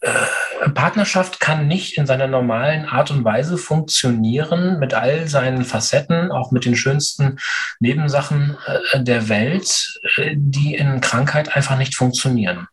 äh, 0.02 0.70
Partnerschaft 0.74 1.40
kann 1.40 1.68
nicht 1.68 1.98
in 1.98 2.08
seiner 2.08 2.28
normalen 2.28 2.86
Art 2.86 3.12
und 3.12 3.24
Weise 3.24 3.58
funktionieren 3.58 4.80
mit 4.80 4.94
all 4.94 5.28
seinen 5.28 5.64
Facetten, 5.64 6.32
auch 6.32 6.52
mit 6.52 6.66
den 6.66 6.76
schönsten 6.76 7.38
Nebensachen 7.80 8.58
äh, 8.66 9.04
der 9.04 9.30
Welt, 9.30 10.00
äh, 10.18 10.34
die 10.36 10.76
in 10.76 11.02
Krankheit 11.02 11.56
einfach 11.56 11.78
nicht 11.78 11.96
funktionieren. 11.96 12.68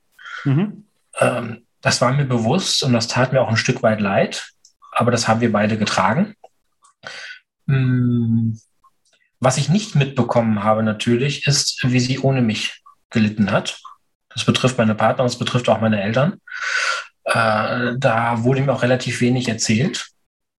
Mhm. 0.44 0.84
Ähm, 1.18 1.66
das 1.82 2.00
war 2.00 2.12
mir 2.12 2.24
bewusst 2.24 2.82
und 2.82 2.92
das 2.92 3.08
tat 3.08 3.32
mir 3.32 3.42
auch 3.42 3.50
ein 3.50 3.56
Stück 3.56 3.82
weit 3.82 4.00
leid, 4.00 4.50
aber 4.92 5.10
das 5.10 5.28
haben 5.28 5.40
wir 5.40 5.52
beide 5.52 5.76
getragen. 5.76 6.34
Hm, 7.66 8.58
was 9.40 9.56
ich 9.58 9.68
nicht 9.68 9.94
mitbekommen 9.94 10.64
habe 10.64 10.82
natürlich, 10.82 11.46
ist, 11.46 11.80
wie 11.84 12.00
sie 12.00 12.18
ohne 12.18 12.42
mich 12.42 12.82
gelitten 13.10 13.50
hat. 13.50 13.80
Das 14.30 14.44
betrifft 14.44 14.78
meine 14.78 14.94
Partner 14.94 15.24
und 15.24 15.30
das 15.30 15.38
betrifft 15.38 15.68
auch 15.68 15.80
meine 15.80 16.02
Eltern. 16.02 16.40
Äh, 17.24 17.94
da 17.96 18.42
wurde 18.42 18.62
mir 18.62 18.72
auch 18.72 18.82
relativ 18.82 19.20
wenig 19.20 19.48
erzählt. 19.48 20.08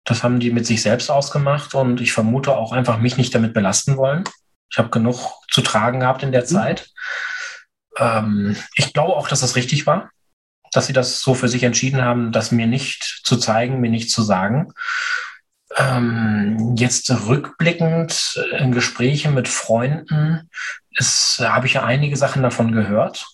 Das 0.04 0.22
haben 0.22 0.40
die 0.40 0.50
mit 0.50 0.66
sich 0.66 0.82
selbst 0.82 1.10
ausgemacht 1.10 1.74
und 1.74 2.00
ich 2.00 2.12
vermute 2.12 2.56
auch 2.56 2.72
einfach 2.72 2.98
mich 2.98 3.16
nicht 3.16 3.34
damit 3.34 3.52
belasten 3.52 3.96
wollen. 3.96 4.24
Ich 4.70 4.78
habe 4.78 4.90
genug 4.90 5.32
zu 5.50 5.60
tragen 5.60 6.00
gehabt 6.00 6.22
in 6.22 6.32
der 6.32 6.42
mhm. 6.42 6.46
Zeit. 6.46 6.90
Ähm, 7.98 8.56
ich 8.74 8.92
glaube 8.92 9.16
auch, 9.16 9.28
dass 9.28 9.40
das 9.40 9.56
richtig 9.56 9.86
war 9.86 10.10
dass 10.72 10.86
sie 10.86 10.92
das 10.92 11.20
so 11.20 11.34
für 11.34 11.48
sich 11.48 11.62
entschieden 11.62 12.02
haben, 12.02 12.32
das 12.32 12.52
mir 12.52 12.66
nicht 12.66 13.22
zu 13.24 13.36
zeigen, 13.36 13.80
mir 13.80 13.90
nicht 13.90 14.10
zu 14.10 14.22
sagen. 14.22 14.72
Ähm, 15.76 16.74
jetzt 16.76 17.10
rückblickend 17.10 18.42
in 18.58 18.72
Gesprächen 18.72 19.34
mit 19.34 19.48
Freunden 19.48 20.48
habe 21.40 21.66
ich 21.66 21.74
ja 21.74 21.84
einige 21.84 22.16
Sachen 22.16 22.42
davon 22.42 22.72
gehört, 22.72 23.26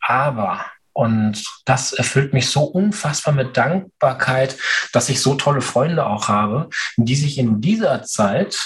aber 0.00 0.64
und 0.92 1.44
das 1.64 1.92
erfüllt 1.92 2.32
mich 2.32 2.48
so 2.50 2.64
unfassbar 2.64 3.32
mit 3.32 3.56
Dankbarkeit, 3.56 4.56
dass 4.92 5.08
ich 5.08 5.20
so 5.20 5.34
tolle 5.34 5.60
Freunde 5.60 6.04
auch 6.04 6.28
habe, 6.28 6.68
die 6.96 7.14
sich 7.14 7.38
in 7.38 7.60
dieser 7.60 8.02
Zeit 8.02 8.58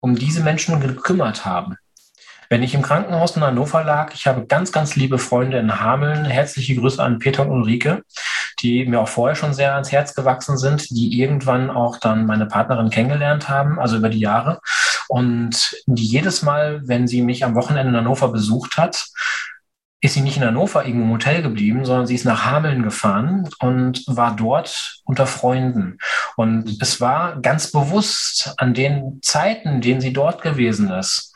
um 0.00 0.16
diese 0.16 0.42
Menschen 0.42 0.80
gekümmert 0.80 1.44
haben. 1.44 1.76
Wenn 2.52 2.62
ich 2.62 2.74
im 2.74 2.82
Krankenhaus 2.82 3.34
in 3.34 3.42
Hannover 3.42 3.82
lag, 3.82 4.12
ich 4.12 4.26
habe 4.26 4.44
ganz, 4.44 4.72
ganz 4.72 4.94
liebe 4.94 5.16
Freunde 5.16 5.58
in 5.58 5.80
Hameln. 5.80 6.26
Herzliche 6.26 6.76
Grüße 6.76 7.02
an 7.02 7.18
Peter 7.18 7.46
und 7.46 7.50
Ulrike, 7.50 8.02
die 8.60 8.84
mir 8.84 9.00
auch 9.00 9.08
vorher 9.08 9.36
schon 9.36 9.54
sehr 9.54 9.72
ans 9.72 9.90
Herz 9.90 10.14
gewachsen 10.14 10.58
sind, 10.58 10.90
die 10.90 11.18
irgendwann 11.18 11.70
auch 11.70 11.96
dann 11.96 12.26
meine 12.26 12.44
Partnerin 12.44 12.90
kennengelernt 12.90 13.48
haben, 13.48 13.80
also 13.80 13.96
über 13.96 14.10
die 14.10 14.18
Jahre. 14.18 14.60
Und 15.08 15.74
die 15.86 16.04
jedes 16.04 16.42
Mal, 16.42 16.82
wenn 16.84 17.08
sie 17.08 17.22
mich 17.22 17.42
am 17.42 17.54
Wochenende 17.54 17.88
in 17.88 17.96
Hannover 17.96 18.28
besucht 18.28 18.76
hat, 18.76 19.06
ist 20.02 20.12
sie 20.12 20.20
nicht 20.20 20.36
in 20.36 20.44
Hannover 20.44 20.84
irgendwo 20.84 21.06
im 21.06 21.12
Hotel 21.12 21.40
geblieben, 21.40 21.86
sondern 21.86 22.06
sie 22.06 22.16
ist 22.16 22.26
nach 22.26 22.44
Hameln 22.44 22.82
gefahren 22.82 23.48
und 23.60 24.04
war 24.06 24.36
dort 24.36 25.00
unter 25.06 25.26
Freunden. 25.26 25.96
Und 26.36 26.82
es 26.82 27.00
war 27.00 27.40
ganz 27.40 27.72
bewusst 27.72 28.52
an 28.58 28.74
den 28.74 29.20
Zeiten, 29.22 29.70
in 29.70 29.80
denen 29.80 30.00
sie 30.02 30.12
dort 30.12 30.42
gewesen 30.42 30.90
ist, 30.90 31.30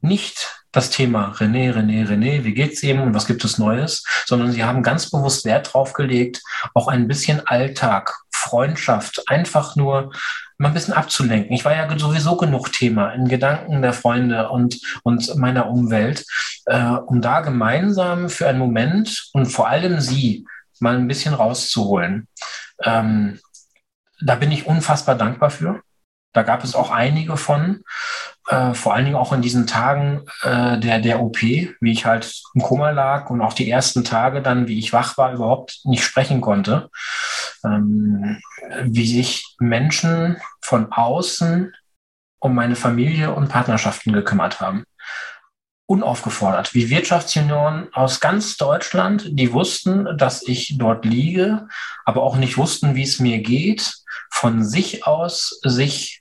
nicht 0.00 0.57
das 0.72 0.90
Thema 0.90 1.32
René, 1.36 1.72
René, 1.72 2.06
René, 2.06 2.44
wie 2.44 2.54
geht's 2.54 2.82
ihm 2.82 3.00
und 3.00 3.14
was 3.14 3.26
gibt 3.26 3.44
es 3.44 3.58
Neues, 3.58 4.04
sondern 4.26 4.52
sie 4.52 4.64
haben 4.64 4.82
ganz 4.82 5.10
bewusst 5.10 5.44
Wert 5.44 5.72
drauf 5.72 5.92
gelegt, 5.92 6.42
auch 6.74 6.88
ein 6.88 7.08
bisschen 7.08 7.46
Alltag, 7.46 8.14
Freundschaft, 8.30 9.28
einfach 9.28 9.76
nur 9.76 10.12
mal 10.58 10.68
ein 10.68 10.74
bisschen 10.74 10.94
abzulenken. 10.94 11.52
Ich 11.52 11.64
war 11.64 11.74
ja 11.74 11.88
sowieso 11.98 12.36
genug 12.36 12.72
Thema 12.72 13.10
in 13.10 13.28
Gedanken 13.28 13.80
der 13.80 13.92
Freunde 13.92 14.48
und, 14.50 14.80
und 15.02 15.36
meiner 15.36 15.68
Umwelt, 15.70 16.24
äh, 16.66 16.78
um 16.78 17.20
da 17.20 17.40
gemeinsam 17.40 18.28
für 18.28 18.48
einen 18.48 18.58
Moment 18.58 19.30
und 19.32 19.46
vor 19.46 19.68
allem 19.68 20.00
sie 20.00 20.46
mal 20.80 20.96
ein 20.96 21.08
bisschen 21.08 21.34
rauszuholen. 21.34 22.28
Ähm, 22.82 23.40
da 24.20 24.34
bin 24.34 24.50
ich 24.50 24.66
unfassbar 24.66 25.14
dankbar 25.14 25.50
für. 25.50 25.80
Da 26.32 26.42
gab 26.42 26.62
es 26.62 26.74
auch 26.74 26.90
einige 26.90 27.36
von, 27.36 27.82
äh, 28.48 28.74
vor 28.74 28.94
allen 28.94 29.04
Dingen 29.06 29.16
auch 29.16 29.32
in 29.32 29.42
diesen 29.42 29.66
Tagen 29.66 30.24
äh, 30.42 30.78
der, 30.78 31.00
der 31.00 31.20
OP, 31.20 31.40
wie 31.40 31.92
ich 31.92 32.04
halt 32.06 32.42
im 32.54 32.62
Koma 32.62 32.90
lag 32.90 33.30
und 33.30 33.40
auch 33.40 33.54
die 33.54 33.70
ersten 33.70 34.04
Tage 34.04 34.42
dann, 34.42 34.68
wie 34.68 34.78
ich 34.78 34.92
wach 34.92 35.16
war, 35.16 35.32
überhaupt 35.32 35.80
nicht 35.84 36.04
sprechen 36.04 36.40
konnte. 36.40 36.90
Ähm, 37.64 38.40
wie 38.82 39.06
sich 39.06 39.56
Menschen 39.58 40.36
von 40.60 40.92
außen 40.92 41.74
um 42.40 42.54
meine 42.54 42.76
Familie 42.76 43.34
und 43.34 43.48
Partnerschaften 43.48 44.12
gekümmert 44.12 44.60
haben. 44.60 44.84
unaufgefordert, 45.90 46.74
wie 46.74 46.90
Wirtschaftsjunioren 46.90 47.88
aus 47.94 48.20
ganz 48.20 48.58
Deutschland, 48.58 49.30
die 49.30 49.54
wussten, 49.54 50.18
dass 50.18 50.46
ich 50.46 50.76
dort 50.76 51.06
liege, 51.06 51.66
aber 52.04 52.22
auch 52.22 52.36
nicht 52.36 52.58
wussten, 52.58 52.94
wie 52.94 53.04
es 53.04 53.20
mir 53.20 53.38
geht, 53.38 53.94
von 54.30 54.62
sich 54.62 55.06
aus 55.06 55.58
sich 55.64 56.17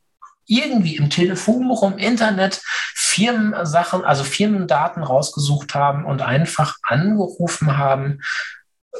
irgendwie 0.47 0.95
im 0.95 1.09
Telefonbuch, 1.09 1.83
im 1.83 1.97
Internet 1.97 2.61
Firmensachen, 2.95 4.03
also 4.03 4.23
Firmendaten 4.23 5.03
rausgesucht 5.03 5.75
haben 5.75 6.05
und 6.05 6.21
einfach 6.21 6.77
angerufen 6.83 7.77
haben. 7.77 8.21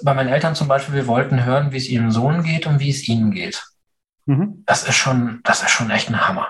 Bei 0.03 0.13
meinen 0.13 0.29
Eltern 0.29 0.55
zum 0.55 0.67
Beispiel, 0.67 0.95
wir 0.95 1.07
wollten 1.07 1.45
hören, 1.45 1.71
wie 1.71 1.77
es 1.77 1.89
ihrem 1.89 2.11
Sohn 2.11 2.43
geht 2.43 2.67
und 2.67 2.79
wie 2.79 2.89
es 2.89 3.07
ihnen 3.07 3.31
geht. 3.31 3.65
Mhm. 4.25 4.63
Das 4.65 4.87
ist 4.87 4.95
schon, 4.95 5.39
das 5.43 5.63
ist 5.63 5.71
schon 5.71 5.89
echt 5.89 6.09
ein 6.09 6.27
Hammer. 6.27 6.49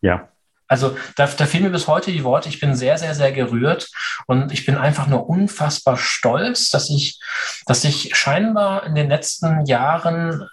Ja. 0.00 0.28
Also 0.66 0.98
da, 1.16 1.26
da 1.26 1.46
fehlen 1.46 1.64
mir 1.64 1.70
bis 1.70 1.86
heute 1.86 2.12
die 2.12 2.24
Worte. 2.24 2.50
Ich 2.50 2.60
bin 2.60 2.74
sehr, 2.74 2.98
sehr, 2.98 3.14
sehr 3.14 3.32
gerührt 3.32 3.90
und 4.26 4.52
ich 4.52 4.66
bin 4.66 4.76
einfach 4.76 5.06
nur 5.06 5.28
unfassbar 5.28 5.96
stolz, 5.96 6.68
dass 6.68 6.90
ich, 6.90 7.18
dass 7.64 7.84
ich 7.84 8.14
scheinbar 8.14 8.84
in 8.84 8.94
den 8.94 9.08
letzten 9.08 9.64
Jahren 9.64 10.46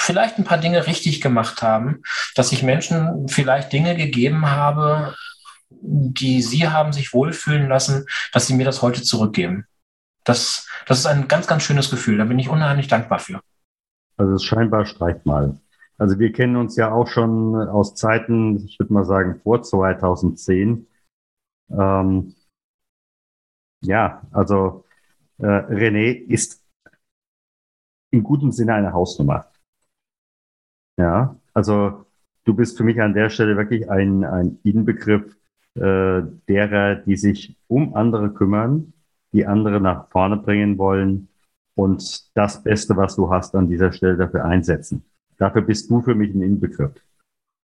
vielleicht 0.00 0.38
ein 0.38 0.44
paar 0.44 0.58
Dinge 0.58 0.86
richtig 0.86 1.20
gemacht 1.20 1.62
haben, 1.62 2.02
dass 2.34 2.52
ich 2.52 2.62
Menschen 2.62 3.28
vielleicht 3.28 3.72
Dinge 3.72 3.96
gegeben 3.96 4.50
habe, 4.50 5.14
die 5.70 6.42
sie 6.42 6.68
haben 6.68 6.92
sich 6.92 7.12
wohlfühlen 7.12 7.68
lassen, 7.68 8.06
dass 8.32 8.46
sie 8.46 8.54
mir 8.54 8.64
das 8.64 8.82
heute 8.82 9.02
zurückgeben. 9.02 9.66
Das, 10.24 10.68
das 10.86 10.98
ist 10.98 11.06
ein 11.06 11.28
ganz, 11.28 11.46
ganz 11.46 11.62
schönes 11.62 11.90
Gefühl. 11.90 12.18
Da 12.18 12.24
bin 12.24 12.38
ich 12.38 12.48
unheimlich 12.48 12.88
dankbar 12.88 13.18
für. 13.18 13.40
Also 14.16 14.34
es 14.34 14.44
scheinbar 14.44 14.84
streicht 14.84 15.24
mal. 15.24 15.58
Also 15.96 16.18
wir 16.18 16.32
kennen 16.32 16.56
uns 16.56 16.76
ja 16.76 16.92
auch 16.92 17.08
schon 17.08 17.54
aus 17.56 17.94
Zeiten, 17.94 18.64
ich 18.64 18.78
würde 18.78 18.92
mal 18.92 19.04
sagen, 19.04 19.40
vor 19.42 19.62
2010. 19.62 20.86
Ähm, 21.70 22.34
ja, 23.82 24.22
also 24.30 24.84
äh, 25.38 25.46
René 25.46 26.12
ist 26.12 26.64
in 28.10 28.22
gutem 28.22 28.50
Sinne 28.52 28.74
eine 28.74 28.92
Hausnummer. 28.92 29.50
Ja, 31.00 31.34
also 31.54 32.04
du 32.44 32.52
bist 32.52 32.76
für 32.76 32.84
mich 32.84 33.00
an 33.00 33.14
der 33.14 33.30
Stelle 33.30 33.56
wirklich 33.56 33.90
ein, 33.90 34.22
ein 34.22 34.58
Inbegriff 34.64 35.34
äh, 35.74 36.22
derer, 36.46 36.96
die 36.96 37.16
sich 37.16 37.56
um 37.68 37.94
andere 37.94 38.30
kümmern, 38.34 38.92
die 39.32 39.46
andere 39.46 39.80
nach 39.80 40.08
vorne 40.10 40.36
bringen 40.36 40.76
wollen 40.76 41.28
und 41.74 42.36
das 42.36 42.62
Beste, 42.62 42.98
was 42.98 43.16
du 43.16 43.30
hast, 43.30 43.54
an 43.54 43.66
dieser 43.66 43.92
Stelle 43.92 44.18
dafür 44.18 44.44
einsetzen. 44.44 45.02
Dafür 45.38 45.62
bist 45.62 45.90
du 45.90 46.02
für 46.02 46.14
mich 46.14 46.34
ein 46.34 46.42
Inbegriff. 46.42 46.92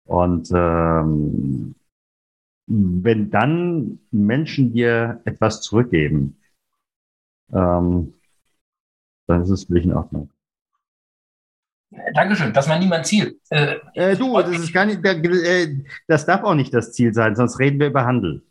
Und 0.05 0.49
ähm, 0.55 1.74
wenn 2.68 3.31
dann 3.31 3.99
Menschen 4.12 4.72
dir 4.72 5.20
etwas 5.24 5.62
zurückgeben, 5.62 6.37
ähm, 7.53 8.14
dann 9.27 9.43
ist 9.43 9.51
es 9.51 9.64
für 9.64 9.74
dich 9.74 9.85
in 9.85 9.95
Ordnung. 9.95 10.31
Dankeschön, 12.14 12.53
das 12.53 12.68
war 12.68 12.78
nie 12.78 12.87
mein 12.87 13.05
Ziel. 13.05 13.39
Äh, 13.51 13.76
äh, 13.95 14.16
du, 14.16 14.34
das, 14.41 14.59
ist 14.59 14.72
gar 14.72 14.87
nicht, 14.87 15.05
äh, 15.05 15.76
das 16.09 16.26
darf 16.26 16.43
auch 16.43 16.55
nicht 16.55 16.74
das 16.74 16.93
Ziel 16.93 17.14
sein, 17.14 17.37
sonst 17.37 17.59
reden 17.59 17.78
wir 17.78 17.87
über 17.87 18.05
Handel. 18.05 18.43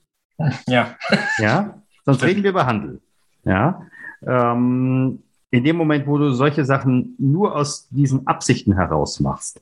Ja. 0.68 0.96
Ja, 1.38 1.82
sonst 2.06 2.24
reden 2.24 2.44
wir 2.44 2.52
über 2.52 2.66
Handel. 2.66 3.02
Ja. 3.44 3.88
Ähm, 4.26 5.20
in 5.52 5.64
dem 5.64 5.76
Moment, 5.76 6.08
wo 6.08 6.18
du 6.18 6.32
solche 6.32 6.66
Sachen 6.66 7.16
nur 7.18 7.56
aus 7.56 7.88
diesen 7.90 8.28
Absichten 8.28 8.74
heraus 8.74 9.20
machst, 9.20 9.62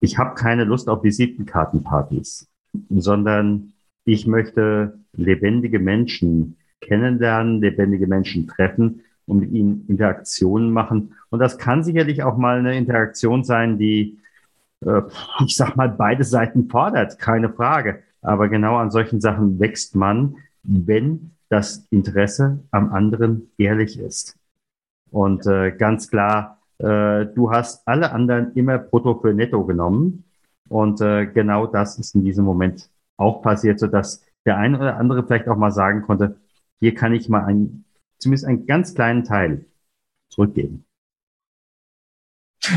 ich 0.00 0.18
habe 0.18 0.34
keine 0.34 0.64
Lust 0.64 0.88
auf 0.88 1.02
Visitenkartenpartys, 1.02 2.48
sondern 2.90 3.72
ich 4.04 4.26
möchte 4.26 4.98
lebendige 5.12 5.78
Menschen 5.78 6.56
kennenlernen, 6.80 7.60
lebendige 7.60 8.06
Menschen 8.06 8.46
treffen 8.46 9.02
und 9.26 9.40
mit 9.40 9.50
ihnen 9.52 9.84
Interaktionen 9.88 10.70
machen. 10.70 11.14
Und 11.30 11.40
das 11.40 11.58
kann 11.58 11.84
sicherlich 11.84 12.22
auch 12.22 12.36
mal 12.36 12.58
eine 12.58 12.76
Interaktion 12.76 13.44
sein, 13.44 13.78
die, 13.78 14.18
äh, 14.84 15.02
ich 15.44 15.56
sag 15.56 15.76
mal, 15.76 15.88
beide 15.88 16.24
Seiten 16.24 16.68
fordert, 16.68 17.18
keine 17.18 17.50
Frage. 17.50 18.02
Aber 18.22 18.48
genau 18.48 18.76
an 18.76 18.90
solchen 18.90 19.20
Sachen 19.20 19.58
wächst 19.60 19.94
man, 19.94 20.36
wenn 20.62 21.32
das 21.48 21.86
Interesse 21.90 22.60
am 22.70 22.92
anderen 22.92 23.50
ehrlich 23.58 23.98
ist. 23.98 24.36
Und 25.10 25.46
äh, 25.46 25.70
ganz 25.70 26.08
klar, 26.08 26.58
äh, 26.78 27.26
du 27.26 27.50
hast 27.50 27.86
alle 27.86 28.12
anderen 28.12 28.52
immer 28.54 28.78
brutto 28.78 29.20
für 29.20 29.32
netto 29.32 29.64
genommen. 29.64 30.24
Und 30.68 31.00
äh, 31.00 31.26
genau 31.26 31.66
das 31.66 31.98
ist 31.98 32.14
in 32.14 32.24
diesem 32.24 32.44
Moment 32.44 32.90
auch 33.16 33.42
passiert, 33.42 33.78
sodass 33.78 34.24
der 34.44 34.58
eine 34.58 34.78
oder 34.78 34.96
andere 34.96 35.24
vielleicht 35.24 35.48
auch 35.48 35.56
mal 35.56 35.70
sagen 35.70 36.02
konnte, 36.02 36.36
hier 36.80 36.94
kann 36.94 37.14
ich 37.14 37.28
mal 37.28 37.44
ein 37.44 37.85
zumindest 38.18 38.46
einen 38.46 38.66
ganz 38.66 38.94
kleinen 38.94 39.24
Teil 39.24 39.66
zurückgeben. 40.28 40.86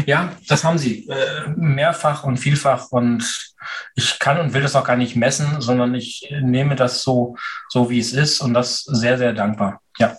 Ja, 0.05 0.37
das 0.47 0.63
haben 0.63 0.77
sie 0.77 1.07
äh, 1.07 1.49
mehrfach 1.55 2.23
und 2.23 2.37
vielfach 2.37 2.91
und 2.91 3.55
ich 3.95 4.19
kann 4.19 4.39
und 4.39 4.53
will 4.53 4.61
das 4.61 4.75
auch 4.75 4.85
gar 4.85 4.97
nicht 4.97 5.15
messen, 5.15 5.61
sondern 5.61 5.95
ich 5.95 6.31
nehme 6.41 6.75
das 6.75 7.01
so, 7.01 7.35
so 7.69 7.89
wie 7.89 7.99
es 7.99 8.13
ist 8.13 8.41
und 8.41 8.53
das 8.53 8.83
sehr, 8.83 9.17
sehr 9.17 9.33
dankbar. 9.33 9.81
Ja. 9.97 10.15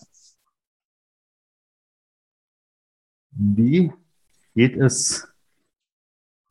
Wie 3.30 3.92
geht 4.54 4.76
es, 4.76 5.28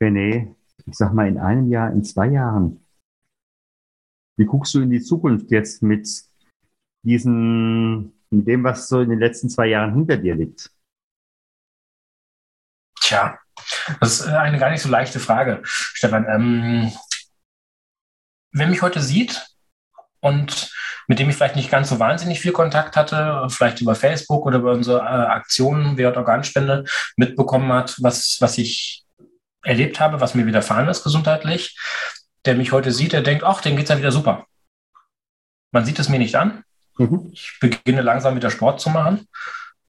René, 0.01 0.55
ich 0.85 0.95
sag 0.95 1.13
mal, 1.13 1.27
in 1.27 1.37
einem 1.37 1.69
Jahr, 1.69 1.91
in 1.91 2.03
zwei 2.03 2.27
Jahren? 2.27 2.85
Wie 4.37 4.45
guckst 4.45 4.73
du 4.73 4.81
in 4.81 4.89
die 4.89 5.01
Zukunft 5.01 5.51
jetzt 5.51 5.83
mit 5.83 6.07
diesen 7.03 8.18
in 8.31 8.45
dem, 8.45 8.63
was 8.63 8.87
so 8.87 9.01
in 9.01 9.09
den 9.09 9.19
letzten 9.19 9.49
zwei 9.49 9.67
Jahren 9.67 9.93
hinter 9.93 10.17
dir 10.17 10.35
liegt? 10.35 10.71
Tja, 12.99 13.39
das 13.99 14.19
ist 14.19 14.27
eine 14.27 14.59
gar 14.59 14.69
nicht 14.69 14.81
so 14.81 14.89
leichte 14.89 15.19
Frage, 15.19 15.61
Stefan. 15.63 16.25
Ähm, 16.29 16.91
wer 18.51 18.67
mich 18.67 18.81
heute 18.81 19.01
sieht 19.01 19.47
und 20.19 20.71
mit 21.07 21.17
dem 21.17 21.29
ich 21.29 21.35
vielleicht 21.35 21.55
nicht 21.55 21.71
ganz 21.71 21.89
so 21.89 21.97
wahnsinnig 21.97 22.39
viel 22.39 22.51
Kontakt 22.51 22.95
hatte, 22.95 23.47
vielleicht 23.49 23.81
über 23.81 23.95
Facebook 23.95 24.45
oder 24.45 24.59
über 24.59 24.73
unsere 24.73 24.99
äh, 24.99 25.01
Aktionen 25.01 25.97
Wert 25.97 26.17
Organspende 26.17 26.85
mitbekommen 27.15 27.71
hat, 27.73 27.95
was, 27.99 28.37
was 28.39 28.59
ich 28.59 29.05
erlebt 29.63 29.99
habe, 29.99 30.21
was 30.21 30.35
mir 30.35 30.45
widerfahren 30.45 30.87
ist 30.87 31.03
gesundheitlich, 31.03 31.75
der 32.45 32.55
mich 32.55 32.71
heute 32.71 32.91
sieht, 32.91 33.13
der 33.13 33.21
denkt, 33.21 33.43
ach, 33.43 33.61
dem 33.61 33.75
geht's 33.75 33.89
ja 33.89 33.97
wieder 33.97 34.11
super. 34.11 34.45
Man 35.71 35.85
sieht 35.85 35.99
es 35.99 36.09
mir 36.09 36.19
nicht 36.19 36.35
an, 36.35 36.63
Mhm. 36.99 37.29
Ich 37.31 37.57
beginne 37.59 38.01
langsam 38.01 38.35
wieder 38.35 38.51
Sport 38.51 38.79
zu 38.79 38.89
machen. 38.89 39.27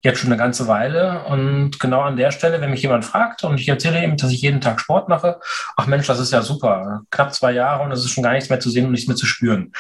Jetzt 0.02 0.20
schon 0.20 0.30
eine 0.32 0.38
ganze 0.38 0.66
Weile. 0.66 1.24
Und 1.24 1.78
genau 1.78 2.00
an 2.02 2.16
der 2.16 2.30
Stelle, 2.30 2.61
wenn 2.61 2.70
mich 2.70 2.82
jemand 2.82 3.04
fragt 3.04 3.44
und 3.44 3.61
ich 3.61 3.68
erzähle 3.68 4.02
ihm, 4.02 4.16
dass 4.16 4.30
ich 4.30 4.40
jeden 4.40 4.62
Tag 4.62 4.80
Sport 4.80 5.08
mache, 5.11 5.40
ach 5.76 5.86
Mensch, 5.86 6.06
das 6.06 6.20
ist 6.20 6.32
ja 6.32 6.40
super. 6.40 7.02
Knapp 7.11 7.34
zwei 7.34 7.52
Jahre 7.52 7.82
und 7.82 7.92
es 7.92 8.00
ist 8.00 8.12
schon 8.12 8.24
gar 8.24 8.32
nichts 8.32 8.48
mehr 8.48 8.61
zu 8.61 8.70
sehen 8.70 8.86
und 8.86 8.92
nichts 8.92 9.08
mehr 9.08 9.16
zu 9.16 9.26
spüren. 9.26 9.72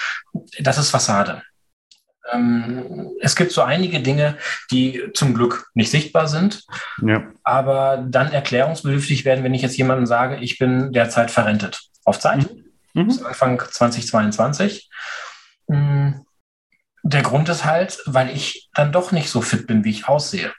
Das 0.58 0.76
ist 0.76 0.90
Fassade. 0.90 1.42
Ähm, 2.32 3.10
es 3.20 3.34
gibt 3.34 3.52
so 3.52 3.62
einige 3.62 4.00
Dinge, 4.00 4.36
die 4.70 5.02
zum 5.14 5.34
Glück 5.34 5.70
nicht 5.74 5.90
sichtbar 5.90 6.28
sind, 6.28 6.64
ja. 7.02 7.24
aber 7.42 8.04
dann 8.06 8.32
erklärungsbedürftig 8.32 9.24
werden, 9.24 9.42
wenn 9.42 9.54
ich 9.54 9.62
jetzt 9.62 9.76
jemandem 9.76 10.06
sage, 10.06 10.36
ich 10.36 10.58
bin 10.58 10.92
derzeit 10.92 11.30
verrentet. 11.30 11.80
Auf 12.04 12.18
Zeit, 12.18 12.48
mhm. 12.94 13.06
bis 13.06 13.22
Anfang 13.22 13.58
2022. 13.58 14.90
Der 17.02 17.22
Grund 17.22 17.48
ist 17.48 17.64
halt, 17.64 17.98
weil 18.06 18.30
ich 18.30 18.68
dann 18.74 18.92
doch 18.92 19.12
nicht 19.12 19.30
so 19.30 19.40
fit 19.40 19.66
bin, 19.66 19.84
wie 19.84 19.90
ich 19.90 20.08
aussehe. 20.08 20.52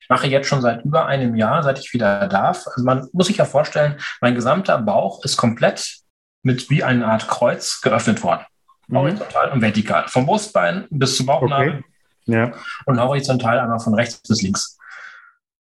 Ich 0.00 0.08
mache 0.08 0.26
jetzt 0.26 0.48
schon 0.48 0.60
seit 0.60 0.84
über 0.84 1.06
einem 1.06 1.34
Jahr, 1.34 1.62
seit 1.62 1.78
ich 1.78 1.92
wieder 1.94 2.28
darf. 2.28 2.66
Also 2.66 2.84
man 2.84 3.08
muss 3.12 3.26
sich 3.28 3.38
ja 3.38 3.44
vorstellen, 3.44 3.98
mein 4.20 4.34
gesamter 4.34 4.78
Bauch 4.78 5.24
ist 5.24 5.36
komplett 5.36 5.98
mit 6.42 6.68
wie 6.68 6.84
eine 6.84 7.06
Art 7.06 7.26
Kreuz 7.26 7.80
geöffnet 7.80 8.22
worden. 8.22 8.44
Mhm. 8.88 8.96
Horizontal 8.96 9.52
und 9.52 9.62
vertikal. 9.62 10.04
Vom 10.08 10.26
Brustbein 10.26 10.86
bis 10.90 11.16
zum 11.16 11.26
Bauchnabel. 11.26 11.78
Okay. 11.78 11.84
Ja. 12.26 12.52
Und 12.86 13.00
horizontal 13.00 13.58
einmal 13.58 13.80
von 13.80 13.94
rechts 13.94 14.20
bis 14.26 14.42
links. 14.42 14.78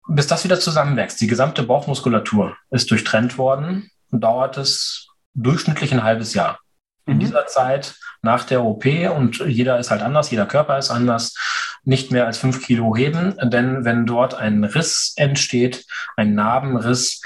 Bis 0.08 0.28
das 0.28 0.44
wieder 0.44 0.60
zusammenwächst, 0.60 1.22
die 1.22 1.28
gesamte 1.28 1.64
Bauchmuskulatur 1.64 2.58
ist 2.72 2.90
durchtrennt 2.92 3.38
worden 3.38 3.90
und 4.12 4.22
dauert 4.22 4.58
es 4.58 5.08
durchschnittlich 5.34 5.94
ein 5.94 6.04
halbes 6.04 6.34
Jahr. 6.34 6.60
In 7.08 7.16
mhm. 7.16 7.20
dieser 7.20 7.48
Zeit 7.48 7.96
nach 8.22 8.44
der 8.44 8.64
OP 8.64 8.86
und 8.86 9.40
jeder 9.40 9.80
ist 9.80 9.90
halt 9.90 10.02
anders, 10.02 10.30
jeder 10.30 10.46
Körper 10.46 10.78
ist 10.78 10.92
anders, 10.92 11.36
nicht 11.84 12.12
mehr 12.12 12.28
als 12.28 12.38
fünf 12.38 12.62
Kilo 12.62 12.96
heben, 12.96 13.36
denn 13.42 13.86
wenn 13.86 14.06
dort 14.06 14.36
ein 14.36 14.64
Riss 14.64 15.14
entsteht, 15.16 15.86
ein 16.16 16.36
Narbenriss, 16.36 17.22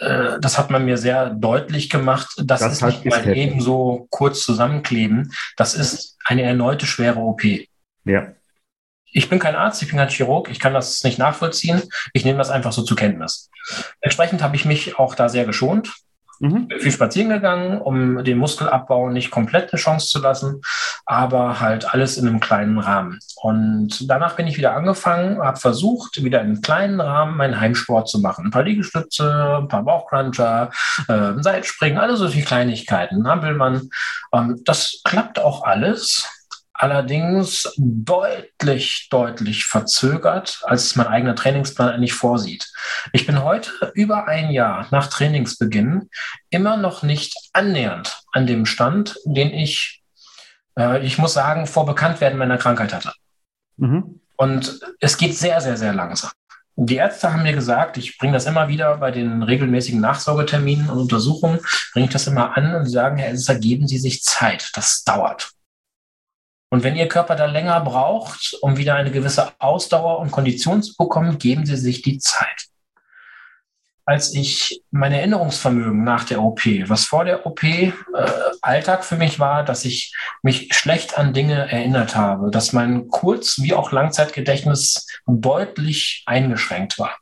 äh, 0.00 0.40
das 0.40 0.58
hat 0.58 0.70
man 0.70 0.84
mir 0.84 0.96
sehr 0.96 1.30
deutlich 1.30 1.88
gemacht, 1.88 2.28
das, 2.42 2.60
das 2.60 2.72
ist 2.72 2.82
nicht 2.82 3.04
mal 3.04 3.36
eben 3.36 3.60
so 3.60 4.08
kurz 4.10 4.42
zusammenkleben, 4.42 5.32
das 5.56 5.74
ist 5.74 6.16
eine 6.24 6.42
erneute 6.42 6.86
schwere 6.86 7.20
OP. 7.20 7.42
Ja. 8.04 8.32
Ich 9.14 9.28
bin 9.28 9.38
kein 9.38 9.54
Arzt, 9.54 9.82
ich 9.82 9.88
bin 9.88 9.98
kein 9.98 10.08
Chirurg, 10.08 10.48
ich 10.50 10.58
kann 10.58 10.72
das 10.72 11.04
nicht 11.04 11.18
nachvollziehen. 11.18 11.82
Ich 12.14 12.24
nehme 12.24 12.38
das 12.38 12.48
einfach 12.48 12.72
so 12.72 12.82
zur 12.82 12.96
Kenntnis. 12.96 13.50
Entsprechend 14.00 14.42
habe 14.42 14.56
ich 14.56 14.64
mich 14.64 14.98
auch 14.98 15.14
da 15.14 15.28
sehr 15.28 15.44
geschont 15.44 15.92
Mhm. 16.42 16.68
Viel 16.80 16.90
spazieren 16.90 17.30
gegangen, 17.30 17.80
um 17.80 18.24
den 18.24 18.38
Muskelabbau 18.38 19.10
nicht 19.10 19.30
komplett 19.30 19.72
eine 19.72 19.80
Chance 19.80 20.08
zu 20.08 20.18
lassen, 20.18 20.60
aber 21.06 21.60
halt 21.60 21.94
alles 21.94 22.16
in 22.16 22.26
einem 22.26 22.40
kleinen 22.40 22.80
Rahmen. 22.80 23.20
Und 23.36 24.10
danach 24.10 24.34
bin 24.34 24.48
ich 24.48 24.56
wieder 24.56 24.74
angefangen, 24.74 25.40
habe 25.40 25.60
versucht, 25.60 26.20
wieder 26.24 26.40
in 26.40 26.46
einem 26.46 26.60
kleinen 26.60 27.00
Rahmen 27.00 27.36
meinen 27.36 27.60
Heimsport 27.60 28.08
zu 28.08 28.18
machen. 28.18 28.46
Ein 28.46 28.50
paar 28.50 28.64
Liegestütze, 28.64 29.58
ein 29.60 29.68
paar 29.68 29.84
Bauchcruncher, 29.84 30.70
äh, 31.06 31.32
Seitspringen, 31.36 31.98
alles 31.98 32.18
so 32.18 32.26
die 32.26 32.42
Kleinigkeiten, 32.42 33.28
Hampelmann. 33.28 33.88
Ähm, 34.32 34.62
das 34.64 35.00
klappt 35.04 35.38
auch 35.38 35.62
alles 35.62 36.26
allerdings 36.82 37.72
deutlich, 37.76 39.06
deutlich 39.08 39.66
verzögert, 39.66 40.60
als 40.64 40.84
es 40.86 40.96
mein 40.96 41.06
eigener 41.06 41.36
Trainingsplan 41.36 41.90
eigentlich 41.90 42.12
vorsieht. 42.12 42.72
Ich 43.12 43.24
bin 43.24 43.44
heute 43.44 43.70
über 43.94 44.26
ein 44.26 44.50
Jahr 44.50 44.88
nach 44.90 45.06
Trainingsbeginn 45.06 46.10
immer 46.50 46.76
noch 46.76 47.04
nicht 47.04 47.36
annähernd 47.52 48.20
an 48.32 48.48
dem 48.48 48.66
Stand, 48.66 49.16
den 49.24 49.54
ich, 49.54 50.02
äh, 50.76 51.06
ich 51.06 51.18
muss 51.18 51.34
sagen, 51.34 51.68
vor 51.68 51.86
Bekanntwerden 51.86 52.36
meiner 52.36 52.58
Krankheit 52.58 52.92
hatte. 52.92 53.12
Mhm. 53.76 54.20
Und 54.36 54.80
es 54.98 55.16
geht 55.16 55.36
sehr, 55.36 55.60
sehr, 55.60 55.76
sehr 55.76 55.92
langsam. 55.92 56.32
Die 56.74 56.96
Ärzte 56.96 57.32
haben 57.32 57.44
mir 57.44 57.52
gesagt, 57.52 57.96
ich 57.96 58.18
bringe 58.18 58.32
das 58.32 58.46
immer 58.46 58.66
wieder 58.66 58.96
bei 58.96 59.12
den 59.12 59.44
regelmäßigen 59.44 60.00
Nachsorgeterminen 60.00 60.90
und 60.90 60.98
Untersuchungen, 60.98 61.60
bringe 61.92 62.06
ich 62.06 62.12
das 62.12 62.26
immer 62.26 62.56
an 62.56 62.74
und 62.74 62.86
sie 62.86 62.92
sagen, 62.92 63.18
Herr 63.18 63.28
Elster, 63.28 63.54
geben 63.54 63.86
Sie 63.86 63.98
sich 63.98 64.24
Zeit. 64.24 64.70
Das 64.74 65.04
dauert. 65.04 65.52
Und 66.72 66.84
wenn 66.84 66.96
Ihr 66.96 67.06
Körper 67.06 67.36
da 67.36 67.44
länger 67.44 67.78
braucht, 67.80 68.56
um 68.62 68.78
wieder 68.78 68.94
eine 68.94 69.10
gewisse 69.10 69.52
Ausdauer 69.58 70.20
und 70.20 70.30
Kondition 70.30 70.82
zu 70.82 70.96
bekommen, 70.96 71.36
geben 71.36 71.66
Sie 71.66 71.76
sich 71.76 72.00
die 72.00 72.16
Zeit. 72.16 72.68
Als 74.06 74.34
ich 74.34 74.82
mein 74.90 75.12
Erinnerungsvermögen 75.12 76.02
nach 76.02 76.24
der 76.24 76.40
OP, 76.40 76.64
was 76.86 77.04
vor 77.04 77.26
der 77.26 77.44
OP 77.44 77.62
äh, 77.62 77.92
Alltag 78.62 79.04
für 79.04 79.16
mich 79.16 79.38
war, 79.38 79.64
dass 79.64 79.84
ich 79.84 80.16
mich 80.42 80.72
schlecht 80.72 81.18
an 81.18 81.34
Dinge 81.34 81.70
erinnert 81.70 82.16
habe, 82.16 82.50
dass 82.50 82.72
mein 82.72 83.08
Kurz- 83.08 83.60
wie 83.60 83.74
auch 83.74 83.92
Langzeitgedächtnis 83.92 85.06
deutlich 85.26 86.22
eingeschränkt 86.24 86.98
war. 86.98 87.18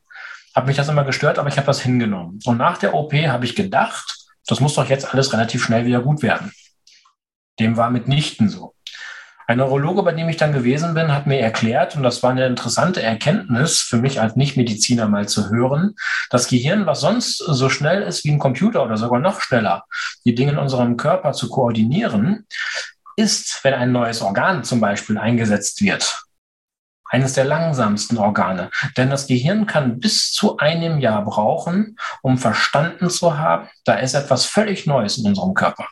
Habe 0.54 0.68
mich 0.68 0.76
das 0.76 0.88
immer 0.88 1.02
gestört, 1.02 1.40
aber 1.40 1.48
ich 1.48 1.56
habe 1.56 1.66
das 1.66 1.80
hingenommen. 1.80 2.38
Und 2.44 2.58
nach 2.58 2.78
der 2.78 2.94
OP 2.94 3.14
habe 3.14 3.46
ich 3.46 3.56
gedacht, 3.56 4.28
das 4.46 4.60
muss 4.60 4.74
doch 4.74 4.88
jetzt 4.88 5.12
alles 5.12 5.32
relativ 5.32 5.64
schnell 5.64 5.86
wieder 5.86 6.02
gut 6.02 6.22
werden. 6.22 6.52
Dem 7.58 7.76
war 7.76 7.90
mitnichten 7.90 8.48
so. 8.48 8.74
Ein 9.50 9.58
Neurologe, 9.58 10.04
bei 10.04 10.12
dem 10.12 10.28
ich 10.28 10.36
dann 10.36 10.52
gewesen 10.52 10.94
bin, 10.94 11.12
hat 11.12 11.26
mir 11.26 11.40
erklärt, 11.40 11.96
und 11.96 12.04
das 12.04 12.22
war 12.22 12.30
eine 12.30 12.46
interessante 12.46 13.02
Erkenntnis 13.02 13.80
für 13.80 13.96
mich 13.96 14.20
als 14.20 14.36
Nichtmediziner 14.36 15.08
mal 15.08 15.26
zu 15.26 15.50
hören, 15.50 15.96
das 16.30 16.46
Gehirn, 16.46 16.86
was 16.86 17.00
sonst 17.00 17.38
so 17.38 17.68
schnell 17.68 18.02
ist 18.02 18.22
wie 18.22 18.30
ein 18.30 18.38
Computer 18.38 18.84
oder 18.84 18.96
sogar 18.96 19.18
noch 19.18 19.40
schneller, 19.40 19.86
die 20.24 20.36
Dinge 20.36 20.52
in 20.52 20.58
unserem 20.58 20.96
Körper 20.96 21.32
zu 21.32 21.48
koordinieren, 21.48 22.46
ist, 23.16 23.64
wenn 23.64 23.74
ein 23.74 23.90
neues 23.90 24.22
Organ 24.22 24.62
zum 24.62 24.78
Beispiel 24.78 25.18
eingesetzt 25.18 25.82
wird, 25.82 26.22
eines 27.06 27.32
der 27.32 27.44
langsamsten 27.44 28.18
Organe. 28.18 28.70
Denn 28.96 29.10
das 29.10 29.26
Gehirn 29.26 29.66
kann 29.66 29.98
bis 29.98 30.30
zu 30.30 30.58
einem 30.58 31.00
Jahr 31.00 31.24
brauchen, 31.24 31.98
um 32.22 32.38
verstanden 32.38 33.10
zu 33.10 33.36
haben, 33.36 33.68
da 33.84 33.94
ist 33.94 34.14
etwas 34.14 34.44
völlig 34.44 34.86
Neues 34.86 35.18
in 35.18 35.26
unserem 35.26 35.54
Körper. 35.54 35.88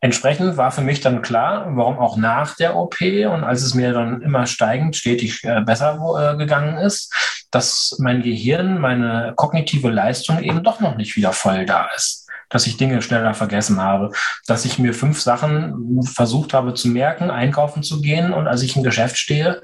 Entsprechend 0.00 0.56
war 0.56 0.70
für 0.72 0.82
mich 0.82 1.00
dann 1.00 1.22
klar, 1.22 1.66
warum 1.70 1.98
auch 1.98 2.16
nach 2.16 2.54
der 2.56 2.76
OP 2.76 3.00
und 3.00 3.44
als 3.44 3.62
es 3.62 3.74
mir 3.74 3.92
dann 3.92 4.20
immer 4.20 4.46
steigend 4.46 4.94
stetig 4.94 5.42
äh, 5.44 5.62
besser 5.62 5.98
äh, 6.18 6.36
gegangen 6.36 6.76
ist, 6.76 7.12
dass 7.50 7.96
mein 7.98 8.22
Gehirn, 8.22 8.78
meine 8.78 9.32
kognitive 9.36 9.88
Leistung 9.88 10.42
eben 10.42 10.62
doch 10.62 10.80
noch 10.80 10.96
nicht 10.96 11.16
wieder 11.16 11.32
voll 11.32 11.64
da 11.64 11.88
ist. 11.96 12.28
Dass 12.50 12.66
ich 12.66 12.76
Dinge 12.76 13.00
schneller 13.02 13.34
vergessen 13.34 13.80
habe, 13.80 14.12
dass 14.46 14.66
ich 14.66 14.78
mir 14.78 14.92
fünf 14.92 15.20
Sachen 15.20 16.02
versucht 16.04 16.52
habe 16.52 16.74
zu 16.74 16.88
merken, 16.88 17.30
einkaufen 17.30 17.82
zu 17.82 18.00
gehen 18.02 18.32
und 18.32 18.46
als 18.46 18.62
ich 18.62 18.76
im 18.76 18.82
Geschäft 18.82 19.16
stehe, 19.16 19.62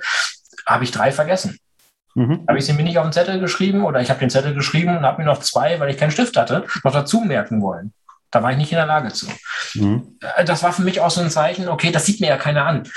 habe 0.67 0.85
ich 0.85 0.91
drei 0.91 1.13
vergessen. 1.13 1.59
Mhm. 2.15 2.45
Habe 2.49 2.59
ich 2.59 2.65
sie 2.65 2.73
mir 2.73 2.83
nicht 2.83 2.99
auf 2.99 3.07
den 3.07 3.13
Zettel 3.13 3.39
geschrieben 3.39 3.85
oder 3.85 4.01
ich 4.01 4.11
habe 4.11 4.21
den 4.21 4.31
Zettel 4.31 4.55
geschrieben 4.55 4.97
und 4.97 5.05
habe 5.05 5.23
mir 5.23 5.27
noch 5.27 5.41
zwei, 5.41 5.79
weil 5.79 5.91
ich 5.91 5.99
keinen 5.99 6.11
Stift 6.11 6.37
hatte, 6.37 6.65
noch 6.85 6.93
dazu 6.93 7.21
merken 7.21 7.63
wollen. 7.63 7.93
Da 8.33 8.43
war 8.43 8.51
ich 8.51 8.57
nicht 8.57 8.73
in 8.73 8.79
der 8.79 8.87
Lage 8.87 9.13
zu. 9.13 9.29
Mhm. 9.75 10.19
Äh, 10.37 10.45
das 10.45 10.65
war 10.65 10.73
für 10.73 10.83
mich 10.83 11.01
auch 11.01 11.11
so 11.11 11.21
ein 11.21 11.31
Zeichen, 11.31 11.69
okay, 11.69 11.93
das 11.93 12.07
sieht 12.07 12.21
mir 12.21 12.29
ja 12.29 12.37
keiner 12.37 12.67
an. 12.67 12.89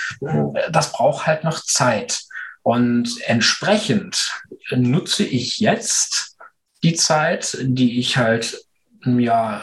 Das 0.72 0.92
braucht 0.92 1.28
halt 1.28 1.44
noch 1.44 1.60
Zeit. 1.60 2.22
Und 2.64 3.22
entsprechend 3.28 4.32
nutze 4.72 5.24
ich 5.24 5.60
jetzt 5.60 6.38
die 6.82 6.96
Zeit, 6.96 7.58
die 7.62 8.00
ich 8.00 8.18
halt 8.18 8.58
ja, 9.06 9.62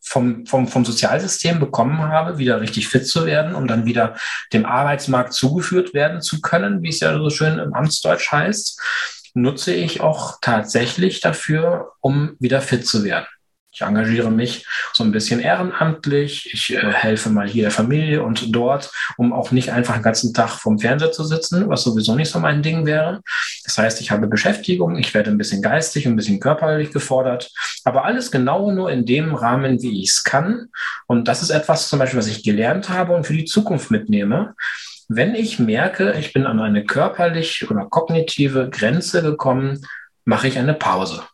vom, 0.00 0.46
vom, 0.46 0.66
vom 0.66 0.84
Sozialsystem 0.84 1.60
bekommen 1.60 1.98
habe, 1.98 2.38
wieder 2.38 2.60
richtig 2.60 2.88
fit 2.88 3.06
zu 3.06 3.26
werden, 3.26 3.54
um 3.54 3.68
dann 3.68 3.84
wieder 3.84 4.16
dem 4.52 4.64
Arbeitsmarkt 4.64 5.34
zugeführt 5.34 5.92
werden 5.92 6.22
zu 6.22 6.40
können, 6.40 6.82
wie 6.82 6.88
es 6.88 7.00
ja 7.00 7.16
so 7.16 7.28
schön 7.30 7.58
im 7.58 7.74
Amtsdeutsch 7.74 8.32
heißt, 8.32 8.80
nutze 9.34 9.74
ich 9.74 10.00
auch 10.00 10.38
tatsächlich 10.40 11.20
dafür, 11.20 11.92
um 12.00 12.36
wieder 12.38 12.60
fit 12.62 12.86
zu 12.86 13.04
werden. 13.04 13.26
Ich 13.72 13.82
engagiere 13.82 14.32
mich 14.32 14.66
so 14.92 15.04
ein 15.04 15.12
bisschen 15.12 15.38
ehrenamtlich. 15.38 16.50
Ich 16.52 16.74
äh, 16.74 16.92
helfe 16.92 17.30
mal 17.30 17.48
hier 17.48 17.62
der 17.64 17.70
Familie 17.70 18.22
und 18.22 18.54
dort, 18.54 18.90
um 19.16 19.32
auch 19.32 19.52
nicht 19.52 19.70
einfach 19.70 19.94
den 19.94 20.02
ganzen 20.02 20.34
Tag 20.34 20.50
vom 20.50 20.78
Fernseher 20.78 21.12
zu 21.12 21.24
sitzen, 21.24 21.68
was 21.68 21.84
sowieso 21.84 22.16
nicht 22.16 22.30
so 22.30 22.40
mein 22.40 22.62
Ding 22.62 22.84
wäre. 22.84 23.20
Das 23.64 23.78
heißt, 23.78 24.00
ich 24.00 24.10
habe 24.10 24.26
Beschäftigung, 24.26 24.96
ich 24.98 25.14
werde 25.14 25.30
ein 25.30 25.38
bisschen 25.38 25.62
geistig, 25.62 26.06
ein 26.06 26.16
bisschen 26.16 26.40
körperlich 26.40 26.90
gefordert, 26.90 27.52
aber 27.84 28.04
alles 28.04 28.32
genau 28.32 28.72
nur 28.72 28.90
in 28.90 29.06
dem 29.06 29.34
Rahmen, 29.34 29.80
wie 29.82 30.02
ich 30.02 30.10
es 30.10 30.24
kann. 30.24 30.68
Und 31.06 31.28
das 31.28 31.42
ist 31.42 31.50
etwas 31.50 31.88
zum 31.88 32.00
Beispiel, 32.00 32.18
was 32.18 32.26
ich 32.26 32.42
gelernt 32.42 32.88
habe 32.88 33.14
und 33.14 33.24
für 33.24 33.34
die 33.34 33.44
Zukunft 33.44 33.92
mitnehme. 33.92 34.54
Wenn 35.08 35.34
ich 35.34 35.58
merke, 35.58 36.12
ich 36.18 36.32
bin 36.32 36.46
an 36.46 36.60
eine 36.60 36.84
körperliche 36.84 37.66
oder 37.68 37.86
kognitive 37.86 38.68
Grenze 38.70 39.22
gekommen, 39.22 39.84
mache 40.24 40.48
ich 40.48 40.58
eine 40.58 40.74
Pause. 40.74 41.24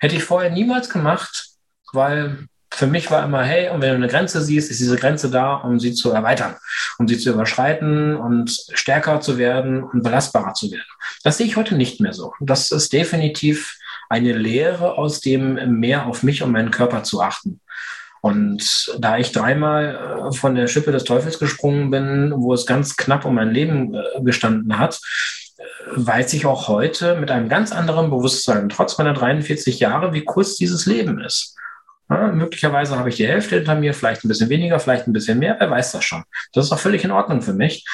Hätte 0.00 0.16
ich 0.16 0.24
vorher 0.24 0.50
niemals 0.50 0.88
gemacht, 0.88 1.53
weil 1.94 2.48
für 2.74 2.86
mich 2.88 3.10
war 3.10 3.24
immer, 3.24 3.42
hey, 3.42 3.70
und 3.70 3.80
wenn 3.80 3.90
du 3.90 3.94
eine 3.96 4.08
Grenze 4.08 4.42
siehst, 4.42 4.70
ist 4.70 4.80
diese 4.80 4.96
Grenze 4.96 5.30
da, 5.30 5.54
um 5.54 5.78
sie 5.78 5.92
zu 5.92 6.10
erweitern, 6.10 6.56
um 6.98 7.06
sie 7.06 7.18
zu 7.18 7.30
überschreiten 7.30 8.16
und 8.16 8.50
stärker 8.72 9.20
zu 9.20 9.38
werden 9.38 9.84
und 9.84 10.02
belastbarer 10.02 10.54
zu 10.54 10.70
werden. 10.72 10.84
Das 11.22 11.38
sehe 11.38 11.46
ich 11.46 11.56
heute 11.56 11.76
nicht 11.76 12.00
mehr 12.00 12.12
so. 12.12 12.32
Das 12.40 12.72
ist 12.72 12.92
definitiv 12.92 13.78
eine 14.08 14.32
Lehre 14.32 14.98
aus 14.98 15.20
dem 15.20 15.78
mehr 15.78 16.06
auf 16.06 16.22
mich 16.22 16.42
und 16.42 16.50
meinen 16.50 16.72
Körper 16.72 17.04
zu 17.04 17.22
achten. 17.22 17.60
Und 18.20 18.96
da 18.98 19.18
ich 19.18 19.32
dreimal 19.32 20.30
äh, 20.30 20.34
von 20.34 20.54
der 20.54 20.66
Schippe 20.66 20.92
des 20.92 21.04
Teufels 21.04 21.38
gesprungen 21.38 21.90
bin, 21.90 22.32
wo 22.34 22.54
es 22.54 22.64
ganz 22.64 22.96
knapp 22.96 23.26
um 23.26 23.34
mein 23.34 23.50
Leben 23.50 23.94
äh, 23.94 24.22
gestanden 24.22 24.78
hat, 24.78 24.98
äh, 25.58 25.62
weiß 25.94 26.32
ich 26.32 26.46
auch 26.46 26.66
heute 26.68 27.16
mit 27.16 27.30
einem 27.30 27.50
ganz 27.50 27.70
anderen 27.70 28.08
Bewusstsein, 28.08 28.70
trotz 28.70 28.96
meiner 28.96 29.12
43 29.12 29.78
Jahre, 29.78 30.14
wie 30.14 30.24
kurz 30.24 30.56
dieses 30.56 30.86
Leben 30.86 31.20
ist. 31.20 31.54
Ja, 32.10 32.28
möglicherweise 32.28 32.98
habe 32.98 33.08
ich 33.08 33.16
die 33.16 33.26
Hälfte 33.26 33.56
hinter 33.56 33.74
mir, 33.74 33.94
vielleicht 33.94 34.24
ein 34.24 34.28
bisschen 34.28 34.50
weniger, 34.50 34.78
vielleicht 34.78 35.06
ein 35.06 35.12
bisschen 35.12 35.38
mehr, 35.38 35.56
wer 35.58 35.70
weiß 35.70 35.92
das 35.92 36.04
schon. 36.04 36.22
Das 36.52 36.66
ist 36.66 36.72
auch 36.72 36.78
völlig 36.78 37.04
in 37.04 37.10
Ordnung 37.10 37.40
für 37.40 37.54
mich, 37.54 37.86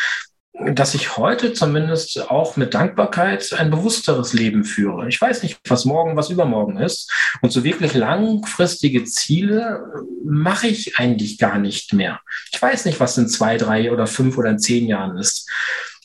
dass 0.52 0.94
ich 0.94 1.16
heute 1.16 1.52
zumindest 1.52 2.30
auch 2.30 2.56
mit 2.56 2.74
Dankbarkeit 2.74 3.52
ein 3.54 3.70
bewussteres 3.70 4.32
Leben 4.32 4.64
führe. 4.64 5.08
Ich 5.08 5.20
weiß 5.20 5.42
nicht, 5.42 5.60
was 5.68 5.84
morgen, 5.84 6.16
was 6.16 6.28
übermorgen 6.28 6.78
ist. 6.78 7.10
Und 7.40 7.50
so 7.50 7.64
wirklich 7.64 7.94
langfristige 7.94 9.04
Ziele 9.04 9.82
mache 10.24 10.66
ich 10.66 10.98
eigentlich 10.98 11.38
gar 11.38 11.58
nicht 11.58 11.92
mehr. 11.94 12.20
Ich 12.52 12.60
weiß 12.60 12.84
nicht, 12.84 13.00
was 13.00 13.16
in 13.16 13.28
zwei, 13.28 13.56
drei 13.56 13.92
oder 13.92 14.06
fünf 14.06 14.36
oder 14.36 14.50
in 14.50 14.58
zehn 14.58 14.86
Jahren 14.86 15.16
ist. 15.16 15.48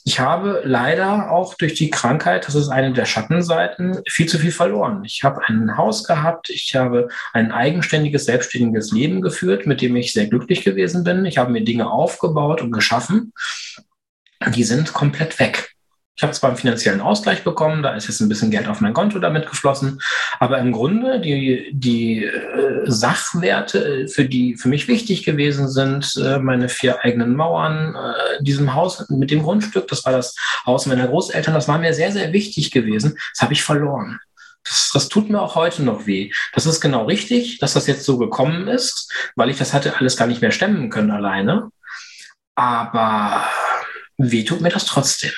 Ich 0.08 0.20
habe 0.20 0.62
leider 0.64 1.32
auch 1.32 1.56
durch 1.56 1.74
die 1.74 1.90
Krankheit, 1.90 2.48
das 2.48 2.54
ist 2.54 2.70
eine 2.70 2.94
der 2.94 3.06
Schattenseiten, 3.06 4.02
viel 4.08 4.28
zu 4.28 4.38
viel 4.38 4.52
verloren. 4.52 5.04
Ich 5.04 5.24
habe 5.24 5.42
ein 5.48 5.78
Haus 5.78 6.04
gehabt, 6.04 6.52
ich 6.52 6.76
habe 6.76 7.10
ein 7.34 7.52
eigenständiges, 7.52 8.26
selbstständiges 8.26 8.92
Leben 8.92 9.22
geführt, 9.22 9.66
mit 9.66 9.82
dem 9.82 9.96
ich 9.96 10.14
sehr 10.14 10.28
glücklich 10.28 10.64
gewesen 10.64 11.04
bin. 11.04 11.26
Ich 11.26 11.40
habe 11.40 11.52
mir 11.52 11.64
Dinge 11.64 11.90
aufgebaut 11.90 12.62
und 12.62 12.72
geschaffen. 12.72 13.34
Die 14.54 14.64
sind 14.64 14.94
komplett 14.94 15.40
weg. 15.40 15.75
Ich 16.18 16.24
habe 16.24 16.32
zwar 16.32 16.50
einen 16.50 16.58
finanziellen 16.58 17.02
Ausgleich 17.02 17.44
bekommen, 17.44 17.84
da 17.84 17.94
ist 17.94 18.08
jetzt 18.08 18.22
ein 18.22 18.30
bisschen 18.30 18.50
Geld 18.50 18.70
auf 18.70 18.80
mein 18.80 18.94
Konto 18.94 19.20
damit 19.20 19.50
geflossen, 19.50 20.02
aber 20.40 20.60
im 20.60 20.72
Grunde 20.72 21.20
die, 21.20 21.72
die 21.74 22.24
äh, 22.24 22.84
Sachwerte, 22.86 24.08
für 24.08 24.24
die 24.24 24.56
für 24.56 24.70
mich 24.70 24.88
wichtig 24.88 25.26
gewesen 25.26 25.68
sind, 25.68 26.16
äh, 26.16 26.40
meine 26.40 26.70
vier 26.70 27.04
eigenen 27.04 27.36
Mauern, 27.36 27.96
äh, 27.96 28.44
diesem 28.44 28.74
Haus 28.74 29.10
mit 29.10 29.30
dem 29.30 29.44
Grundstück, 29.44 29.90
das 29.90 30.06
war 30.06 30.14
das 30.14 30.36
Haus 30.66 30.86
meiner 30.86 31.08
Großeltern, 31.08 31.54
das 31.54 31.68
war 31.68 31.80
mir 31.80 31.94
sehr, 31.94 32.14
sehr 32.14 32.32
wichtig 32.32 32.72
gewesen, 32.72 33.18
das 33.34 33.42
habe 33.42 33.54
ich 33.54 33.64
verloren. 33.64 34.20
Das, 34.64 34.92
das 34.94 35.10
tut 35.10 35.30
mir 35.30 35.42
auch 35.42 35.56
heute 35.56 35.84
noch 35.84 36.08
weh. 36.08 36.32
Das 36.54 36.66
ist 36.66 36.82
genau 36.82 37.06
richtig, 37.06 37.60
dass 37.60 37.74
das 37.74 37.88
jetzt 37.88 38.04
so 38.04 38.18
gekommen 38.18 38.68
ist, 38.68 39.12
weil 39.36 39.50
ich 39.50 39.58
das 39.58 39.74
hatte 39.74 39.98
alles 39.98 40.18
gar 40.18 40.28
nicht 40.28 40.42
mehr 40.42 40.52
stemmen 40.52 40.90
können 40.90 41.12
alleine. 41.12 41.70
Aber 42.56 43.46
weh 44.18 44.44
tut 44.44 44.62
mir 44.62 44.70
das 44.70 44.86
trotzdem. 44.86 45.32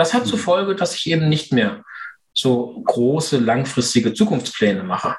Das 0.00 0.14
hat 0.14 0.26
zur 0.26 0.38
mhm. 0.38 0.42
Folge, 0.42 0.74
dass 0.74 0.94
ich 0.94 1.10
eben 1.10 1.28
nicht 1.28 1.52
mehr 1.52 1.84
so 2.32 2.82
große 2.86 3.36
langfristige 3.36 4.14
Zukunftspläne 4.14 4.82
mache. 4.82 5.18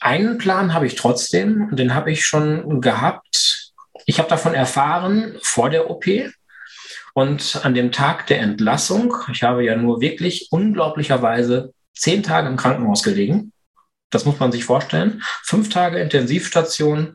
einen 0.00 0.38
Plan 0.38 0.72
habe 0.72 0.86
ich 0.86 0.94
trotzdem, 0.94 1.76
den 1.76 1.94
habe 1.94 2.10
ich 2.10 2.24
schon 2.24 2.80
gehabt. 2.80 3.70
Ich 4.06 4.18
habe 4.18 4.30
davon 4.30 4.54
erfahren 4.54 5.36
vor 5.42 5.68
der 5.68 5.90
OP. 5.90 6.06
Und 7.12 7.60
an 7.64 7.74
dem 7.74 7.92
Tag 7.92 8.26
der 8.28 8.40
Entlassung, 8.40 9.14
ich 9.30 9.42
habe 9.42 9.62
ja 9.62 9.76
nur 9.76 10.00
wirklich 10.00 10.48
unglaublicherweise 10.50 11.74
zehn 11.94 12.22
Tage 12.22 12.48
im 12.48 12.56
Krankenhaus 12.56 13.02
gelegen. 13.02 13.52
Das 14.08 14.24
muss 14.24 14.40
man 14.40 14.52
sich 14.52 14.64
vorstellen. 14.64 15.22
Fünf 15.44 15.68
Tage 15.68 16.00
Intensivstation, 16.00 17.14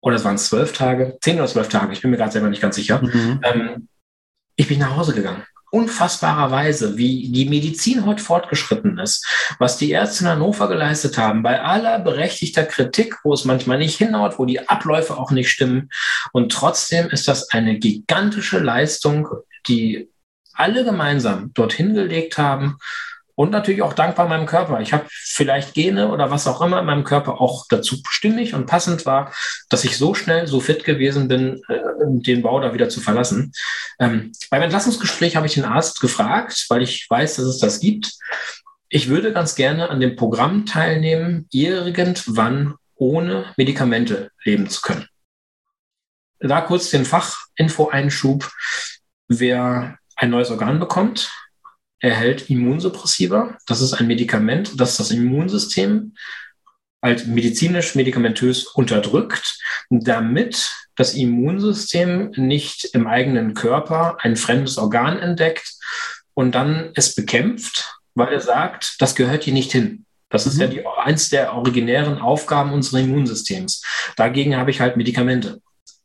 oder 0.00 0.14
es 0.14 0.24
waren 0.24 0.38
zwölf 0.38 0.72
Tage, 0.72 1.18
zehn 1.20 1.38
oder 1.38 1.48
zwölf 1.48 1.68
Tage, 1.68 1.92
ich 1.92 2.02
bin 2.02 2.12
mir 2.12 2.18
gerade 2.18 2.30
selber 2.30 2.50
nicht 2.50 2.62
ganz 2.62 2.76
sicher. 2.76 3.02
Mhm. 3.02 3.40
Ähm, 3.42 3.88
ich 4.54 4.68
bin 4.68 4.78
nach 4.78 4.96
Hause 4.96 5.12
gegangen 5.12 5.42
unfassbarerweise, 5.72 6.98
wie 6.98 7.30
die 7.30 7.48
Medizin 7.48 8.04
heute 8.04 8.22
fortgeschritten 8.22 8.98
ist, 8.98 9.26
was 9.58 9.78
die 9.78 9.90
Ärzte 9.90 10.24
in 10.24 10.30
Hannover 10.30 10.68
geleistet 10.68 11.16
haben, 11.16 11.42
bei 11.42 11.62
aller 11.62 11.98
berechtigter 11.98 12.64
Kritik, 12.64 13.16
wo 13.24 13.32
es 13.32 13.46
manchmal 13.46 13.78
nicht 13.78 13.96
hinhaut, 13.96 14.38
wo 14.38 14.44
die 14.44 14.68
Abläufe 14.68 15.16
auch 15.16 15.30
nicht 15.30 15.50
stimmen. 15.50 15.88
Und 16.32 16.52
trotzdem 16.52 17.08
ist 17.08 17.26
das 17.26 17.50
eine 17.50 17.78
gigantische 17.78 18.58
Leistung, 18.58 19.28
die 19.66 20.10
alle 20.52 20.84
gemeinsam 20.84 21.54
dorthin 21.54 21.94
gelegt 21.94 22.36
haben 22.36 22.76
und 23.34 23.50
natürlich 23.50 23.82
auch 23.82 23.92
dankbar 23.92 24.28
meinem 24.28 24.46
Körper. 24.46 24.80
Ich 24.80 24.92
habe 24.92 25.06
vielleicht 25.08 25.74
Gene 25.74 26.10
oder 26.10 26.30
was 26.30 26.46
auch 26.46 26.60
immer 26.60 26.80
in 26.80 26.86
meinem 26.86 27.04
Körper 27.04 27.40
auch 27.40 27.66
dazu 27.68 27.96
stimmig 28.08 28.54
und 28.54 28.66
passend 28.66 29.06
war, 29.06 29.32
dass 29.70 29.84
ich 29.84 29.96
so 29.96 30.14
schnell, 30.14 30.46
so 30.46 30.60
fit 30.60 30.84
gewesen 30.84 31.28
bin, 31.28 31.62
äh, 31.68 31.80
den 32.04 32.42
Bau 32.42 32.60
da 32.60 32.74
wieder 32.74 32.88
zu 32.88 33.00
verlassen. 33.00 33.52
Ähm, 33.98 34.32
beim 34.50 34.62
Entlassungsgespräch 34.62 35.36
habe 35.36 35.46
ich 35.46 35.54
den 35.54 35.64
Arzt 35.64 36.00
gefragt, 36.00 36.66
weil 36.68 36.82
ich 36.82 37.08
weiß, 37.08 37.36
dass 37.36 37.46
es 37.46 37.58
das 37.58 37.80
gibt. 37.80 38.12
Ich 38.88 39.08
würde 39.08 39.32
ganz 39.32 39.54
gerne 39.54 39.88
an 39.88 40.00
dem 40.00 40.16
Programm 40.16 40.66
teilnehmen, 40.66 41.46
irgendwann 41.50 42.74
ohne 42.96 43.46
Medikamente 43.56 44.30
leben 44.44 44.68
zu 44.68 44.82
können. 44.82 45.06
Da 46.40 46.60
kurz 46.60 46.90
den 46.90 47.04
Fachinfo-Einschub. 47.04 48.50
Wer 49.28 49.96
ein 50.16 50.30
neues 50.30 50.50
Organ 50.50 50.78
bekommt, 50.78 51.30
erhält 52.02 52.50
Immunsuppressiva. 52.50 53.56
Das 53.66 53.80
ist 53.80 53.94
ein 53.94 54.06
Medikament, 54.06 54.78
das 54.78 54.98
das 54.98 55.10
Immunsystem 55.10 56.14
halt 57.00 57.26
medizinisch 57.26 57.94
medikamentös 57.94 58.66
unterdrückt, 58.66 59.58
damit 59.90 60.72
das 60.94 61.14
Immunsystem 61.14 62.32
nicht 62.36 62.84
im 62.92 63.06
eigenen 63.06 63.54
Körper 63.54 64.18
ein 64.20 64.36
fremdes 64.36 64.78
Organ 64.78 65.18
entdeckt 65.18 65.74
und 66.34 66.54
dann 66.54 66.90
es 66.94 67.14
bekämpft, 67.14 67.98
weil 68.14 68.28
er 68.28 68.40
sagt, 68.40 69.00
das 69.00 69.14
gehört 69.14 69.44
hier 69.44 69.54
nicht 69.54 69.72
hin. 69.72 70.04
Das 70.28 70.46
ist 70.46 70.54
mhm. 70.54 70.60
ja 70.60 70.66
die, 70.68 70.86
eins 70.86 71.28
der 71.28 71.54
originären 71.54 72.18
Aufgaben 72.18 72.72
unseres 72.72 73.02
Immunsystems. 73.02 73.82
Dagegen 74.16 74.56
habe 74.56 74.70
ich 74.70 74.80
halt 74.80 74.96
Medikamente. 74.96 75.60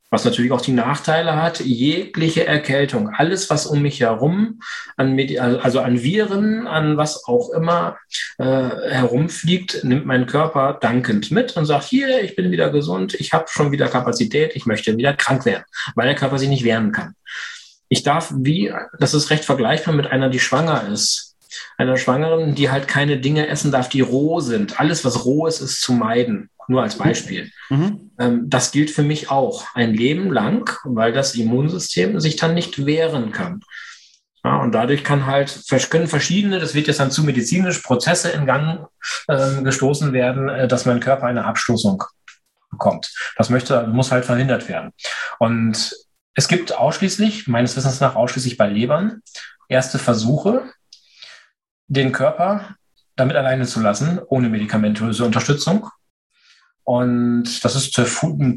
Was 0.09 0.23
natürlich 0.23 0.53
auch 0.53 0.61
die 0.61 0.71
Nachteile 0.71 1.35
hat, 1.35 1.59
jegliche 1.59 2.47
Erkältung, 2.47 3.09
alles, 3.09 3.49
was 3.49 3.65
um 3.65 3.81
mich 3.81 3.99
herum, 3.99 4.61
an 4.95 5.19
also 5.37 5.81
an 5.81 6.01
Viren, 6.01 6.65
an 6.65 6.95
was 6.95 7.25
auch 7.25 7.49
immer 7.49 7.97
äh, 8.37 8.45
herumfliegt, 8.45 9.83
nimmt 9.83 10.05
mein 10.05 10.25
Körper 10.25 10.77
dankend 10.79 11.31
mit 11.31 11.57
und 11.57 11.65
sagt, 11.65 11.83
hier, 11.83 12.23
ich 12.23 12.37
bin 12.37 12.51
wieder 12.51 12.69
gesund, 12.69 13.15
ich 13.15 13.33
habe 13.33 13.47
schon 13.49 13.73
wieder 13.73 13.89
Kapazität, 13.89 14.55
ich 14.55 14.65
möchte 14.65 14.95
wieder 14.95 15.13
krank 15.13 15.45
werden, 15.45 15.65
weil 15.95 16.07
der 16.07 16.15
Körper 16.15 16.39
sich 16.39 16.47
nicht 16.47 16.63
wehren 16.63 16.93
kann. 16.93 17.13
Ich 17.89 18.03
darf, 18.03 18.33
wie, 18.35 18.73
das 18.99 19.13
ist 19.13 19.29
recht 19.29 19.43
vergleichbar 19.43 19.93
mit 19.93 20.07
einer, 20.07 20.29
die 20.29 20.39
schwanger 20.39 20.87
ist, 20.87 21.35
einer 21.77 21.97
Schwangeren, 21.97 22.55
die 22.55 22.69
halt 22.69 22.87
keine 22.87 23.19
Dinge 23.19 23.47
essen 23.47 23.71
darf, 23.71 23.89
die 23.89 24.01
roh 24.01 24.39
sind. 24.39 24.79
Alles, 24.79 25.05
was 25.05 25.25
roh 25.25 25.47
ist, 25.47 25.61
ist 25.61 25.81
zu 25.81 25.93
meiden. 25.93 26.49
Nur 26.67 26.83
als 26.83 26.97
Beispiel. 26.97 27.49
Mhm. 27.69 28.11
Ähm, 28.19 28.49
das 28.49 28.71
gilt 28.71 28.91
für 28.91 29.03
mich 29.03 29.31
auch 29.31 29.65
ein 29.73 29.93
Leben 29.93 30.31
lang, 30.31 30.69
weil 30.83 31.13
das 31.13 31.35
Immunsystem 31.35 32.19
sich 32.19 32.35
dann 32.35 32.53
nicht 32.53 32.85
wehren 32.85 33.31
kann. 33.31 33.61
Ja, 34.43 34.57
und 34.57 34.73
dadurch 34.73 35.03
kann 35.03 35.25
halt, 35.25 35.63
können 35.89 36.07
verschiedene, 36.07 36.59
das 36.59 36.73
wird 36.73 36.87
jetzt 36.87 36.99
dann 36.99 37.11
zu 37.11 37.23
medizinisch, 37.23 37.79
Prozesse 37.79 38.29
in 38.29 38.45
Gang 38.45 38.87
äh, 39.27 39.61
gestoßen 39.61 40.13
werden, 40.13 40.49
äh, 40.49 40.67
dass 40.67 40.85
mein 40.85 40.99
Körper 40.99 41.27
eine 41.27 41.45
Abstoßung 41.45 42.03
bekommt. 42.69 43.11
Das 43.37 43.49
möchte, 43.49 43.87
muss 43.87 44.11
halt 44.11 44.25
verhindert 44.25 44.69
werden. 44.69 44.91
Und 45.39 45.95
es 46.33 46.47
gibt 46.47 46.77
ausschließlich, 46.77 47.47
meines 47.47 47.75
Wissens 47.75 47.99
nach 47.99 48.15
ausschließlich 48.15 48.57
bei 48.57 48.67
Lebern, 48.67 49.21
erste 49.69 49.99
Versuche, 49.99 50.71
den 51.87 52.11
Körper 52.11 52.75
damit 53.15 53.35
alleine 53.35 53.65
zu 53.65 53.81
lassen, 53.81 54.19
ohne 54.27 54.47
medikamentöse 54.47 55.25
Unterstützung. 55.25 55.89
Und 56.89 57.65
das 57.65 57.75
ist 57.75 58.01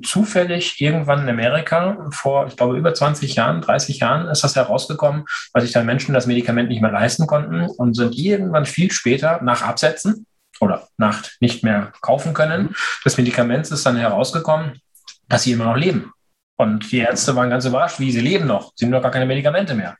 zufällig 0.04 0.80
irgendwann 0.80 1.22
in 1.22 1.28
Amerika 1.28 2.06
vor, 2.12 2.46
ich 2.46 2.56
glaube, 2.56 2.78
über 2.78 2.94
20 2.94 3.34
Jahren, 3.34 3.60
30 3.60 3.98
Jahren 3.98 4.28
ist 4.28 4.44
das 4.44 4.54
herausgekommen, 4.54 5.24
weil 5.52 5.62
sich 5.62 5.72
dann 5.72 5.84
Menschen 5.84 6.14
das 6.14 6.28
Medikament 6.28 6.68
nicht 6.68 6.80
mehr 6.80 6.92
leisten 6.92 7.26
konnten 7.26 7.62
und 7.62 7.94
sind 7.94 8.16
irgendwann 8.16 8.66
viel 8.66 8.92
später 8.92 9.40
nach 9.42 9.62
Absetzen 9.62 10.26
oder 10.60 10.86
nach 10.96 11.24
nicht 11.40 11.64
mehr 11.64 11.92
kaufen 12.02 12.32
können 12.32 12.72
des 13.04 13.16
Medikaments 13.16 13.72
ist 13.72 13.84
dann 13.84 13.96
herausgekommen, 13.96 14.80
dass 15.28 15.42
sie 15.42 15.50
immer 15.50 15.64
noch 15.64 15.76
leben. 15.76 16.12
Und 16.56 16.92
die 16.92 16.98
Ärzte 16.98 17.34
waren 17.34 17.50
ganz 17.50 17.64
überrascht, 17.64 17.98
wie 17.98 18.12
sie 18.12 18.20
leben 18.20 18.46
noch. 18.46 18.70
Sie 18.76 18.84
haben 18.84 18.92
doch 18.92 19.02
gar 19.02 19.10
keine 19.10 19.26
Medikamente 19.26 19.74
mehr. 19.74 19.96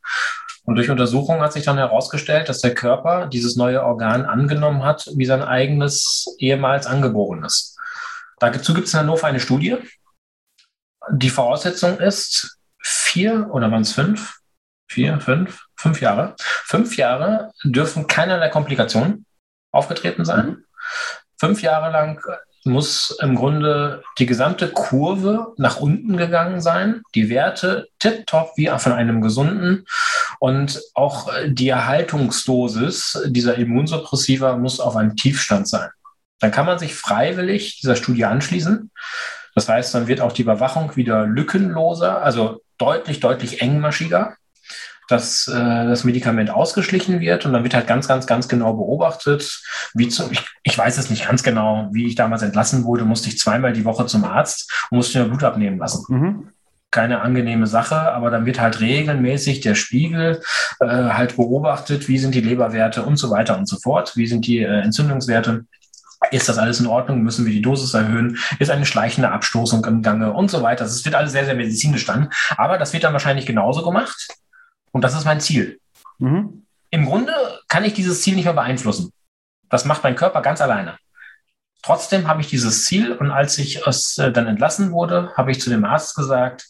Und 0.63 0.77
durch 0.77 0.89
Untersuchungen 0.89 1.41
hat 1.41 1.53
sich 1.53 1.65
dann 1.65 1.79
herausgestellt, 1.79 2.49
dass 2.49 2.61
der 2.61 2.75
Körper 2.75 3.27
dieses 3.27 3.57
neue 3.57 3.83
Organ 3.83 4.25
angenommen 4.25 4.85
hat, 4.85 5.11
wie 5.17 5.27
sein 5.27 5.43
eigenes 5.43 6.37
ehemals 6.39 6.87
angeborenes. 6.87 7.77
Dazu 8.41 8.75
gibt 8.75 8.89
es 8.89 8.95
in 8.95 9.01
Hannover 9.01 9.27
eine 9.27 9.39
Studie. 9.39 9.77
Die 11.11 11.31
Voraussetzung 11.31 11.99
ist 11.99 12.59
vier 12.83 13.49
oder 13.51 13.71
waren 13.71 13.83
es 13.83 13.93
fünf? 13.93 14.39
Vier, 14.89 15.21
fünf, 15.21 15.67
fünf 15.77 16.01
Jahre. 16.01 16.35
Fünf 16.39 16.97
Jahre 16.97 17.53
dürfen 17.63 18.07
keinerlei 18.07 18.49
Komplikationen 18.49 19.27
aufgetreten 19.71 20.25
sein. 20.25 20.65
Fünf 21.39 21.63
Jahre 21.63 21.93
lang 21.93 22.21
muss 22.65 23.17
im 23.23 23.35
Grunde 23.37 24.03
die 24.19 24.27
gesamte 24.27 24.69
Kurve 24.69 25.55
nach 25.57 25.77
unten 25.77 26.17
gegangen 26.17 26.61
sein, 26.61 27.03
die 27.15 27.31
Werte 27.31 27.89
tipptopp 27.99 28.53
wie 28.57 28.69
von 28.79 28.93
einem 28.93 29.21
gesunden 29.21 29.87
und 30.41 30.81
auch 30.95 31.31
die 31.47 31.69
Erhaltungsdosis 31.69 33.23
dieser 33.27 33.57
Immunsuppressiva 33.57 34.57
muss 34.57 34.81
auf 34.81 34.97
einem 34.97 35.17
Tiefstand 35.17 35.69
sein. 35.69 35.91
Dann 36.41 36.51
kann 36.51 36.67
man 36.67 36.79
sich 36.79 36.95
freiwillig 36.95 37.81
dieser 37.81 37.97
Studie 37.97 38.25
anschließen. 38.25 38.91
Das 39.55 39.69
heißt, 39.69 39.95
dann 39.95 40.09
wird 40.09 40.21
auch 40.21 40.33
die 40.33 40.43
Überwachung 40.43 40.97
wieder 40.97 41.27
lückenloser, 41.27 42.23
also 42.23 42.63
deutlich, 42.79 43.21
deutlich 43.21 43.63
engmaschiger 43.63 44.37
dass 45.11 45.49
äh, 45.49 45.53
das 45.53 46.05
Medikament 46.05 46.51
ausgeschlichen 46.51 47.21
wird 47.21 47.45
und 47.45 47.53
dann 47.53 47.65
wird 47.65 47.75
halt 47.75 47.87
ganz, 47.87 48.07
ganz, 48.07 48.27
ganz 48.27 48.49
genau 48.49 48.75
beobachtet, 48.75 49.63
wie 49.95 50.09
zum, 50.09 50.31
ich, 50.31 50.41
ich 50.63 50.79
weiß 50.79 50.99
es 50.99 51.11
nicht 51.11 51.27
ganz 51.27 51.43
genau, 51.43 51.89
wie 51.93 52.07
ich 52.07 52.15
damals 52.15 52.43
entlassen 52.43 52.85
wurde, 52.85 53.05
musste 53.05 53.29
ich 53.29 53.39
zweimal 53.39 53.73
die 53.73 53.85
Woche 53.85 54.07
zum 54.07 54.25
Arzt 54.25 54.87
und 54.91 54.97
musste 54.97 55.19
mir 55.19 55.29
Blut 55.29 55.43
abnehmen 55.43 55.79
lassen. 55.79 56.05
Mhm. 56.09 56.49
Keine 56.93 57.21
angenehme 57.21 57.67
Sache, 57.67 57.97
aber 57.97 58.31
dann 58.31 58.47
wird 58.47 58.61
halt 58.61 58.81
regelmäßig 58.81 59.61
der 59.61 59.75
Spiegel 59.75 60.43
äh, 60.81 60.87
halt 60.87 61.37
beobachtet, 61.37 62.09
wie 62.09 62.19
sind 62.19 62.35
die 62.35 62.41
Leberwerte 62.41 63.03
und 63.03 63.17
so 63.17 63.31
weiter 63.31 63.59
und 63.59 63.69
so 63.69 63.79
fort, 63.79 64.17
wie 64.17 64.27
sind 64.27 64.47
die 64.47 64.59
äh, 64.59 64.81
Entzündungswerte. 64.81 65.65
Ist 66.31 66.49
das 66.49 66.59
alles 66.59 66.81
in 66.81 66.87
Ordnung? 66.87 67.23
Müssen 67.23 67.47
wir 67.47 67.53
die 67.53 67.63
Dosis 67.63 67.95
erhöhen? 67.95 68.39
Ist 68.59 68.71
eine 68.71 68.85
schleichende 68.85 69.31
Abstoßung 69.31 69.85
im 69.87 70.03
Gange 70.03 70.33
und 70.33 70.51
so 70.51 70.63
weiter? 70.63 70.85
Das 70.85 71.05
wird 71.05 71.15
alles 71.15 71.33
sehr, 71.33 71.47
sehr 71.47 71.55
medizinisch 71.55 72.05
dann. 72.05 72.31
Aber 72.57 72.77
das 72.79 72.93
wird 72.93 73.05
dann 73.05 73.15
wahrscheinlich 73.15 73.47
genauso 73.47 73.83
gemacht. 73.83 74.29
Und 74.93 75.03
das 75.03 75.15
ist 75.15 75.25
mein 75.25 75.41
Ziel. 75.41 75.81
Mhm. 76.19 76.67
Im 76.91 77.07
Grunde 77.07 77.33
kann 77.69 77.85
ich 77.85 77.95
dieses 77.95 78.23
Ziel 78.23 78.35
nicht 78.35 78.45
mehr 78.45 78.55
beeinflussen. 78.55 79.13
Das 79.71 79.85
macht 79.85 80.03
mein 80.03 80.17
Körper 80.17 80.43
ganz 80.43 80.61
alleine. 80.61 80.99
Trotzdem 81.83 82.29
habe 82.29 82.43
ich 82.43 82.49
dieses 82.49 82.85
Ziel 82.85 83.13
und 83.13 83.31
als 83.31 83.57
ich 83.57 83.87
es 83.87 84.19
äh, 84.19 84.31
dann 84.31 84.47
entlassen 84.47 84.91
wurde, 84.91 85.33
habe 85.37 85.51
ich 85.51 85.61
zu 85.61 85.71
dem 85.71 85.85
Arzt 85.85 86.15
gesagt, 86.15 86.69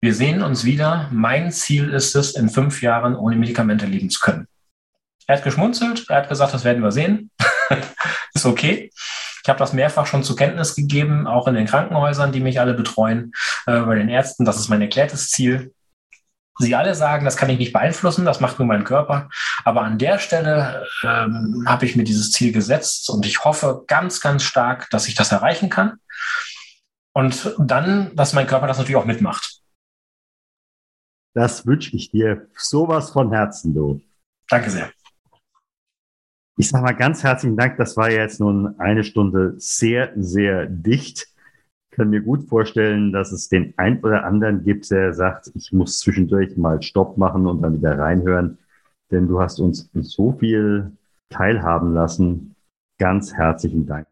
wir 0.00 0.14
sehen 0.14 0.42
uns 0.42 0.64
wieder. 0.64 1.08
Mein 1.12 1.52
Ziel 1.52 1.90
ist 1.90 2.16
es, 2.16 2.34
in 2.34 2.48
fünf 2.48 2.80
Jahren 2.80 3.14
ohne 3.14 3.36
Medikamente 3.36 3.86
leben 3.86 4.08
zu 4.08 4.20
können. 4.20 4.48
Er 5.26 5.36
hat 5.36 5.44
geschmunzelt, 5.44 6.06
er 6.08 6.18
hat 6.18 6.28
gesagt, 6.28 6.54
das 6.54 6.64
werden 6.64 6.82
wir 6.82 6.92
sehen. 6.92 7.30
ist 8.34 8.46
okay. 8.46 8.90
Ich 9.42 9.48
habe 9.48 9.58
das 9.58 9.72
mehrfach 9.72 10.06
schon 10.06 10.22
zur 10.22 10.36
Kenntnis 10.36 10.76
gegeben, 10.76 11.26
auch 11.26 11.48
in 11.48 11.54
den 11.54 11.66
Krankenhäusern, 11.66 12.32
die 12.32 12.40
mich 12.40 12.60
alle 12.60 12.74
betreuen, 12.74 13.32
äh, 13.66 13.80
bei 13.80 13.96
den 13.96 14.08
Ärzten. 14.08 14.44
Das 14.44 14.58
ist 14.58 14.68
mein 14.68 14.82
erklärtes 14.82 15.30
Ziel. 15.30 15.72
Sie 16.58 16.74
alle 16.74 16.94
sagen, 16.94 17.24
das 17.24 17.36
kann 17.36 17.50
ich 17.50 17.58
nicht 17.58 17.72
beeinflussen, 17.72 18.24
das 18.24 18.40
macht 18.40 18.58
nur 18.58 18.68
mein 18.68 18.84
Körper. 18.84 19.28
Aber 19.64 19.82
an 19.82 19.98
der 19.98 20.18
Stelle 20.18 20.86
ähm, 21.02 21.64
habe 21.66 21.86
ich 21.86 21.96
mir 21.96 22.04
dieses 22.04 22.30
Ziel 22.30 22.52
gesetzt 22.52 23.08
und 23.10 23.26
ich 23.26 23.44
hoffe 23.44 23.84
ganz, 23.88 24.20
ganz 24.20 24.42
stark, 24.44 24.88
dass 24.90 25.08
ich 25.08 25.14
das 25.14 25.32
erreichen 25.32 25.70
kann. 25.70 25.98
Und 27.14 27.54
dann, 27.58 28.14
dass 28.14 28.32
mein 28.32 28.46
Körper 28.46 28.66
das 28.66 28.78
natürlich 28.78 28.96
auch 28.96 29.06
mitmacht. 29.06 29.60
Das 31.34 31.66
wünsche 31.66 31.96
ich 31.96 32.10
dir 32.10 32.48
sowas 32.56 33.10
von 33.10 33.32
Herzen, 33.32 33.74
du. 33.74 34.02
Danke 34.48 34.70
sehr. 34.70 34.92
Ich 36.62 36.68
sage 36.68 36.84
mal 36.84 36.92
ganz 36.92 37.24
herzlichen 37.24 37.56
Dank. 37.56 37.76
Das 37.76 37.96
war 37.96 38.08
jetzt 38.08 38.38
nun 38.38 38.78
eine 38.78 39.02
Stunde 39.02 39.54
sehr, 39.56 40.12
sehr 40.14 40.66
dicht. 40.66 41.26
Ich 41.90 41.96
kann 41.96 42.10
mir 42.10 42.20
gut 42.20 42.48
vorstellen, 42.48 43.12
dass 43.12 43.32
es 43.32 43.48
den 43.48 43.74
einen 43.78 43.98
oder 43.98 44.24
anderen 44.24 44.62
gibt, 44.62 44.88
der 44.92 45.12
sagt, 45.12 45.50
ich 45.56 45.72
muss 45.72 45.98
zwischendurch 45.98 46.56
mal 46.56 46.80
Stopp 46.80 47.18
machen 47.18 47.48
und 47.48 47.62
dann 47.62 47.78
wieder 47.78 47.98
reinhören. 47.98 48.58
Denn 49.10 49.26
du 49.26 49.40
hast 49.40 49.58
uns 49.58 49.90
so 49.92 50.34
viel 50.38 50.92
teilhaben 51.30 51.94
lassen. 51.94 52.54
Ganz 52.96 53.34
herzlichen 53.34 53.84
Dank. 53.84 54.06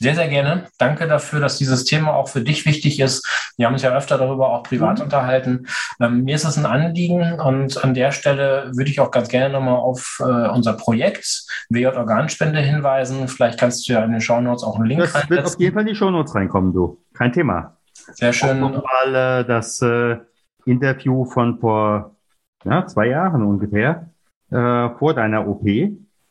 Sehr, 0.00 0.14
sehr 0.14 0.28
gerne. 0.28 0.64
Danke 0.78 1.06
dafür, 1.06 1.40
dass 1.40 1.58
dieses 1.58 1.84
Thema 1.84 2.14
auch 2.14 2.28
für 2.28 2.40
dich 2.40 2.64
wichtig 2.64 3.00
ist. 3.00 3.52
Wir 3.58 3.66
haben 3.66 3.74
uns 3.74 3.82
ja 3.82 3.94
öfter 3.94 4.16
darüber 4.16 4.48
auch 4.48 4.62
privat 4.62 4.96
mhm. 4.96 5.04
unterhalten. 5.04 5.66
Ähm, 6.00 6.24
mir 6.24 6.36
ist 6.36 6.44
es 6.44 6.56
ein 6.56 6.64
Anliegen 6.64 7.38
und 7.38 7.84
an 7.84 7.92
der 7.92 8.10
Stelle 8.10 8.70
würde 8.74 8.90
ich 8.90 8.98
auch 8.98 9.10
ganz 9.10 9.28
gerne 9.28 9.52
nochmal 9.52 9.76
auf 9.76 10.16
äh, 10.20 10.48
unser 10.48 10.72
Projekt 10.72 11.44
WJ 11.68 11.88
Organspende 11.88 12.60
hinweisen. 12.60 13.28
Vielleicht 13.28 13.60
kannst 13.60 13.86
du 13.86 13.92
ja 13.92 14.02
in 14.02 14.12
den 14.12 14.22
Shownotes 14.22 14.64
auch 14.64 14.76
einen 14.76 14.86
Link 14.86 15.02
Das 15.02 15.14
reinsetzen. 15.14 15.36
wird 15.36 15.46
auf 15.46 15.60
jeden 15.60 15.74
Fall 15.74 15.82
in 15.82 15.88
die 15.88 15.94
Shownotes 15.94 16.34
reinkommen, 16.34 16.72
du. 16.72 16.98
Kein 17.12 17.34
Thema. 17.34 17.76
Sehr 17.92 18.32
schön. 18.32 18.62
Auch 18.62 18.70
nochmal 18.70 19.42
äh, 19.42 19.44
das 19.44 19.82
äh, 19.82 20.16
Interview 20.64 21.26
von 21.26 21.58
vor 21.58 22.16
ja, 22.64 22.86
zwei 22.86 23.08
Jahren 23.08 23.42
ungefähr, 23.42 24.08
äh, 24.50 24.88
vor 24.98 25.12
deiner 25.12 25.46
OP, 25.46 25.66
äh, 25.66 25.90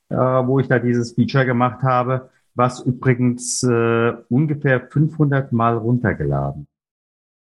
wo 0.10 0.60
ich 0.60 0.68
da 0.68 0.80
dieses 0.80 1.14
Feature 1.14 1.46
gemacht 1.46 1.84
habe 1.84 2.32
was 2.60 2.82
übrigens 2.82 3.64
äh, 3.64 4.14
ungefähr 4.28 4.82
500 4.82 5.54
Mal 5.54 5.78
runtergeladen. 5.78 6.68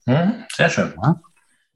Hm, 0.05 0.43
sehr 0.53 0.69
schön. 0.69 0.93
Ja? 1.01 1.19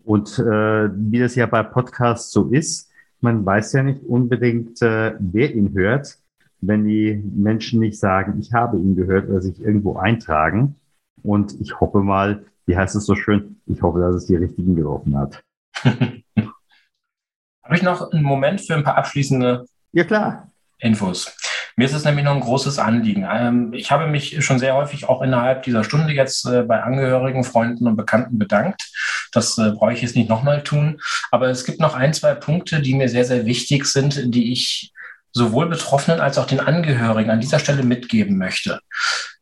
Und 0.04 0.38
äh, 0.38 0.90
wie 0.94 1.20
das 1.20 1.34
ja 1.34 1.48
bei 1.48 1.64
Podcasts 1.64 2.32
so 2.32 2.50
ist, 2.52 2.92
man 3.22 3.44
weiß 3.44 3.74
ja 3.74 3.82
nicht 3.82 4.04
unbedingt, 4.04 4.82
äh, 4.84 5.16
wer 5.18 5.56
ihn 5.56 5.74
hört, 5.74 6.20
wenn 6.62 6.86
die 6.86 7.24
Menschen 7.36 7.80
nicht 7.80 8.00
sagen, 8.00 8.40
ich 8.40 8.54
habe 8.54 8.78
ihn 8.78 8.96
gehört 8.96 9.28
oder 9.28 9.42
sich 9.42 9.60
irgendwo 9.60 9.98
eintragen. 9.98 10.76
Und 11.24 11.60
ich 11.60 11.80
hoffe 11.80 12.02
mal, 12.02 12.46
wie 12.68 12.78
heißt 12.78 12.96
es 12.96 13.06
so 13.06 13.16
schön, 13.16 13.60
ich 13.66 13.82
hoffe, 13.82 14.00
dass 14.00 14.14
es 14.14 14.28
die 14.28 14.36
richtigen 14.36 14.76
getroffen 14.76 15.18
hat. 15.18 15.44
Habe 15.84 17.76
ich 17.76 17.82
noch 17.82 18.12
einen 18.12 18.24
Moment 18.24 18.62
für 18.62 18.76
ein 18.76 18.84
paar 18.84 18.98
abschließende 18.98 19.66
ja, 19.92 20.04
klar. 20.04 20.52
Infos? 20.78 21.36
Mir 21.76 21.86
ist 21.86 21.94
es 21.94 22.06
nämlich 22.06 22.26
noch 22.26 22.36
ein 22.36 22.42
großes 22.42 22.78
Anliegen. 22.80 23.28
Ähm, 23.30 23.74
ich 23.74 23.92
habe 23.92 24.08
mich 24.08 24.44
schon 24.46 24.60
sehr 24.60 24.76
häufig 24.76 25.10
auch 25.10 25.22
innerhalb 25.22 25.64
dieser 25.64 25.84
Stunde 25.84 26.14
jetzt 26.14 26.46
äh, 26.46 26.64
bei 26.64 26.84
Angehörigen, 26.84 27.44
Freunden 27.44 27.88
und 27.88 27.96
Bekannten 27.96 28.38
bedankt. 28.38 28.92
Das 29.32 29.58
äh, 29.58 29.72
brauche 29.72 29.94
ich 29.94 30.02
jetzt 30.02 30.16
nicht 30.16 30.30
nochmal 30.30 30.64
tun. 30.64 31.02
Aber 31.32 31.48
es 31.50 31.66
gibt 31.66 31.80
noch 31.80 31.96
ein, 31.96 32.14
zwei 32.14 32.36
Punkte, 32.36 32.82
die 32.82 32.94
mir 32.94 33.10
sehr, 33.10 33.26
sehr 33.26 33.46
wichtig 33.46 33.86
sind, 33.86 34.36
die 34.36 34.52
ich 34.52 34.92
sowohl 35.32 35.68
Betroffenen 35.68 36.20
als 36.20 36.38
auch 36.38 36.46
den 36.46 36.60
Angehörigen 36.60 37.32
an 37.32 37.42
dieser 37.42 37.60
Stelle 37.60 37.84
mitgeben 37.84 38.38
möchte. 38.38 38.80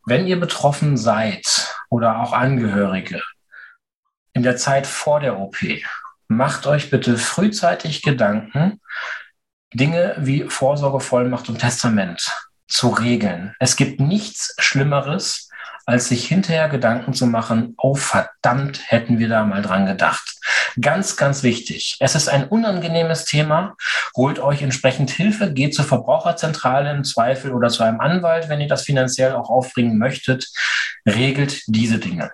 Wenn 0.06 0.26
ihr 0.26 0.40
betroffen 0.40 0.98
seid 0.98 1.76
oder 1.90 2.20
auch 2.22 2.32
Angehörige 2.32 3.22
in 4.34 4.44
der 4.44 4.56
Zeit 4.56 4.88
vor 4.88 5.20
der 5.20 5.38
OP, 5.38 5.58
macht 6.30 6.66
euch 6.66 6.90
bitte 6.90 7.18
frühzeitig 7.18 8.02
Gedanken, 8.02 8.80
Dinge 9.74 10.16
wie 10.18 10.44
Vorsorgevollmacht 10.44 11.50
und 11.50 11.60
Testament 11.60 12.32
zu 12.68 12.90
regeln. 12.90 13.54
Es 13.60 13.76
gibt 13.76 14.00
nichts 14.00 14.56
Schlimmeres, 14.60 15.50
als 15.86 16.08
sich 16.08 16.28
hinterher 16.28 16.70
Gedanken 16.70 17.14
zu 17.14 17.26
machen, 17.26 17.76
oh 17.78 17.96
verdammt, 17.96 18.82
hätten 18.92 19.20
wir 19.20 19.28
da 19.30 19.44
mal 19.46 19.62
dran 19.62 19.86
gedacht. 19.86 20.38
Ganz, 20.80 21.18
ganz 21.18 21.44
wichtig. 21.44 21.98
Es 22.00 22.16
ist 22.16 22.30
ein 22.30 22.48
unangenehmes 22.48 23.26
Thema. 23.26 23.76
Holt 24.16 24.40
euch 24.40 24.62
entsprechend 24.62 25.10
Hilfe, 25.10 25.52
geht 25.52 25.74
zur 25.74 25.86
Verbraucherzentrale 25.86 26.92
im 26.92 27.04
Zweifel 27.04 27.52
oder 27.52 27.70
zu 27.70 27.84
einem 27.84 28.00
Anwalt, 28.00 28.48
wenn 28.48 28.62
ihr 28.62 28.68
das 28.68 28.84
finanziell 28.84 29.34
auch 29.34 29.50
aufbringen 29.50 29.98
möchtet. 29.98 30.50
Regelt 31.06 31.64
diese 31.68 31.98
Dinge. 31.98 32.32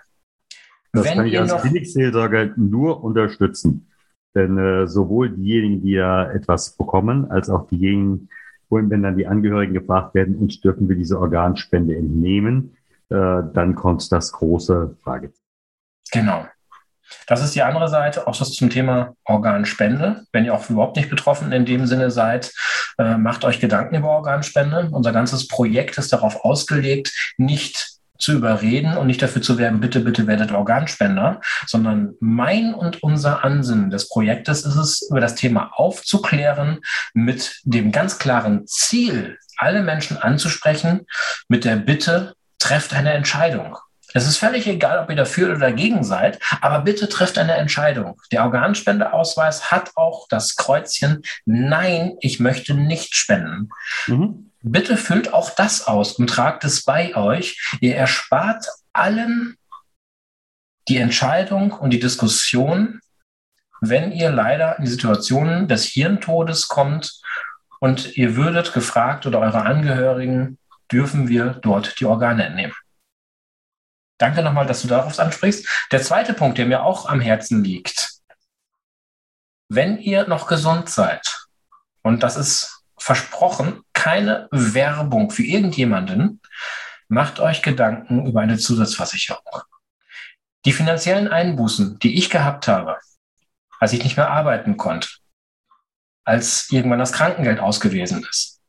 Das 0.93 1.05
wenn 1.05 1.17
kann 1.17 1.27
ich 1.27 1.39
als 1.39 1.55
Klinikseelsorger 1.61 2.51
nur 2.57 3.03
unterstützen. 3.03 3.91
Denn 4.35 4.57
äh, 4.57 4.87
sowohl 4.87 5.29
diejenigen, 5.29 5.81
die 5.81 5.91
ja 5.91 6.29
etwas 6.31 6.75
bekommen, 6.77 7.31
als 7.31 7.49
auch 7.49 7.67
diejenigen, 7.67 8.29
wenn 8.69 9.01
dann 9.01 9.17
die 9.17 9.27
Angehörigen 9.27 9.73
gefragt 9.73 10.13
werden, 10.13 10.35
uns 10.35 10.59
dürfen 10.59 10.89
wir 10.89 10.95
diese 10.95 11.19
Organspende 11.19 11.95
entnehmen, 11.95 12.75
äh, 13.09 13.43
dann 13.53 13.75
kommt 13.75 14.11
das 14.11 14.31
große 14.33 14.95
Frage. 15.01 15.31
Genau. 16.11 16.45
Das 17.25 17.41
ist 17.41 17.55
die 17.55 17.61
andere 17.61 17.87
Seite, 17.87 18.27
auch 18.27 18.37
das 18.37 18.51
zum 18.51 18.69
Thema 18.69 19.15
Organspende. 19.23 20.25
Wenn 20.33 20.45
ihr 20.45 20.53
auch 20.53 20.69
überhaupt 20.69 20.97
nicht 20.97 21.09
betroffen 21.09 21.51
in 21.51 21.65
dem 21.65 21.85
Sinne 21.85 22.11
seid, 22.11 22.53
äh, 22.97 23.17
macht 23.17 23.45
euch 23.45 23.59
Gedanken 23.59 23.95
über 23.95 24.09
Organspende. 24.09 24.89
Unser 24.91 25.13
ganzes 25.13 25.47
Projekt 25.47 25.97
ist 25.97 26.11
darauf 26.11 26.43
ausgelegt, 26.43 27.33
nicht 27.37 27.96
zu 28.17 28.33
überreden 28.33 28.97
und 28.97 29.07
nicht 29.07 29.21
dafür 29.21 29.41
zu 29.41 29.57
werben, 29.57 29.79
bitte, 29.79 29.99
bitte 29.99 30.27
werdet 30.27 30.51
Organspender, 30.51 31.41
sondern 31.65 32.13
mein 32.19 32.73
und 32.73 33.03
unser 33.03 33.43
Ansinnen 33.43 33.89
des 33.89 34.09
Projektes 34.09 34.65
ist 34.65 34.75
es, 34.75 35.07
über 35.09 35.21
das 35.21 35.35
Thema 35.35 35.71
aufzuklären 35.73 36.79
mit 37.13 37.61
dem 37.63 37.91
ganz 37.91 38.19
klaren 38.19 38.65
Ziel, 38.67 39.37
alle 39.57 39.81
Menschen 39.81 40.17
anzusprechen 40.17 41.05
mit 41.47 41.65
der 41.65 41.75
Bitte, 41.75 42.33
trefft 42.59 42.93
eine 42.93 43.13
Entscheidung. 43.13 43.77
Es 44.13 44.25
ist 44.25 44.37
völlig 44.37 44.65
egal, 44.67 44.99
ob 44.99 45.09
ihr 45.09 45.15
dafür 45.15 45.49
oder 45.49 45.59
dagegen 45.59 46.03
seid, 46.03 46.39
aber 46.61 46.79
bitte 46.79 47.09
trefft 47.09 47.37
eine 47.37 47.55
Entscheidung. 47.55 48.19
Der 48.31 48.43
Organspendeausweis 48.43 49.69
hat 49.69 49.91
auch 49.95 50.27
das 50.29 50.55
Kreuzchen 50.55 51.21
Nein, 51.45 52.15
ich 52.21 52.39
möchte 52.39 52.73
nicht 52.73 53.15
spenden. 53.15 53.69
Mhm. 54.07 54.46
Bitte 54.61 54.97
füllt 54.97 55.33
auch 55.33 55.51
das 55.51 55.87
aus 55.87 56.13
und 56.13 56.27
tragt 56.27 56.63
es 56.63 56.83
bei 56.83 57.15
euch. 57.15 57.77
Ihr 57.79 57.95
erspart 57.95 58.65
allen 58.93 59.57
die 60.87 60.97
Entscheidung 60.97 61.71
und 61.71 61.91
die 61.91 61.99
Diskussion, 61.99 62.99
wenn 63.81 64.11
ihr 64.11 64.31
leider 64.31 64.77
in 64.77 64.85
die 64.85 64.91
Situation 64.91 65.67
des 65.67 65.85
Hirntodes 65.85 66.67
kommt 66.67 67.21
und 67.79 68.17
ihr 68.17 68.35
würdet 68.35 68.73
gefragt 68.73 69.25
oder 69.25 69.39
eure 69.39 69.63
Angehörigen, 69.63 70.57
dürfen 70.91 71.27
wir 71.27 71.59
dort 71.61 71.99
die 71.99 72.05
Organe 72.05 72.45
entnehmen. 72.45 72.73
Danke 74.17 74.41
nochmal, 74.41 74.65
dass 74.65 74.81
du 74.81 74.87
darauf 74.87 75.19
ansprichst. 75.19 75.87
Der 75.91 76.01
zweite 76.01 76.33
Punkt, 76.33 76.57
der 76.57 76.65
mir 76.65 76.83
auch 76.83 77.07
am 77.07 77.21
Herzen 77.21 77.63
liegt. 77.63 78.13
Wenn 79.69 79.99
ihr 79.99 80.27
noch 80.27 80.47
gesund 80.47 80.89
seid, 80.89 81.47
und 82.01 82.23
das 82.23 82.37
ist 82.37 82.76
versprochen, 82.97 83.81
keine 83.93 84.47
Werbung 84.51 85.31
für 85.31 85.43
irgendjemanden. 85.43 86.41
Macht 87.07 87.39
euch 87.39 87.61
Gedanken 87.61 88.25
über 88.25 88.41
eine 88.41 88.57
Zusatzversicherung. 88.57 89.61
Die 90.65 90.73
finanziellen 90.73 91.27
Einbußen, 91.27 91.99
die 91.99 92.17
ich 92.17 92.29
gehabt 92.29 92.67
habe, 92.67 92.97
als 93.79 93.93
ich 93.93 94.03
nicht 94.03 94.17
mehr 94.17 94.29
arbeiten 94.29 94.75
konnte, 94.77 95.07
als 96.25 96.69
irgendwann 96.71 96.99
das 96.99 97.13
Krankengeld 97.13 97.59
ausgewiesen 97.59 98.25
ist, 98.29 98.61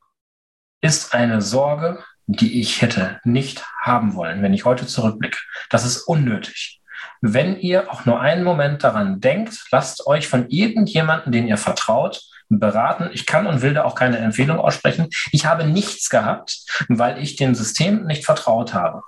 ist 0.81 1.15
eine 1.15 1.43
Sorge, 1.43 2.05
die 2.27 2.61
ich 2.61 2.83
hätte 2.83 3.21
nicht 3.25 3.65
haben 3.81 4.15
wollen, 4.15 4.43
wenn 4.43 4.55
ich 4.55 4.65
heute 4.65 4.87
zurückblicke. 4.87 5.39
Das 5.71 5.85
ist 5.85 6.03
unnötig. 6.03 6.81
Wenn 7.21 7.59
ihr 7.59 7.91
auch 7.91 8.05
nur 8.05 8.21
einen 8.21 8.45
Moment 8.45 8.85
daran 8.85 9.21
denkt, 9.21 9.67
lasst 9.73 10.07
euch 10.07 10.29
von 10.29 10.49
irgendjemandem, 10.51 11.33
den 11.33 11.49
ihr 11.49 11.57
vertraut, 11.57 12.23
beraten. 12.49 13.11
Ich 13.13 13.27
kann 13.27 13.47
und 13.47 13.63
will 13.63 13.75
da 13.75 13.85
auch 13.85 13.95
keine 13.95 14.19
Empfehlung 14.19 14.59
aussprechen. 14.59 15.09
Ich 15.33 15.47
habe 15.47 15.65
nichts 15.65 16.09
gehabt, 16.09 16.65
weil 16.89 17.23
ich 17.23 17.37
dem 17.37 17.55
System 17.55 18.05
nicht 18.05 18.25
vertraut 18.25 18.75
habe. 18.75 19.03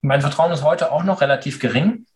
Mein 0.00 0.20
Vertrauen 0.20 0.52
ist 0.52 0.62
heute 0.62 0.92
auch 0.92 1.04
noch 1.04 1.20
relativ 1.20 1.58
gering, 1.58 2.06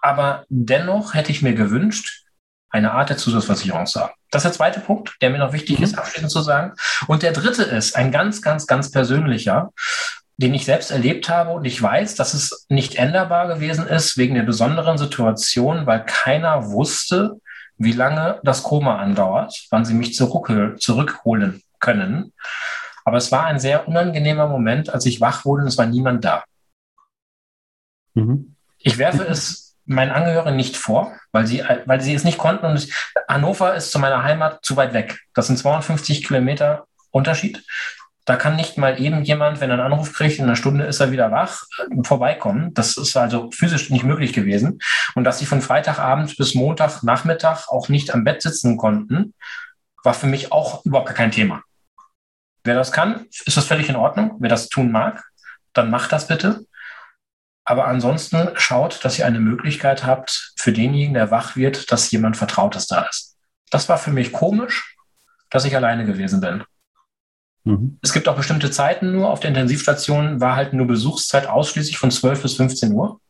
aber 0.00 0.44
dennoch 0.48 1.14
hätte 1.14 1.30
ich 1.30 1.42
mir 1.42 1.54
gewünscht, 1.54 2.24
eine 2.70 2.92
Art 2.92 3.08
der 3.08 3.16
Zusatzversicherung 3.16 3.86
zu 3.86 4.00
haben. 4.00 4.12
Das 4.30 4.44
ist 4.44 4.50
der 4.50 4.56
zweite 4.56 4.80
Punkt, 4.80 5.14
der 5.20 5.30
mir 5.30 5.38
noch 5.38 5.52
wichtig 5.52 5.78
mhm. 5.78 5.84
ist, 5.84 5.96
abschließend 5.96 6.32
zu 6.32 6.42
sagen. 6.42 6.72
Und 7.06 7.22
der 7.22 7.32
dritte 7.32 7.62
ist 7.62 7.94
ein 7.94 8.10
ganz, 8.10 8.42
ganz, 8.42 8.66
ganz 8.66 8.90
persönlicher, 8.90 9.72
den 10.38 10.54
ich 10.54 10.64
selbst 10.64 10.90
erlebt 10.90 11.28
habe 11.28 11.50
und 11.50 11.64
ich 11.64 11.80
weiß, 11.80 12.16
dass 12.16 12.34
es 12.34 12.66
nicht 12.68 12.96
änderbar 12.96 13.46
gewesen 13.46 13.86
ist 13.86 14.18
wegen 14.18 14.34
der 14.34 14.42
besonderen 14.42 14.98
Situation, 14.98 15.86
weil 15.86 16.04
keiner 16.04 16.72
wusste, 16.72 17.40
wie 17.76 17.92
lange 17.92 18.40
das 18.44 18.62
Koma 18.62 18.98
andauert, 18.98 19.66
wann 19.70 19.84
sie 19.84 19.94
mich 19.94 20.14
zurück, 20.14 20.80
zurückholen 20.80 21.62
können. 21.80 22.32
Aber 23.04 23.18
es 23.18 23.30
war 23.32 23.44
ein 23.44 23.58
sehr 23.58 23.86
unangenehmer 23.88 24.46
Moment, 24.46 24.90
als 24.90 25.06
ich 25.06 25.20
wach 25.20 25.44
wurde 25.44 25.62
und 25.62 25.68
es 25.68 25.78
war 25.78 25.86
niemand 25.86 26.24
da. 26.24 26.44
Mhm. 28.14 28.56
Ich 28.78 28.98
werfe 28.98 29.24
es 29.24 29.76
meinen 29.86 30.12
Angehörigen 30.12 30.56
nicht 30.56 30.76
vor, 30.76 31.12
weil 31.32 31.46
sie, 31.46 31.62
weil 31.86 32.00
sie 32.00 32.14
es 32.14 32.24
nicht 32.24 32.38
konnten. 32.38 32.66
Und 32.66 32.88
Hannover 33.28 33.74
ist 33.74 33.90
zu 33.90 33.98
meiner 33.98 34.22
Heimat 34.22 34.64
zu 34.64 34.76
weit 34.76 34.94
weg. 34.94 35.20
Das 35.34 35.46
sind 35.46 35.58
250 35.58 36.26
Kilometer 36.26 36.86
Unterschied. 37.10 37.64
Da 38.24 38.36
kann 38.36 38.56
nicht 38.56 38.78
mal 38.78 39.00
eben 39.00 39.22
jemand, 39.22 39.60
wenn 39.60 39.70
er 39.70 39.74
einen 39.74 39.92
Anruf 39.92 40.14
kriegt, 40.14 40.38
in 40.38 40.44
einer 40.44 40.56
Stunde 40.56 40.84
ist 40.84 41.00
er 41.00 41.10
wieder 41.10 41.30
wach, 41.30 41.64
äh, 41.78 42.02
vorbeikommen. 42.04 42.72
Das 42.72 42.96
ist 42.96 43.16
also 43.16 43.50
physisch 43.50 43.90
nicht 43.90 44.04
möglich 44.04 44.32
gewesen. 44.32 44.80
Und 45.14 45.24
dass 45.24 45.38
sie 45.38 45.46
von 45.46 45.60
Freitagabend 45.60 46.36
bis 46.36 46.54
Montagnachmittag 46.54 47.68
auch 47.68 47.88
nicht 47.88 48.14
am 48.14 48.24
Bett 48.24 48.40
sitzen 48.42 48.76
konnten, 48.76 49.34
war 50.02 50.14
für 50.14 50.26
mich 50.26 50.52
auch 50.52 50.84
überhaupt 50.84 51.14
kein 51.14 51.32
Thema. 51.32 51.62
Wer 52.62 52.74
das 52.74 52.92
kann, 52.92 53.26
ist 53.44 53.56
das 53.56 53.66
völlig 53.66 53.88
in 53.90 53.96
Ordnung. 53.96 54.36
Wer 54.38 54.48
das 54.48 54.68
tun 54.68 54.90
mag, 54.90 55.22
dann 55.74 55.90
macht 55.90 56.12
das 56.12 56.26
bitte. 56.26 56.64
Aber 57.64 57.86
ansonsten 57.86 58.50
schaut, 58.56 59.04
dass 59.04 59.18
ihr 59.18 59.26
eine 59.26 59.40
Möglichkeit 59.40 60.04
habt, 60.04 60.52
für 60.56 60.72
denjenigen, 60.72 61.14
der 61.14 61.30
wach 61.30 61.56
wird, 61.56 61.90
dass 61.92 62.10
jemand 62.10 62.36
Vertrautes 62.36 62.86
da 62.86 63.02
ist. 63.02 63.36
Das 63.70 63.88
war 63.88 63.98
für 63.98 64.10
mich 64.10 64.32
komisch, 64.32 64.96
dass 65.50 65.64
ich 65.64 65.76
alleine 65.76 66.04
gewesen 66.04 66.40
bin. 66.40 66.64
Mhm. 67.64 67.98
Es 68.02 68.12
gibt 68.12 68.28
auch 68.28 68.36
bestimmte 68.36 68.70
Zeiten 68.70 69.12
nur. 69.12 69.30
Auf 69.30 69.40
der 69.40 69.48
Intensivstation 69.48 70.40
war 70.40 70.56
halt 70.56 70.72
nur 70.72 70.86
Besuchszeit 70.86 71.46
ausschließlich 71.46 71.98
von 71.98 72.10
12 72.10 72.42
bis 72.42 72.54
15 72.54 72.92
Uhr. 72.92 73.20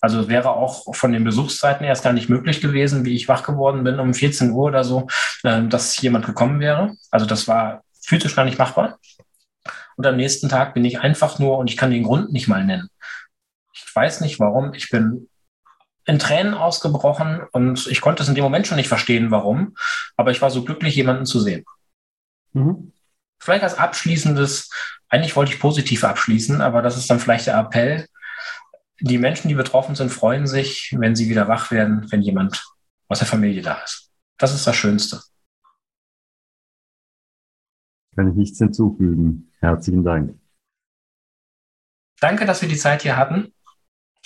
Also 0.00 0.28
wäre 0.28 0.50
auch 0.50 0.94
von 0.94 1.12
den 1.12 1.24
Besuchszeiten 1.24 1.86
erst 1.86 2.02
gar 2.02 2.12
nicht 2.12 2.28
möglich 2.28 2.60
gewesen, 2.60 3.04
wie 3.04 3.14
ich 3.14 3.28
wach 3.28 3.44
geworden 3.44 3.84
bin 3.84 4.00
um 4.00 4.14
14 4.14 4.50
Uhr 4.50 4.64
oder 4.64 4.84
so, 4.84 5.06
äh, 5.44 5.62
dass 5.68 6.00
jemand 6.00 6.26
gekommen 6.26 6.60
wäre. 6.60 6.96
Also 7.10 7.24
das 7.24 7.46
war 7.46 7.84
physisch 8.04 8.34
gar 8.34 8.44
nicht 8.44 8.58
machbar. 8.58 8.98
Und 9.96 10.06
am 10.06 10.16
nächsten 10.16 10.48
Tag 10.48 10.74
bin 10.74 10.84
ich 10.84 11.00
einfach 11.00 11.38
nur, 11.38 11.58
und 11.58 11.70
ich 11.70 11.76
kann 11.76 11.90
den 11.90 12.02
Grund 12.02 12.32
nicht 12.32 12.48
mal 12.48 12.64
nennen. 12.64 12.88
Ich 13.72 13.84
weiß 13.94 14.20
nicht 14.22 14.40
warum. 14.40 14.74
Ich 14.74 14.90
bin 14.90 15.28
in 16.04 16.18
Tränen 16.18 16.54
ausgebrochen 16.54 17.42
und 17.52 17.86
ich 17.86 18.00
konnte 18.00 18.24
es 18.24 18.28
in 18.28 18.34
dem 18.34 18.42
Moment 18.42 18.66
schon 18.66 18.76
nicht 18.76 18.88
verstehen, 18.88 19.30
warum. 19.30 19.76
Aber 20.16 20.32
ich 20.32 20.42
war 20.42 20.50
so 20.50 20.64
glücklich, 20.64 20.96
jemanden 20.96 21.26
zu 21.26 21.38
sehen. 21.38 21.64
Mhm. 22.54 22.92
Vielleicht 23.42 23.64
als 23.64 23.76
abschließendes, 23.76 24.70
eigentlich 25.08 25.34
wollte 25.34 25.52
ich 25.52 25.58
positiv 25.58 26.04
abschließen, 26.04 26.60
aber 26.60 26.80
das 26.80 26.96
ist 26.96 27.10
dann 27.10 27.18
vielleicht 27.18 27.48
der 27.48 27.58
Appell. 27.58 28.06
Die 29.00 29.18
Menschen, 29.18 29.48
die 29.48 29.56
betroffen 29.56 29.96
sind, 29.96 30.10
freuen 30.10 30.46
sich, 30.46 30.94
wenn 30.96 31.16
sie 31.16 31.28
wieder 31.28 31.48
wach 31.48 31.72
werden, 31.72 32.06
wenn 32.12 32.22
jemand 32.22 32.64
aus 33.08 33.18
der 33.18 33.26
Familie 33.26 33.60
da 33.60 33.82
ist. 33.82 34.12
Das 34.38 34.54
ist 34.54 34.64
das 34.64 34.76
Schönste. 34.76 35.20
Kann 38.14 38.28
ich 38.28 38.36
nichts 38.36 38.58
hinzufügen. 38.58 39.50
Herzlichen 39.58 40.04
Dank. 40.04 40.38
Danke, 42.20 42.46
dass 42.46 42.62
wir 42.62 42.68
die 42.68 42.76
Zeit 42.76 43.02
hier 43.02 43.16
hatten. 43.16 43.52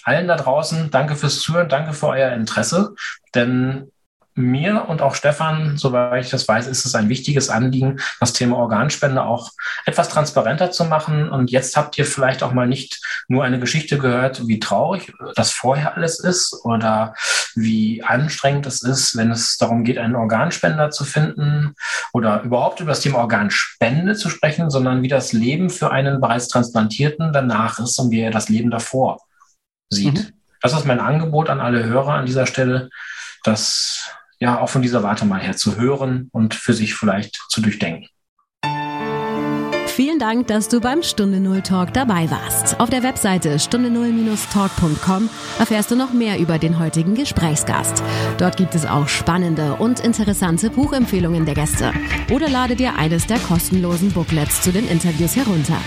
Allen 0.05 0.29
da 0.29 0.37
draußen, 0.37 0.91
danke 0.91 1.17
fürs 1.17 1.41
Zuhören, 1.41 1.71
danke 1.71 1.95
für 1.95 2.09
euer 2.09 2.33
Interesse, 2.33 2.95
denn 3.35 3.91
mir 4.37 4.89
und 4.89 5.03
auch 5.03 5.15
Stefan, 5.15 5.77
soweit 5.79 6.25
ich 6.25 6.31
das 6.31 6.47
weiß, 6.47 6.67
ist 6.67 6.85
es 6.85 6.95
ein 6.95 7.09
wichtiges 7.09 7.49
Anliegen, 7.49 7.99
das 8.21 8.35
Thema 8.35 8.57
Organspende 8.57 9.23
auch 9.23 9.51
etwas 9.87 10.09
transparenter 10.09 10.71
zu 10.71 10.85
machen. 10.85 11.29
Und 11.29 11.51
jetzt 11.51 11.77
habt 11.77 11.97
ihr 11.99 12.05
vielleicht 12.05 12.43
auch 12.43 12.53
mal 12.53 12.69
nicht 12.69 13.01
nur 13.29 13.45
eine 13.45 13.59
Geschichte 13.59 13.99
gehört, 13.99 14.47
wie 14.47 14.61
traurig 14.61 15.13
das 15.35 15.53
vorher 15.53 15.97
alles 15.97 16.21
ist 16.21 16.55
oder 16.65 17.15
wie 17.55 18.03
anstrengend 18.03 18.67
es 18.67 18.83
ist, 18.83 19.17
wenn 19.17 19.31
es 19.31 19.57
darum 19.57 19.85
geht, 19.85 19.99
einen 19.99 20.17
Organspender 20.17 20.91
zu 20.91 21.05
finden 21.05 21.75
oder 22.13 22.43
überhaupt 22.43 22.81
über 22.81 22.91
das 22.91 23.01
Thema 23.01 23.19
Organspende 23.19 24.15
zu 24.15 24.29
sprechen, 24.29 24.71
sondern 24.71 25.03
wie 25.03 25.09
das 25.09 25.33
Leben 25.33 25.71
für 25.71 25.91
einen 25.91 26.21
bereits 26.21 26.49
Transplantierten 26.49 27.33
danach 27.33 27.79
ist 27.79 27.99
und 27.99 28.11
wie 28.11 28.21
er 28.21 28.31
das 28.31 28.51
Leben 28.51 28.71
davor 28.71 29.21
sieht. 29.89 30.15
Mhm. 30.15 30.33
Das 30.61 30.73
ist 30.73 30.85
mein 30.85 31.01
Angebot 31.01 31.49
an 31.49 31.61
alle 31.61 31.85
Hörer 31.85 32.15
an 32.15 32.27
dieser 32.27 32.47
Stelle, 32.47 32.91
dass 33.45 34.11
ja 34.39 34.61
auch 34.61 34.69
von 34.69 34.83
dieser 34.83 35.03
Warte 35.03 35.25
mal 35.25 35.41
her 35.41 35.57
zu 35.57 35.77
hören 35.77 36.29
und 36.33 36.55
für 36.55 36.75
sich 36.75 36.95
vielleicht 36.95 37.41
zu 37.49 37.61
durchdenken. 37.61 38.09
Vielen 39.97 40.19
Dank, 40.19 40.47
dass 40.49 40.69
du 40.69 40.79
beim 40.79 41.03
Stunde 41.03 41.41
Null 41.41 41.63
Talk 41.63 41.95
dabei 41.95 42.31
warst. 42.31 42.79
Auf 42.79 42.91
der 42.91 43.03
Webseite 43.03 43.59
stunde 43.59 43.91
null-talk.com 43.91 45.31
erfährst 45.59 45.91
du 45.91 45.97
noch 45.97 46.13
mehr 46.13 46.39
über 46.39 46.59
den 46.59 46.79
heutigen 46.79 47.15
Gesprächsgast. 47.15 48.03
Dort 48.37 48.59
gibt 48.59 48.75
es 48.75 48.85
auch 48.85 49.09
spannende 49.09 49.77
und 49.77 50.01
interessante 50.01 50.69
Buchempfehlungen 50.69 51.47
der 51.47 51.55
Gäste. 51.55 51.93
Oder 52.31 52.51
lade 52.51 52.77
dir 52.77 52.97
eines 52.97 53.27
der 53.27 53.39
kostenlosen 53.39 54.13
Booklets 54.13 54.61
zu 54.61 54.71
den 54.71 54.87
Interviews 54.87 55.35
herunter. 55.35 55.79